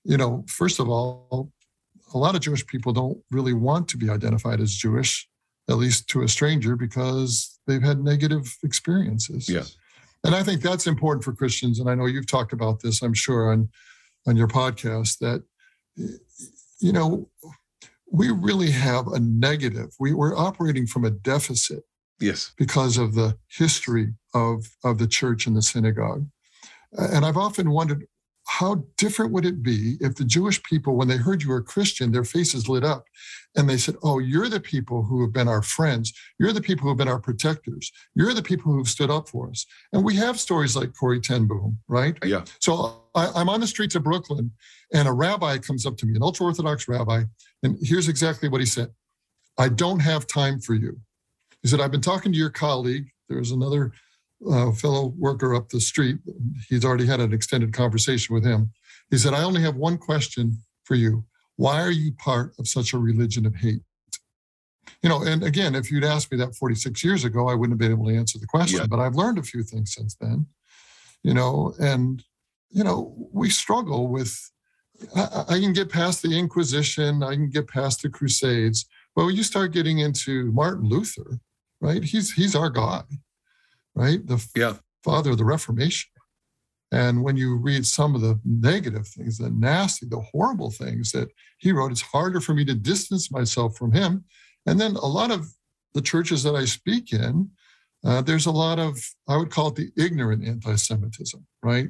you 0.03 0.17
know, 0.17 0.45
first 0.47 0.79
of 0.79 0.89
all, 0.89 1.51
a 2.13 2.17
lot 2.17 2.35
of 2.35 2.41
Jewish 2.41 2.65
people 2.65 2.93
don't 2.93 3.17
really 3.31 3.53
want 3.53 3.87
to 3.89 3.97
be 3.97 4.09
identified 4.09 4.59
as 4.59 4.73
Jewish, 4.73 5.27
at 5.69 5.77
least 5.77 6.07
to 6.09 6.23
a 6.23 6.27
stranger, 6.27 6.75
because 6.75 7.59
they've 7.67 7.83
had 7.83 8.03
negative 8.03 8.55
experiences. 8.63 9.49
Yeah. 9.49 9.63
And 10.23 10.35
I 10.35 10.43
think 10.43 10.61
that's 10.61 10.87
important 10.87 11.23
for 11.23 11.33
Christians. 11.33 11.79
And 11.79 11.89
I 11.89 11.95
know 11.95 12.05
you've 12.05 12.27
talked 12.27 12.53
about 12.53 12.81
this, 12.81 13.01
I'm 13.01 13.13
sure, 13.13 13.51
on 13.51 13.69
on 14.25 14.35
your 14.35 14.47
podcast, 14.47 15.19
that 15.19 15.43
you 16.79 16.91
know, 16.91 17.29
we 18.11 18.29
really 18.31 18.71
have 18.71 19.07
a 19.07 19.19
negative. 19.19 19.93
We, 19.99 20.13
we're 20.13 20.37
operating 20.37 20.87
from 20.87 21.05
a 21.05 21.09
deficit. 21.09 21.83
Yes. 22.19 22.51
Because 22.57 22.97
of 22.97 23.13
the 23.13 23.37
history 23.47 24.13
of, 24.33 24.65
of 24.83 24.97
the 24.97 25.07
church 25.07 25.45
and 25.45 25.55
the 25.55 25.61
synagogue. 25.61 26.27
And 26.93 27.25
I've 27.25 27.37
often 27.37 27.69
wondered 27.69 28.07
how 28.47 28.85
different 28.97 29.33
would 29.33 29.45
it 29.45 29.61
be 29.61 29.97
if 29.99 30.15
the 30.15 30.23
Jewish 30.23 30.63
people, 30.63 30.95
when 30.95 31.07
they 31.07 31.17
heard 31.17 31.43
you 31.43 31.49
were 31.49 31.61
Christian, 31.61 32.11
their 32.11 32.23
faces 32.23 32.69
lit 32.69 32.83
up 32.83 33.05
and 33.55 33.69
they 33.69 33.77
said, 33.77 33.95
Oh, 34.03 34.19
you're 34.19 34.47
the 34.47 34.59
people 34.59 35.03
who 35.03 35.21
have 35.21 35.33
been 35.33 35.49
our 35.49 35.61
friends. 35.61 36.13
You're 36.39 36.53
the 36.53 36.61
people 36.61 36.83
who 36.83 36.89
have 36.89 36.97
been 36.97 37.09
our 37.09 37.19
protectors. 37.19 37.91
You're 38.15 38.33
the 38.33 38.41
people 38.41 38.71
who've 38.71 38.87
stood 38.87 39.11
up 39.11 39.27
for 39.27 39.49
us. 39.49 39.65
And 39.91 40.03
we 40.03 40.15
have 40.15 40.39
stories 40.39 40.75
like 40.75 40.93
Corrie 40.97 41.19
ten 41.19 41.45
Boom, 41.45 41.77
right? 41.89 42.17
Yeah. 42.23 42.45
So 42.59 43.03
I, 43.13 43.41
am 43.41 43.49
on 43.49 43.59
the 43.59 43.67
streets 43.67 43.95
of 43.95 44.03
Brooklyn 44.03 44.51
and 44.93 45.07
a 45.07 45.13
rabbi 45.13 45.57
comes 45.57 45.85
up 45.85 45.97
to 45.97 46.05
me, 46.05 46.15
an 46.15 46.23
ultra 46.23 46.45
Orthodox 46.45 46.87
rabbi, 46.87 47.23
and 47.63 47.77
here's 47.81 48.07
exactly 48.07 48.47
what 48.47 48.61
he 48.61 48.67
said 48.67 48.91
I 49.57 49.69
don't 49.69 49.99
have 49.99 50.25
time 50.25 50.61
for 50.61 50.73
you. 50.73 50.99
He 51.63 51.67
said, 51.67 51.81
I've 51.81 51.91
been 51.91 52.01
talking 52.01 52.31
to 52.31 52.37
your 52.37 52.49
colleague. 52.49 53.09
There's 53.27 53.51
another 53.51 53.91
uh, 54.45 54.71
fellow 54.71 55.13
worker 55.17 55.55
up 55.55 55.69
the 55.69 55.79
street. 55.79 56.17
He's 56.69 56.85
already 56.85 57.05
had 57.05 57.19
an 57.19 57.33
extended 57.33 57.73
conversation 57.73 58.35
with 58.35 58.45
him. 58.45 58.71
He 59.09 59.17
said, 59.17 59.33
I 59.33 59.43
only 59.43 59.61
have 59.61 59.75
one 59.75 59.97
question 59.97 60.57
for 60.83 60.95
you. 60.95 61.25
Why 61.55 61.81
are 61.81 61.91
you 61.91 62.13
part 62.13 62.53
of 62.59 62.67
such 62.67 62.93
a 62.93 62.97
religion 62.97 63.45
of 63.45 63.55
hate? 63.55 63.81
You 65.01 65.09
know, 65.09 65.23
and 65.23 65.43
again, 65.43 65.75
if 65.75 65.91
you'd 65.91 66.03
asked 66.03 66.31
me 66.31 66.37
that 66.37 66.55
46 66.55 67.03
years 67.03 67.23
ago, 67.23 67.47
I 67.47 67.55
wouldn't 67.55 67.73
have 67.73 67.79
been 67.79 67.97
able 67.97 68.07
to 68.07 68.15
answer 68.15 68.39
the 68.39 68.47
question, 68.47 68.79
yeah. 68.79 68.87
but 68.87 68.99
I've 68.99 69.15
learned 69.15 69.37
a 69.37 69.43
few 69.43 69.63
things 69.63 69.93
since 69.93 70.15
then, 70.15 70.47
you 71.23 71.33
know, 71.33 71.73
and, 71.79 72.23
you 72.69 72.83
know, 72.83 73.15
we 73.31 73.49
struggle 73.49 74.07
with, 74.07 74.35
I, 75.15 75.45
I 75.49 75.59
can 75.59 75.73
get 75.73 75.89
past 75.89 76.21
the 76.21 76.37
Inquisition, 76.37 77.21
I 77.21 77.35
can 77.35 77.49
get 77.49 77.67
past 77.67 78.01
the 78.01 78.09
Crusades, 78.09 78.85
but 79.15 79.25
when 79.25 79.35
you 79.35 79.43
start 79.43 79.73
getting 79.73 79.99
into 79.99 80.51
Martin 80.51 80.87
Luther, 80.87 81.39
right, 81.81 82.03
he's, 82.03 82.31
he's 82.33 82.55
our 82.55 82.69
guy 82.69 83.03
right? 83.97 84.25
The 84.25 84.45
yeah. 84.55 84.73
father 85.03 85.31
of 85.31 85.37
the 85.37 85.45
Reformation. 85.45 86.09
And 86.91 87.23
when 87.23 87.35
you 87.35 87.57
read 87.57 87.85
some 87.85 88.15
of 88.15 88.21
the 88.21 88.39
negative 88.45 89.07
things, 89.07 89.39
the 89.39 89.49
nasty, 89.49 90.05
the 90.05 90.21
horrible 90.21 90.71
things 90.71 91.11
that 91.11 91.29
he 91.57 91.73
wrote, 91.73 91.91
it's 91.91 92.01
harder 92.01 92.39
for 92.39 92.53
me 92.53 92.63
to 92.65 92.75
distance 92.75 93.29
myself 93.29 93.75
from 93.75 93.91
him. 93.91 94.23
And 94.65 94.79
then 94.79 94.95
a 94.95 95.05
lot 95.05 95.31
of 95.31 95.47
the 95.93 96.01
churches 96.01 96.43
that 96.43 96.55
I 96.55 96.63
speak 96.65 97.11
in, 97.11 97.49
uh, 98.05 98.21
there's 98.21 98.45
a 98.45 98.51
lot 98.51 98.79
of, 98.79 98.97
I 99.27 99.35
would 99.35 99.49
call 99.49 99.69
it 99.69 99.75
the 99.75 99.91
ignorant 99.97 100.45
anti 100.45 100.75
Semitism, 100.75 101.45
right? 101.63 101.89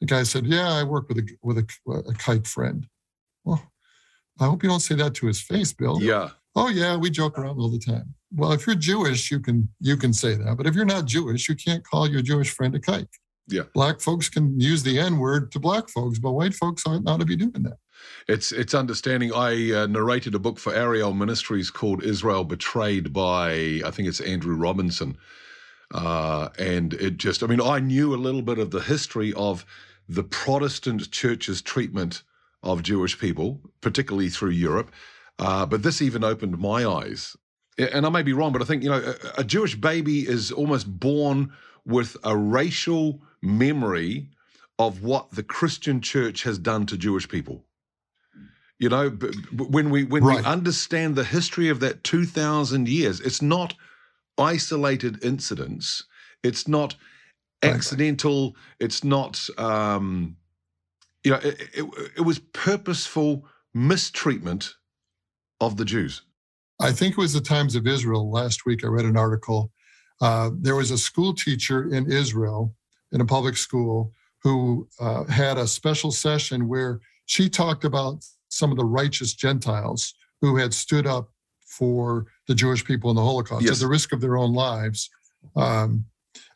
The 0.00 0.06
guy 0.06 0.22
said, 0.22 0.46
Yeah, 0.46 0.70
I 0.70 0.84
work 0.84 1.08
with 1.08 1.18
a, 1.18 1.28
with 1.42 1.58
a, 1.58 1.66
a 1.90 2.14
kike 2.14 2.46
friend. 2.46 2.86
Well, 3.44 3.62
I 4.38 4.44
hope 4.44 4.62
you 4.62 4.68
don't 4.68 4.80
say 4.80 4.94
that 4.94 5.14
to 5.16 5.26
his 5.26 5.42
face, 5.42 5.72
Bill. 5.72 6.00
Yeah. 6.00 6.30
Oh, 6.54 6.68
yeah, 6.68 6.96
we 6.96 7.10
joke 7.10 7.38
around 7.38 7.58
all 7.58 7.70
the 7.70 7.78
time 7.78 8.14
well, 8.34 8.52
if 8.52 8.66
you're 8.66 8.76
Jewish, 8.76 9.30
you 9.30 9.40
can 9.40 9.68
you 9.80 9.96
can 9.96 10.12
say 10.12 10.34
that, 10.34 10.56
but 10.56 10.66
if 10.66 10.74
you're 10.74 10.84
not 10.84 11.04
Jewish, 11.04 11.48
you 11.48 11.54
can't 11.54 11.84
call 11.84 12.08
your 12.08 12.22
Jewish 12.22 12.50
friend 12.50 12.74
a 12.74 12.80
kike. 12.80 13.08
Yeah, 13.48 13.62
black 13.74 14.00
folks 14.00 14.28
can 14.28 14.58
use 14.58 14.82
the 14.82 14.98
N 14.98 15.18
word 15.18 15.52
to 15.52 15.60
black 15.60 15.88
folks, 15.88 16.18
but 16.18 16.32
white 16.32 16.54
folks 16.54 16.84
aren't 16.86 17.04
not 17.04 17.20
to 17.20 17.26
be 17.26 17.36
doing 17.36 17.62
that. 17.62 17.78
It's 18.28 18.50
it's 18.52 18.74
understanding. 18.74 19.32
I 19.32 19.72
uh, 19.72 19.86
narrated 19.86 20.34
a 20.34 20.40
book 20.40 20.58
for 20.58 20.74
Ariel 20.74 21.14
Ministries 21.14 21.70
called 21.70 22.02
Israel 22.02 22.44
Betrayed 22.44 23.12
by 23.12 23.80
I 23.84 23.90
think 23.90 24.08
it's 24.08 24.20
Andrew 24.20 24.56
Robinson, 24.56 25.16
uh, 25.94 26.48
and 26.58 26.94
it 26.94 27.18
just 27.18 27.42
I 27.42 27.46
mean 27.46 27.60
I 27.60 27.78
knew 27.78 28.14
a 28.14 28.16
little 28.16 28.42
bit 28.42 28.58
of 28.58 28.72
the 28.72 28.80
history 28.80 29.32
of 29.34 29.64
the 30.08 30.24
Protestant 30.24 31.10
church's 31.10 31.62
treatment 31.62 32.22
of 32.62 32.82
Jewish 32.82 33.18
people, 33.18 33.60
particularly 33.80 34.28
through 34.28 34.50
Europe. 34.50 34.90
Uh, 35.38 35.66
but 35.66 35.82
this 35.82 36.02
even 36.02 36.24
opened 36.24 36.58
my 36.58 36.86
eyes. 36.86 37.36
And 37.78 38.06
I 38.06 38.08
may 38.08 38.22
be 38.22 38.32
wrong, 38.32 38.52
but 38.52 38.62
I 38.62 38.64
think, 38.64 38.82
you 38.82 38.90
know, 38.90 39.14
a, 39.36 39.40
a 39.40 39.44
Jewish 39.44 39.74
baby 39.74 40.26
is 40.26 40.50
almost 40.50 40.86
born 40.98 41.52
with 41.84 42.16
a 42.24 42.36
racial 42.36 43.20
memory 43.42 44.30
of 44.78 45.02
what 45.02 45.30
the 45.30 45.42
Christian 45.42 46.00
church 46.00 46.42
has 46.42 46.58
done 46.58 46.86
to 46.86 46.96
Jewish 46.96 47.28
people. 47.28 47.64
You 48.78 48.90
know, 48.90 49.08
when 49.08 49.88
we 49.88 50.04
when 50.04 50.22
right. 50.22 50.38
we 50.38 50.44
understand 50.44 51.16
the 51.16 51.24
history 51.24 51.70
of 51.70 51.80
that 51.80 52.04
2000 52.04 52.88
years, 52.88 53.20
it's 53.20 53.40
not 53.40 53.74
isolated 54.36 55.24
incidents. 55.24 56.04
It's 56.42 56.68
not 56.68 56.94
accidental. 57.62 58.44
Right. 58.44 58.54
It's 58.80 59.02
not 59.02 59.48
um, 59.56 60.36
you 61.24 61.32
know, 61.32 61.38
it, 61.38 61.60
it, 61.74 61.84
it 62.18 62.20
was 62.20 62.38
purposeful 62.38 63.46
mistreatment 63.74 64.76
of 65.60 65.76
the 65.76 65.84
Jews. 65.84 66.22
I 66.80 66.92
think 66.92 67.12
it 67.12 67.18
was 67.18 67.32
the 67.32 67.40
Times 67.40 67.74
of 67.74 67.86
Israel 67.86 68.30
last 68.30 68.66
week. 68.66 68.84
I 68.84 68.88
read 68.88 69.06
an 69.06 69.16
article. 69.16 69.72
Uh, 70.20 70.50
there 70.54 70.76
was 70.76 70.90
a 70.90 70.98
school 70.98 71.34
teacher 71.34 71.92
in 71.92 72.10
Israel 72.10 72.74
in 73.12 73.20
a 73.20 73.26
public 73.26 73.56
school 73.56 74.12
who 74.42 74.88
uh, 75.00 75.24
had 75.24 75.58
a 75.58 75.66
special 75.66 76.10
session 76.12 76.68
where 76.68 77.00
she 77.26 77.48
talked 77.48 77.84
about 77.84 78.24
some 78.48 78.70
of 78.70 78.76
the 78.76 78.84
righteous 78.84 79.34
Gentiles 79.34 80.14
who 80.40 80.56
had 80.56 80.72
stood 80.72 81.06
up 81.06 81.30
for 81.66 82.26
the 82.46 82.54
Jewish 82.54 82.84
people 82.84 83.10
in 83.10 83.16
the 83.16 83.22
Holocaust 83.22 83.64
yes. 83.64 83.74
at 83.74 83.78
the 83.80 83.88
risk 83.88 84.12
of 84.12 84.20
their 84.20 84.36
own 84.36 84.54
lives. 84.54 85.10
Um, 85.56 86.04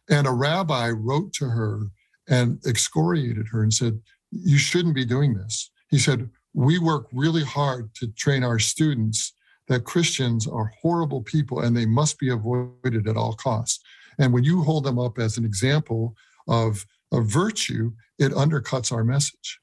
and 0.08 0.26
a 0.26 0.32
rabbi 0.32 0.90
wrote 0.90 1.32
to 1.34 1.46
her 1.46 1.86
and 2.28 2.64
excoriated 2.66 3.48
her 3.48 3.62
and 3.62 3.72
said, 3.72 4.00
You 4.30 4.58
shouldn't 4.58 4.94
be 4.94 5.04
doing 5.04 5.34
this. 5.34 5.70
He 5.88 5.98
said, 5.98 6.30
We 6.54 6.78
work 6.78 7.06
really 7.12 7.44
hard 7.44 7.94
to 7.96 8.08
train 8.08 8.44
our 8.44 8.58
students 8.58 9.32
that 9.70 9.84
Christians 9.84 10.46
are 10.46 10.70
horrible 10.82 11.22
people 11.22 11.60
and 11.60 11.74
they 11.74 11.86
must 11.86 12.18
be 12.18 12.28
avoided 12.28 13.08
at 13.08 13.16
all 13.16 13.32
costs. 13.32 13.80
And 14.18 14.34
when 14.34 14.44
you 14.44 14.62
hold 14.62 14.84
them 14.84 14.98
up 14.98 15.18
as 15.18 15.38
an 15.38 15.46
example 15.46 16.14
of, 16.46 16.84
a 17.12 17.20
virtue, 17.20 17.92
it 18.18 18.32
undercuts 18.32 18.92
our 18.92 19.04
message. 19.04 19.60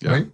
Yeah. 0.00 0.10
Right? 0.10 0.30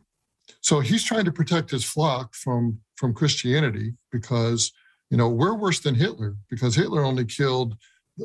So 0.60 0.80
he's 0.80 1.04
trying 1.04 1.24
to 1.26 1.32
protect 1.32 1.70
his 1.70 1.84
flock 1.84 2.34
from 2.34 2.80
from 2.96 3.14
Christianity 3.14 3.92
because 4.10 4.72
you 5.10 5.16
know 5.16 5.28
we're 5.28 5.54
worse 5.54 5.80
than 5.80 5.94
Hitler 5.94 6.36
because 6.50 6.74
Hitler 6.74 7.04
only 7.04 7.24
killed 7.24 7.76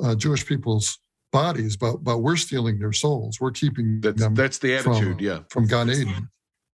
uh, 0.02 0.16
Jewish 0.16 0.46
people's 0.46 0.98
bodies, 1.32 1.76
but 1.78 2.04
but 2.04 2.20
we're 2.20 2.38
stealing 2.38 2.80
their 2.80 2.94
souls. 2.94 3.40
We're 3.40 3.52
keeping 3.52 4.00
that's, 4.02 4.20
them. 4.20 4.36
That's 4.36 4.58
the 4.58 4.76
attitude, 4.76 5.18
from, 5.18 5.26
yeah. 5.26 5.40
From 5.50 5.68
Gan 5.68 5.90
Eden. 5.90 6.30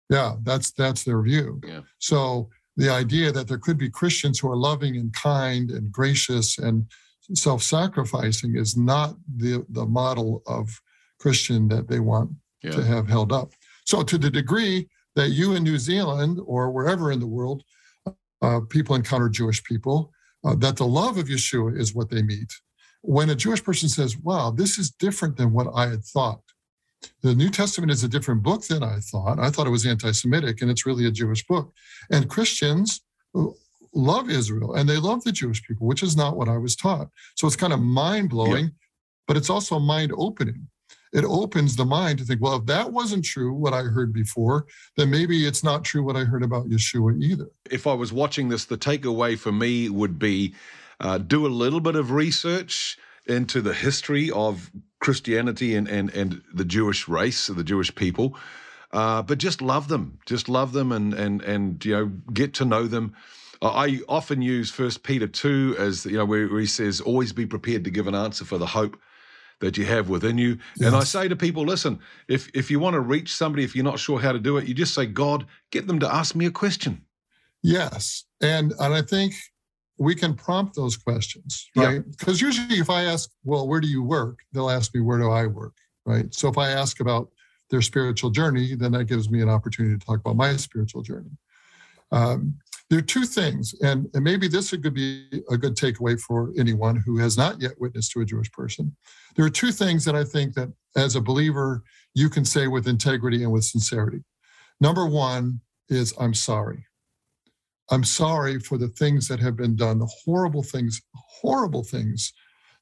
Yeah, 0.09 0.35
that's 0.43 0.71
that's 0.71 1.03
their 1.03 1.21
view. 1.21 1.61
Yeah. 1.65 1.81
So 1.99 2.49
the 2.77 2.89
idea 2.89 3.31
that 3.31 3.47
there 3.47 3.57
could 3.57 3.77
be 3.77 3.89
Christians 3.89 4.39
who 4.39 4.49
are 4.49 4.57
loving 4.57 4.97
and 4.97 5.13
kind 5.13 5.71
and 5.71 5.91
gracious 5.91 6.57
and 6.57 6.85
self-sacrificing 7.33 8.55
is 8.55 8.77
not 8.77 9.15
the 9.37 9.65
the 9.69 9.85
model 9.85 10.43
of 10.45 10.79
Christian 11.19 11.67
that 11.69 11.87
they 11.87 11.99
want 11.99 12.29
yeah. 12.61 12.71
to 12.71 12.83
have 12.83 13.07
held 13.07 13.31
up. 13.31 13.51
So 13.85 14.03
to 14.03 14.17
the 14.17 14.29
degree 14.29 14.87
that 15.15 15.29
you 15.29 15.55
in 15.55 15.63
New 15.63 15.77
Zealand 15.77 16.39
or 16.45 16.71
wherever 16.71 17.11
in 17.11 17.19
the 17.19 17.27
world, 17.27 17.63
uh, 18.41 18.59
people 18.69 18.95
encounter 18.95 19.29
Jewish 19.29 19.63
people, 19.63 20.11
uh, 20.43 20.55
that 20.55 20.75
the 20.77 20.85
love 20.85 21.17
of 21.17 21.27
Yeshua 21.27 21.79
is 21.79 21.95
what 21.95 22.09
they 22.09 22.21
meet. 22.21 22.51
When 23.01 23.29
a 23.29 23.35
Jewish 23.35 23.63
person 23.63 23.89
says, 23.89 24.17
wow, 24.17 24.51
this 24.51 24.77
is 24.77 24.91
different 24.91 25.37
than 25.37 25.53
what 25.53 25.67
I 25.73 25.87
had 25.87 26.03
thought. 26.03 26.41
The 27.21 27.35
New 27.35 27.49
Testament 27.49 27.91
is 27.91 28.03
a 28.03 28.07
different 28.07 28.43
book 28.43 28.63
than 28.65 28.83
I 28.83 28.99
thought. 28.99 29.39
I 29.39 29.49
thought 29.49 29.67
it 29.67 29.71
was 29.71 29.85
anti 29.85 30.11
Semitic, 30.11 30.61
and 30.61 30.71
it's 30.71 30.85
really 30.85 31.05
a 31.05 31.11
Jewish 31.11 31.45
book. 31.45 31.73
And 32.11 32.29
Christians 32.29 33.01
love 33.93 34.29
Israel 34.29 34.75
and 34.75 34.89
they 34.89 34.97
love 34.97 35.23
the 35.23 35.31
Jewish 35.31 35.63
people, 35.63 35.87
which 35.87 36.03
is 36.03 36.17
not 36.17 36.35
what 36.35 36.49
I 36.49 36.57
was 36.57 36.75
taught. 36.75 37.09
So 37.35 37.47
it's 37.47 37.55
kind 37.55 37.71
of 37.71 37.79
mind 37.79 38.29
blowing, 38.29 38.65
yeah. 38.65 38.71
but 39.27 39.37
it's 39.37 39.49
also 39.49 39.79
mind 39.79 40.11
opening 40.17 40.67
it 41.15 41.23
opens 41.23 41.77
the 41.77 41.85
mind 41.85 42.19
to 42.19 42.25
think, 42.25 42.41
well, 42.41 42.57
if 42.57 42.65
that 42.65 42.91
wasn't 42.91 43.23
true, 43.23 43.53
what 43.53 43.73
I 43.73 43.83
heard 43.83 44.11
before, 44.11 44.65
then 44.97 45.09
maybe 45.09 45.47
it's 45.47 45.63
not 45.63 45.85
true 45.85 46.03
what 46.03 46.17
I 46.17 46.25
heard 46.25 46.43
about 46.43 46.67
Yeshua 46.67 47.17
either. 47.21 47.49
If 47.71 47.87
I 47.87 47.93
was 47.93 48.11
watching 48.11 48.49
this, 48.49 48.65
the 48.65 48.77
takeaway 48.77 49.39
for 49.39 49.53
me 49.53 49.87
would 49.87 50.19
be 50.19 50.53
uh, 50.99 51.19
do 51.19 51.45
a 51.45 51.47
little 51.47 51.79
bit 51.79 51.95
of 51.95 52.11
research 52.11 52.97
into 53.27 53.61
the 53.61 53.73
history 53.73 54.29
of 54.31 54.69
Christianity 55.05 55.75
and, 55.75 55.87
and, 55.87 56.09
and 56.15 56.41
the 56.51 56.65
Jewish 56.65 57.07
race, 57.07 57.45
the 57.45 57.63
Jewish 57.63 57.93
people. 57.93 58.35
Uh, 58.91 59.21
but 59.21 59.37
just 59.37 59.61
love 59.61 59.87
them, 59.87 60.17
just 60.25 60.49
love 60.49 60.71
them, 60.71 60.91
and 60.91 61.13
and 61.13 61.41
and 61.43 61.85
you 61.85 61.93
know 61.95 62.05
get 62.33 62.55
to 62.55 62.65
know 62.65 62.87
them. 62.87 63.13
I 63.61 64.01
often 64.09 64.41
use 64.41 64.71
First 64.71 65.03
Peter 65.03 65.27
two 65.27 65.75
as 65.77 66.05
you 66.05 66.17
know 66.17 66.25
where, 66.25 66.47
where 66.47 66.59
he 66.59 66.65
says, 66.65 67.01
"Always 67.01 67.33
be 67.33 67.45
prepared 67.45 67.83
to 67.83 67.91
give 67.91 68.07
an 68.07 68.15
answer 68.15 68.45
for 68.45 68.57
the 68.57 68.65
hope 68.65 68.97
that 69.59 69.77
you 69.77 69.85
have 69.85 70.09
within 70.09 70.37
you. 70.37 70.57
Yes. 70.77 70.87
And 70.87 70.95
I 70.95 71.03
say 71.03 71.27
to 71.27 71.35
people, 71.35 71.63
listen, 71.63 71.99
if 72.27 72.49
if 72.53 72.71
you 72.71 72.79
want 72.79 72.95
to 72.95 72.99
reach 72.99 73.35
somebody, 73.35 73.63
if 73.63 73.75
you're 73.75 73.91
not 73.91 73.99
sure 73.99 74.19
how 74.19 74.31
to 74.31 74.39
do 74.39 74.57
it, 74.57 74.67
you 74.67 74.73
just 74.73 74.93
say, 74.93 75.05
God, 75.05 75.45
get 75.71 75.87
them 75.87 75.99
to 75.99 76.13
ask 76.13 76.35
me 76.35 76.45
a 76.45 76.51
question. 76.51 77.01
Yes. 77.61 78.25
And 78.41 78.73
and 78.79 78.93
I 78.93 79.01
think 79.01 79.33
we 79.97 80.15
can 80.15 80.33
prompt 80.33 80.75
those 80.75 80.97
questions, 80.97 81.69
right? 81.75 82.03
Because 82.09 82.41
yeah. 82.41 82.47
usually 82.47 82.79
if 82.79 82.89
I 82.89 83.03
ask, 83.03 83.29
well, 83.43 83.67
where 83.67 83.79
do 83.79 83.87
you 83.87 84.03
work? 84.03 84.39
They'll 84.51 84.69
ask 84.69 84.93
me, 84.93 85.01
where 85.01 85.17
do 85.17 85.29
I 85.29 85.47
work? 85.47 85.73
Right. 86.05 86.33
So 86.33 86.47
if 86.49 86.57
I 86.57 86.69
ask 86.69 86.99
about 86.99 87.29
their 87.69 87.81
spiritual 87.81 88.29
journey, 88.29 88.75
then 88.75 88.91
that 88.91 89.05
gives 89.05 89.29
me 89.29 89.41
an 89.41 89.49
opportunity 89.49 89.97
to 89.97 90.05
talk 90.05 90.19
about 90.19 90.35
my 90.35 90.55
spiritual 90.55 91.01
journey. 91.01 91.31
Um, 92.11 92.57
there 92.89 92.99
are 92.99 93.03
two 93.03 93.23
things, 93.23 93.73
and, 93.81 94.07
and 94.13 94.23
maybe 94.23 94.47
this 94.47 94.69
could 94.69 94.93
be 94.93 95.25
a 95.49 95.57
good 95.57 95.75
takeaway 95.75 96.19
for 96.19 96.53
anyone 96.59 96.95
who 96.95 97.17
has 97.17 97.35
not 97.35 97.59
yet 97.59 97.71
witnessed 97.79 98.11
to 98.11 98.21
a 98.21 98.25
Jewish 98.25 98.51
person. 98.51 98.95
There 99.35 99.45
are 99.45 99.49
two 99.49 99.71
things 99.71 100.05
that 100.05 100.15
I 100.15 100.23
think 100.23 100.53
that 100.53 100.71
as 100.95 101.15
a 101.15 101.21
believer, 101.21 101.83
you 102.13 102.29
can 102.29 102.45
say 102.45 102.67
with 102.67 102.87
integrity 102.87 103.41
and 103.43 103.51
with 103.51 103.63
sincerity. 103.63 104.23
Number 104.79 105.07
one 105.07 105.61
is, 105.89 106.13
I'm 106.19 106.35
sorry. 106.35 106.85
I'm 107.91 108.03
sorry 108.03 108.59
for 108.59 108.77
the 108.77 108.87
things 108.87 109.27
that 109.27 109.39
have 109.39 109.55
been 109.55 109.75
done, 109.75 109.99
the 109.99 110.11
horrible 110.25 110.63
things, 110.63 111.01
horrible 111.13 111.83
things 111.83 112.33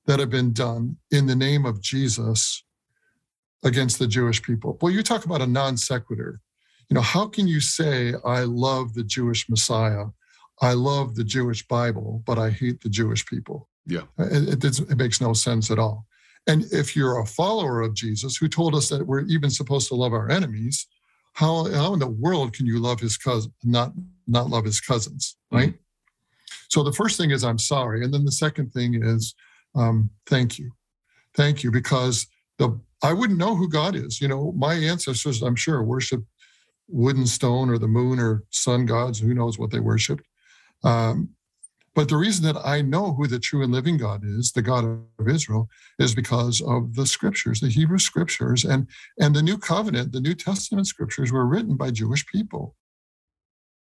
that 0.06 0.20
have 0.20 0.30
been 0.30 0.54
done 0.54 0.98
in 1.12 1.28
the 1.28 1.36
name 1.36 1.66
of 1.66 1.82
Jesus 1.82 2.64
against 3.64 4.00
the 4.00 4.08
Jewish 4.08 4.42
people. 4.42 4.78
Well, 4.82 4.92
you 4.92 5.04
talk 5.04 5.26
about 5.26 5.42
a 5.42 5.48
non 5.48 5.78
sequitur 5.78 6.42
you 6.90 6.96
know, 6.96 7.02
how 7.02 7.28
can 7.28 7.48
you 7.48 7.60
say, 7.60 8.14
I 8.26 8.42
love 8.42 8.94
the 8.94 9.04
Jewish 9.04 9.50
Messiah, 9.50 10.06
I 10.62 10.74
love 10.74 11.16
the 11.16 11.24
Jewish 11.24 11.68
Bible, 11.68 12.22
but 12.26 12.38
I 12.38 12.50
hate 12.50 12.82
the 12.82 12.90
Jewish 12.90 13.26
people? 13.26 13.68
Yeah. 13.86 14.04
It, 14.20 14.64
it, 14.64 14.80
it 14.80 14.98
makes 14.98 15.20
no 15.20 15.34
sense 15.34 15.72
at 15.72 15.80
all. 15.80 16.06
And 16.46 16.66
if 16.72 16.96
you're 16.96 17.20
a 17.20 17.26
follower 17.26 17.82
of 17.82 17.96
Jesus 17.96 18.36
who 18.38 18.48
told 18.48 18.76
us 18.76 18.90
that 18.90 19.08
we're 19.08 19.22
even 19.22 19.50
supposed 19.50 19.88
to 19.88 19.96
love 19.96 20.14
our 20.14 20.30
enemies, 20.30 20.86
how, 21.34 21.72
how 21.72 21.94
in 21.94 22.00
the 22.00 22.08
world 22.08 22.54
can 22.54 22.66
you 22.66 22.80
love 22.80 23.00
his 23.00 23.18
cousin, 23.18 23.52
not, 23.64 23.94
not 24.28 24.50
love 24.50 24.66
his 24.66 24.80
cousins, 24.82 25.36
mm-hmm. 25.46 25.58
right? 25.58 25.70
Mm-hmm. 25.70 25.78
So 26.70 26.84
the 26.84 26.94
first 26.94 27.18
thing 27.18 27.32
is, 27.32 27.44
I'm 27.44 27.60
sorry. 27.60 28.04
And 28.04 28.14
then 28.14 28.26
the 28.26 28.32
second 28.32 28.72
thing 28.72 29.04
is, 29.04 29.36
um, 29.76 30.10
thank 30.28 30.58
you. 30.58 30.72
Thank 31.36 31.64
you, 31.64 31.72
because 31.72 32.28
the 32.58 32.80
I 33.04 33.12
wouldn't 33.12 33.40
know 33.40 33.56
who 33.56 33.68
God 33.68 33.96
is. 33.96 34.22
You 34.22 34.28
know, 34.28 34.54
my 34.54 34.76
ancestors, 34.76 35.42
I'm 35.42 35.56
sure, 35.56 35.84
worshiped 35.84 36.26
wood 36.88 37.18
and 37.18 37.28
stone 37.28 37.70
or 37.70 37.78
the 37.78 37.88
moon 37.88 38.20
or 38.20 38.44
sun 38.50 38.86
gods, 38.86 39.20
who 39.20 39.34
knows 39.34 39.60
what 39.60 39.72
they 39.72 39.80
worshiped. 39.80 40.24
Um, 40.84 41.30
but 41.96 42.10
the 42.10 42.18
reason 42.18 42.44
that 42.46 42.60
I 42.66 42.82
know 42.82 43.14
who 43.14 43.28
the 43.28 43.40
true 43.40 43.62
and 43.62 43.72
living 43.72 43.98
God 43.98 44.24
is, 44.26 44.52
the 44.52 44.64
God 44.64 44.84
of 44.84 45.28
Israel, 45.28 45.70
is 46.00 46.16
because 46.16 46.60
of 46.62 46.96
the 46.96 47.06
scriptures, 47.06 47.60
the 47.60 47.70
Hebrew 47.70 48.00
scriptures, 48.00 48.66
and 48.66 48.88
and 49.20 49.36
the 49.36 49.44
New 49.44 49.58
Covenant, 49.58 50.12
the 50.12 50.22
New 50.22 50.34
Testament 50.34 50.88
scriptures 50.88 51.32
were 51.32 51.46
written 51.46 51.76
by 51.76 51.92
Jewish 51.92 52.26
people. 52.26 52.76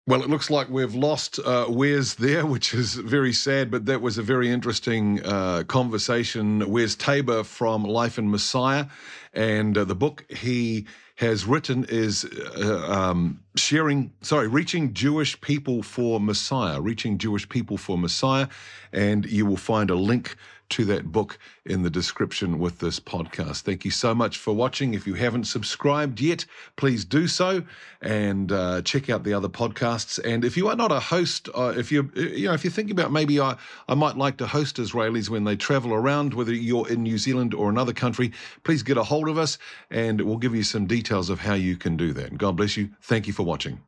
Well, 0.08 0.22
it 0.22 0.30
looks 0.30 0.52
like 0.52 0.70
we've 0.70 0.94
lost 0.94 1.40
uh, 1.40 1.66
Wes 1.68 2.14
there, 2.14 2.46
which 2.46 2.76
is 2.76 2.94
very 2.94 3.34
sad, 3.34 3.72
but 3.72 3.88
that 3.88 4.02
was 4.02 4.20
a 4.20 4.22
very 4.22 4.52
interesting 4.52 5.20
uh, 5.26 5.64
conversation. 5.64 6.70
Wes 6.70 6.94
Taber 6.94 7.44
from 7.44 7.84
Life 7.84 8.20
in 8.20 8.30
Messiah, 8.30 8.86
and 9.34 9.76
uh, 9.76 9.84
the 9.84 9.96
book 9.96 10.24
he 10.30 10.86
has 11.16 11.48
written 11.48 11.86
is 11.90 12.24
uh, 12.56 12.86
um, 12.88 13.40
sharing, 13.56 14.14
sorry, 14.22 14.48
reaching 14.48 14.94
Jewish 14.94 15.42
people 15.42 15.82
for 15.82 16.20
Messiah, 16.20 16.80
reaching 16.80 17.18
Jewish 17.18 17.50
people 17.50 17.78
for 17.78 17.98
Messiah. 17.98 18.48
And 18.94 19.26
you 19.26 19.48
will 19.48 19.58
find 19.58 19.90
a 19.90 19.96
link 19.96 20.36
to 20.70 20.86
that 20.86 21.12
book 21.12 21.38
in 21.66 21.84
the 21.84 21.90
description 21.90 22.60
with 22.60 22.80
this 22.80 23.00
podcast. 23.00 23.62
Thank 23.62 23.86
you 23.86 23.92
so 23.92 24.16
much 24.16 24.38
for 24.38 24.54
watching. 24.54 24.94
If 24.94 25.08
you 25.08 25.14
haven't 25.14 25.46
subscribed 25.46 26.20
yet, 26.22 26.46
please 26.76 27.06
do 27.06 27.28
so 27.28 27.64
and 28.02 28.52
uh, 28.52 28.82
check 28.82 29.10
out 29.10 29.24
the 29.24 29.34
other 29.34 29.50
podcasts. 29.50 30.20
And 30.24 30.46
if 30.46 30.58
you 30.58 30.68
are 30.68 30.76
not 30.76 30.92
a 30.92 31.00
host, 31.00 31.50
uh, 31.56 31.74
if 31.76 31.92
you 31.92 32.12
you 32.16 32.48
know 32.48 32.54
if 32.54 32.64
you're 32.64 32.72
thinking 32.72 32.98
about 32.98 33.12
maybe 33.12 33.40
I 33.40 33.58
I 33.88 33.96
might 33.96 34.18
like 34.18 34.38
to 34.38 34.48
host 34.48 34.78
Israelis 34.78 35.30
when 35.30 35.44
they 35.44 35.56
travel 35.56 35.94
around, 35.94 36.34
whether 36.34 36.54
you're 36.54 36.90
in 36.90 37.04
New 37.04 37.18
Zealand 37.18 37.54
or 37.54 37.70
another 37.70 37.94
country, 37.94 38.32
please 38.64 38.84
get 38.84 38.98
a 38.98 39.04
hold 39.04 39.30
of 39.30 39.38
us 39.38 39.58
and 39.90 40.22
we'll 40.22 40.38
give 40.38 40.56
you 40.56 40.64
some 40.64 40.86
details 40.86 41.30
of 41.30 41.40
how 41.40 41.54
you 41.54 41.78
can 41.78 41.98
do 41.98 42.14
that. 42.14 42.38
God 42.38 42.58
bless 42.58 42.78
you. 42.78 42.90
Thank 43.02 43.28
you 43.28 43.34
for 43.34 43.44
watching. 43.44 43.82